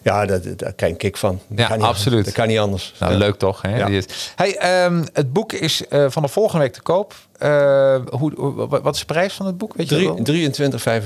ja, 0.04 0.26
daar, 0.26 0.40
daar 0.56 0.74
krijg 0.74 0.92
ik 0.92 0.98
kick 0.98 1.18
van. 1.18 1.40
Dat 1.48 1.60
ja, 1.60 1.68
kan 1.68 1.78
niet, 1.78 1.88
absoluut. 1.88 2.26
Dat 2.26 2.34
kan 2.34 2.48
niet 2.48 2.60
anders. 2.60 2.94
Nou, 3.00 3.12
ja. 3.12 3.18
leuk 3.18 3.36
toch? 3.36 3.62
Hè? 3.62 3.78
Ja. 3.78 4.02
Hey, 4.36 4.86
um, 4.86 5.06
het 5.14 5.34
boek 5.34 5.54
is 5.54 5.84
uh, 5.90 6.06
van 6.10 6.22
de 6.22 6.28
volgende 6.28 6.64
week 6.64 6.74
te 6.74 6.82
koop. 6.82 7.14
Uh, 7.44 7.96
hoe, 8.10 8.68
wat 8.68 8.94
is 8.94 9.00
de 9.00 9.06
prijs 9.06 9.34
van 9.34 9.46
het 9.46 9.58
boek? 9.58 9.74
Weet 9.74 9.90
je 9.90 10.52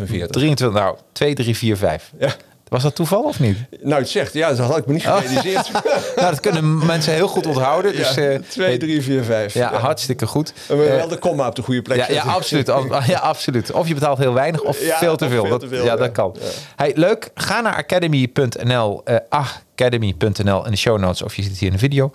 23,45. 0.02 0.28
23, 0.28 0.72
nou, 0.72 0.98
2, 1.12 1.34
3, 1.34 1.58
4, 1.58 1.78
5. 1.78 2.12
Ja. 2.20 2.36
Was 2.68 2.84
dat 2.84 2.96
toeval 2.96 3.24
of 3.24 3.40
niet? 3.40 3.58
Nou, 3.82 4.02
het 4.02 4.10
zegt, 4.10 4.34
ja, 4.34 4.50
dat 4.50 4.60
had 4.60 4.78
ik 4.78 4.86
me 4.86 4.94
niet 4.94 5.04
gerealiseerd. 5.04 5.68
Oh. 5.68 5.84
nou, 6.16 6.30
dat 6.30 6.40
kunnen 6.40 6.86
mensen 6.86 7.14
heel 7.14 7.28
goed 7.28 7.46
onthouden. 7.46 7.96
Dus, 7.96 8.14
ja, 8.14 8.40
2, 8.48 8.78
3, 8.78 9.02
4, 9.02 9.24
5. 9.24 9.54
Ja, 9.54 9.74
hartstikke 9.74 10.28
goed. 10.28 10.54
En 10.70 10.78
we 10.78 10.84
wel 10.84 11.08
de 11.08 11.18
komma 11.18 11.48
op 11.48 11.56
de 11.56 11.62
goede 11.62 11.82
plek 11.82 11.98
ja, 11.98 12.12
ja, 12.12 12.22
absoluut, 12.22 12.68
ja, 13.08 13.20
absoluut. 13.20 13.72
Of 13.72 13.88
je 13.88 13.94
betaalt 13.94 14.18
heel 14.18 14.34
weinig 14.34 14.62
of 14.62 14.82
ja, 14.82 14.98
veel 14.98 15.16
te 15.16 15.30
veel. 15.30 15.48
Dat, 15.48 15.60
te 15.60 15.68
veel 15.68 15.86
ja, 15.86 15.96
dat 15.96 16.12
kan. 16.12 16.36
Hey, 16.76 16.92
leuk, 16.96 17.30
ga 17.36 17.62
naar 17.62 17.76
academy.nl, 17.76 19.02
uh, 19.06 19.16
academy.nl 19.30 20.66
in 20.66 20.72
de 20.72 20.78
show 20.78 21.00
notes 21.00 21.22
of 21.22 21.36
je 21.36 21.44
zit 21.44 21.58
hier 21.58 21.68
in 21.68 21.74
de 21.74 21.80
video. 21.80 22.12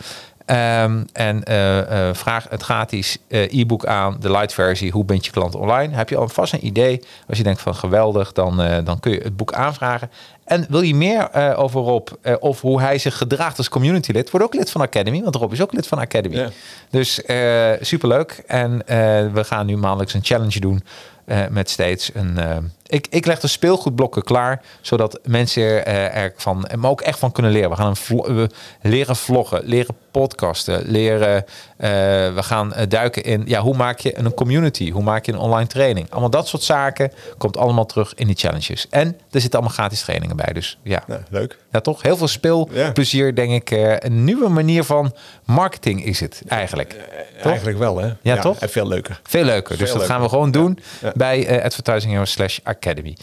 Um, 0.50 1.04
en 1.12 1.42
uh, 1.48 1.76
uh, 1.76 2.08
vraag 2.12 2.46
het 2.48 2.62
gratis 2.62 3.18
uh, 3.28 3.60
e-book 3.60 3.86
aan, 3.86 4.16
de 4.20 4.30
light 4.30 4.52
versie, 4.52 4.90
hoe 4.90 5.04
bent 5.04 5.24
je 5.24 5.30
klant 5.30 5.54
online? 5.54 5.94
Heb 5.94 6.08
je 6.08 6.16
alvast 6.16 6.52
een 6.52 6.66
idee? 6.66 7.04
Als 7.28 7.38
je 7.38 7.44
denkt 7.44 7.60
van 7.60 7.74
geweldig, 7.74 8.32
dan, 8.32 8.56
dan 8.84 9.00
kun 9.00 9.12
je 9.12 9.20
het 9.22 9.36
boek 9.36 9.52
aanvragen. 9.52 10.10
En 10.48 10.66
wil 10.68 10.80
je 10.80 10.94
meer 10.94 11.56
over 11.56 11.80
Rob 11.80 12.08
of 12.40 12.60
hoe 12.60 12.80
hij 12.80 12.98
zich 12.98 13.16
gedraagt 13.16 13.58
als 13.58 13.68
community 13.68 14.12
lid? 14.12 14.30
Word 14.30 14.42
ook 14.42 14.54
lid 14.54 14.70
van 14.70 14.80
Academy, 14.80 15.22
want 15.22 15.34
Rob 15.34 15.52
is 15.52 15.62
ook 15.62 15.72
lid 15.72 15.86
van 15.86 15.98
Academy. 15.98 16.36
Ja. 16.36 16.48
Dus 16.90 17.20
superleuk. 17.80 18.42
En 18.46 18.82
we 19.32 19.44
gaan 19.44 19.66
nu 19.66 19.76
maandelijks 19.76 20.14
een 20.14 20.24
challenge 20.24 20.60
doen. 20.60 20.82
Uh, 21.26 21.46
met 21.50 21.70
steeds 21.70 22.10
een. 22.14 22.34
Uh, 22.38 22.56
ik, 22.86 23.06
ik 23.10 23.26
leg 23.26 23.40
de 23.40 23.46
speelgoedblokken 23.46 24.22
klaar, 24.22 24.62
zodat 24.80 25.18
mensen 25.24 25.62
uh, 25.62 26.16
er 26.16 26.32
van, 26.36 26.68
maar 26.76 26.90
ook 26.90 27.00
echt 27.00 27.18
van 27.18 27.32
kunnen 27.32 27.52
leren. 27.52 27.70
We 27.70 27.76
gaan 27.76 27.88
een 27.88 27.96
vlo 27.96 28.46
leren 28.82 29.16
vloggen, 29.16 29.64
leren 29.64 29.96
podcasten, 30.10 30.82
leren. 30.86 31.44
we 32.34 32.42
gaan 32.42 32.72
duiken 32.88 33.22
in. 33.22 33.42
Ja, 33.46 33.60
hoe 33.60 33.76
maak 33.76 33.98
je 33.98 34.18
een 34.18 34.34
community? 34.34 34.90
Hoe 34.90 35.02
maak 35.02 35.26
je 35.26 35.32
een 35.32 35.38
online 35.38 35.66
training? 35.66 36.10
Allemaal 36.10 36.30
dat 36.30 36.48
soort 36.48 36.62
zaken 36.62 37.12
komt 37.38 37.56
allemaal 37.56 37.86
terug 37.86 38.14
in 38.14 38.26
die 38.26 38.36
challenges. 38.36 38.86
En 38.90 39.06
er 39.06 39.40
zitten 39.40 39.58
allemaal 39.58 39.76
gratis 39.76 40.00
trainingen 40.00 40.36
bij. 40.36 40.52
Dus 40.52 40.78
ja, 40.82 41.02
ja 41.06 41.22
leuk. 41.30 41.58
Ja, 41.72 41.80
toch? 41.80 42.02
Heel 42.02 42.16
veel 42.16 42.28
speelplezier, 42.28 43.26
ja. 43.26 43.32
denk 43.32 43.70
ik. 43.70 43.70
een 44.04 44.24
nieuwe 44.24 44.48
manier 44.48 44.84
van 44.84 45.14
marketing 45.44 46.04
is 46.04 46.20
het 46.20 46.42
eigenlijk. 46.48 46.96
eigenlijk 47.42 47.78
wel, 47.78 47.98
hè? 47.98 48.06
Ja, 48.06 48.16
ja 48.22 48.40
toch? 48.40 48.58
En 48.58 48.68
veel 48.68 48.88
leuker. 48.88 49.20
Veel 49.22 49.44
leuker. 49.44 49.78
Dus 49.78 49.88
dat 49.88 49.96
leuker. 49.96 50.14
gaan 50.14 50.22
we 50.22 50.28
gewoon 50.28 50.50
doen 50.50 50.78
bij 51.14 51.58
uh, 51.58 51.64
Advertising 51.64 52.28
slash 52.28 52.58
Academy. 52.62 53.16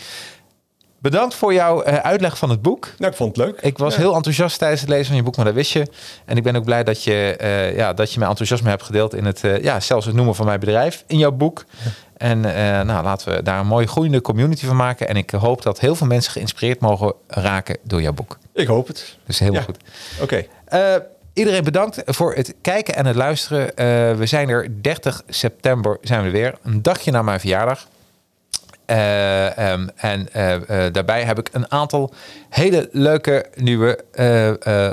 Bedankt 1.06 1.36
voor 1.36 1.54
jouw 1.54 1.86
uh, 1.86 1.96
uitleg 1.96 2.38
van 2.38 2.50
het 2.50 2.62
boek. 2.62 2.90
Nou, 2.98 3.12
ik 3.12 3.18
vond 3.18 3.36
het 3.36 3.46
leuk. 3.46 3.60
Ik 3.62 3.78
was 3.78 3.96
ja. 3.96 4.00
heel 4.00 4.16
enthousiast 4.16 4.58
tijdens 4.58 4.82
het 4.82 4.90
lezen 4.90 5.06
van 5.06 5.16
je 5.16 5.24
boek, 5.24 5.36
maar 5.36 5.46
dat 5.46 5.54
wist 5.54 5.72
je. 5.72 5.88
En 6.26 6.38
ik 6.38 6.44
ben 6.44 6.56
ook 6.56 6.64
blij 6.64 6.84
dat 6.84 7.04
je, 7.04 7.38
uh, 7.42 7.76
ja, 7.76 7.94
dat 7.94 8.12
je 8.12 8.18
mijn 8.18 8.30
enthousiasme 8.30 8.70
hebt 8.70 8.84
gedeeld 8.84 9.14
in 9.14 9.26
het, 9.26 9.44
uh, 9.44 9.64
ja, 9.64 9.80
zelfs 9.80 10.06
het 10.06 10.16
noemen 10.16 10.36
van 10.36 10.46
mijn 10.46 10.60
bedrijf 10.60 11.04
in 11.08 11.18
jouw 11.18 11.32
boek. 11.32 11.66
Ja. 11.84 11.92
En 12.18 12.40
nou, 12.86 13.04
laten 13.04 13.36
we 13.36 13.44
daar 13.44 13.60
een 13.60 13.68
mooie 13.68 13.88
groeiende 13.88 14.22
community 14.22 14.66
van 14.66 14.76
maken. 14.76 15.08
En 15.08 15.16
ik 15.16 15.32
hoop 15.32 15.62
dat 15.62 15.80
heel 15.80 15.96
veel 15.96 16.08
mensen 16.08 16.32
geïnspireerd 16.32 16.80
mogen 16.80 17.14
raken 17.28 17.78
door 17.84 18.02
jouw 18.02 18.14
boek. 18.14 18.38
Ik 18.54 18.68
hoop 18.68 18.88
het. 18.88 19.18
Dus 19.26 19.40
heel 19.40 19.54
ja. 19.54 19.62
goed. 19.62 19.78
Oké. 20.22 20.44
Okay. 20.68 21.02
Iedereen 21.34 21.64
bedankt 21.64 22.02
voor 22.06 22.34
het 22.34 22.56
kijken 22.62 22.96
en 22.96 23.06
het 23.06 23.16
luisteren. 23.16 23.72
We 24.18 24.26
zijn 24.26 24.50
er 24.50 24.68
30 24.82 25.22
september 25.28 25.98
zijn 26.02 26.24
we 26.24 26.30
weer. 26.30 26.56
Een 26.64 26.82
dagje 26.82 27.12
na 27.12 27.22
mijn 27.22 27.40
verjaardag. 27.40 27.88
Ehm, 28.86 29.88
en 29.96 30.28
daarbij 30.92 31.24
heb 31.24 31.40
ik 31.40 31.50
een 31.52 31.72
aantal 31.72 32.14
hele 32.50 32.90
leuke 32.92 33.46
nieuwe 33.56 34.00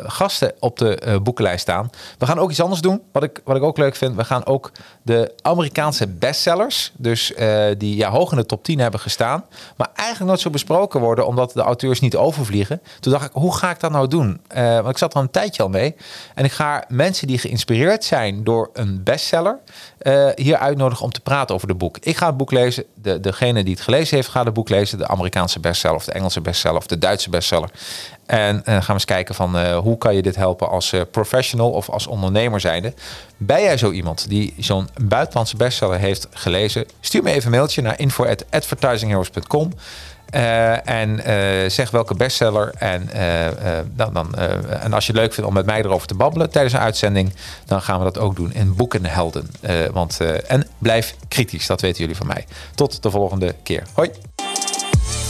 gasten 0.07 0.53
op 0.59 0.79
de 0.79 1.21
boekenlijst 1.23 1.61
staan. 1.61 1.91
We 2.19 2.27
gaan 2.27 2.39
ook 2.39 2.51
iets 2.51 2.61
anders 2.61 2.81
doen, 2.81 3.03
wat 3.13 3.23
ik, 3.23 3.41
wat 3.45 3.57
ik 3.57 3.63
ook 3.63 3.79
leuk 3.79 3.97
vind. 3.97 4.17
We 4.17 4.25
gaan 4.25 4.47
ook 4.47 4.73
de 5.03 5.33
Amerikaanse 5.43 6.07
bestsellers, 6.07 6.93
dus 6.97 7.33
die 7.79 7.97
ja, 7.97 8.11
hoog 8.11 8.31
in 8.31 8.37
de 8.37 8.47
top 8.47 8.65
10 8.65 8.79
hebben 8.79 9.01
gestaan, 9.01 9.45
maar 9.77 9.89
eigenlijk 9.95 10.29
nooit 10.29 10.41
zo 10.41 10.51
besproken 10.51 11.01
worden, 11.01 11.27
omdat 11.27 11.53
de 11.53 11.63
auteurs 11.63 12.01
niet 12.01 12.17
overvliegen. 12.17 12.83
Toen 13.01 13.13
dacht 13.13 13.25
ik, 13.25 13.31
hoe 13.33 13.57
ga 13.57 13.71
ik 13.71 13.81
dat 13.81 13.91
nou 13.91 14.09
doen? 14.09 14.41
want 14.55 14.89
ik 14.89 14.99
zat 14.99 15.15
er 15.15 15.21
een 15.21 15.31
tijdje 15.31 15.63
al 15.63 15.69
mee. 15.69 15.97
En 16.35 16.45
ik 16.45 16.53
ga 16.53 16.85
mensen 16.89 17.27
die 17.27 17.39
geïnspireerd 17.39 18.05
zijn 18.05 18.45
door 18.45 18.71
een 18.73 19.03
bestseller 19.03 19.59
uh, 20.03 20.29
hier 20.35 20.57
uitnodigen 20.57 21.05
om 21.05 21.13
te 21.13 21.21
praten 21.21 21.55
over 21.55 21.69
het 21.69 21.79
boek. 21.79 21.99
Ik 22.01 22.17
ga 22.17 22.27
het 22.27 22.37
boek 22.37 22.53
lezen. 22.53 22.85
De, 22.95 23.21
degene 23.21 23.65
die 23.65 23.75
het 23.75 23.83
gelezen 23.83 24.17
heeft, 24.17 24.29
gaat 24.29 24.45
het 24.45 24.55
boek 24.55 24.69
lezen. 24.69 24.99
De 24.99 25.09
Amerikaanse 25.09 25.61
bestseller 25.61 25.97
of 25.97 26.05
de 26.05 26.13
Engelse 26.13 26.41
bestseller 26.41 26.77
of 26.79 26.87
de 26.87 26.99
Duitse 26.99 27.31
bestseller. 27.31 27.71
En 28.27 28.57
uh, 28.57 28.63
gaan 28.65 28.83
we 28.87 28.93
eens 28.93 29.05
kijken 29.05 29.35
van 29.35 29.57
uh, 29.57 29.77
hoe 29.77 29.99
kan 29.99 30.15
je 30.15 30.23
dit 30.23 30.37
helpen 30.37 30.69
als 30.69 30.95
professional 31.11 31.71
of 31.71 31.91
als 31.91 32.07
ondernemer 32.07 32.61
zijnde. 32.61 32.95
Ben 33.37 33.63
jij 33.63 33.77
zo 33.77 33.91
iemand 33.91 34.29
die 34.29 34.55
zo'n 34.59 34.89
buitenlandse 35.03 35.57
bestseller 35.57 35.99
heeft 35.99 36.27
gelezen? 36.31 36.87
Stuur 37.01 37.23
me 37.23 37.31
even 37.31 37.45
een 37.45 37.59
mailtje 37.59 37.83
naar 37.83 37.99
info@advertisingheroes.com. 37.99 39.73
Uh, 40.35 40.89
en 40.89 41.11
uh, 41.11 41.71
zeg 41.71 41.91
welke 41.91 42.15
bestseller. 42.15 42.73
En, 42.79 43.09
uh, 43.15 43.79
dan, 43.95 44.13
dan, 44.13 44.35
en 44.69 44.93
als 44.93 45.07
je 45.07 45.13
het 45.13 45.21
leuk 45.21 45.33
vindt 45.33 45.49
om 45.49 45.55
met 45.55 45.67
mij 45.67 45.79
erover 45.79 46.07
te 46.07 46.15
babbelen 46.15 46.51
tijdens 46.51 46.75
een 46.75 46.81
uitzending, 46.81 47.33
dan 47.65 47.83
gaan 47.83 47.99
we 47.99 48.05
dat 48.05 48.19
ook 48.19 48.37
doen 48.37 48.53
in 48.53 48.75
Boekenhelden. 48.75 49.51
want, 49.93 50.21
en 50.47 50.67
blijf 50.79 51.15
kritisch, 51.29 51.67
dat 51.67 51.81
weten 51.81 52.01
jullie 52.01 52.17
van 52.17 52.27
mij. 52.27 52.47
Tot 52.75 53.03
de 53.03 53.11
volgende 53.11 53.55
keer. 53.63 53.83
Hoi! 53.95 54.11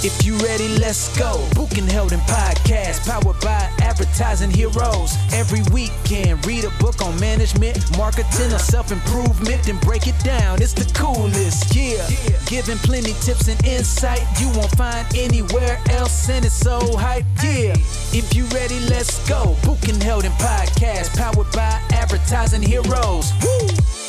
If 0.05 0.26
you 0.26 0.36
ready, 0.38 0.66
let's 0.78 1.16
go. 1.16 1.48
Book 1.55 1.70
Held 1.70 2.12
in 2.12 2.18
podcast, 2.20 3.07
powered 3.07 3.40
by 3.40 3.70
advertising 3.80 4.50
heroes. 4.50 5.14
Every 5.32 5.62
weekend, 5.72 6.44
read 6.44 6.64
a 6.64 6.70
book 6.82 7.00
on 7.03 7.18
management, 7.20 7.78
marketing, 7.96 8.53
or 8.53 8.59
self 8.59 8.90
improvement, 8.90 9.62
then 9.62 9.78
break 9.78 10.09
it 10.09 10.18
down. 10.24 10.61
It's 10.61 10.72
the 10.72 10.90
coolest, 10.92 11.74
yeah. 11.74 12.05
Giving 12.46 12.78
plenty 12.78 13.12
tips 13.22 13.46
and 13.46 13.64
insight 13.64 14.22
you 14.40 14.48
won't 14.59 14.74
find 14.76 15.07
anywhere 15.14 15.78
else, 15.90 16.28
and 16.28 16.44
it's 16.44 16.55
so 16.55 16.96
hype, 16.96 17.24
yeah. 17.42 17.74
If 18.12 18.34
you 18.34 18.44
ready, 18.46 18.80
let's 18.88 19.26
go. 19.28 19.57
Book 19.62 19.78
Held 20.03 20.24
in 20.24 20.32
podcast, 20.32 21.16
powered 21.16 21.50
by 21.53 21.80
advertising 21.92 22.62
heroes. 22.62 23.30
Woo! 23.42 24.01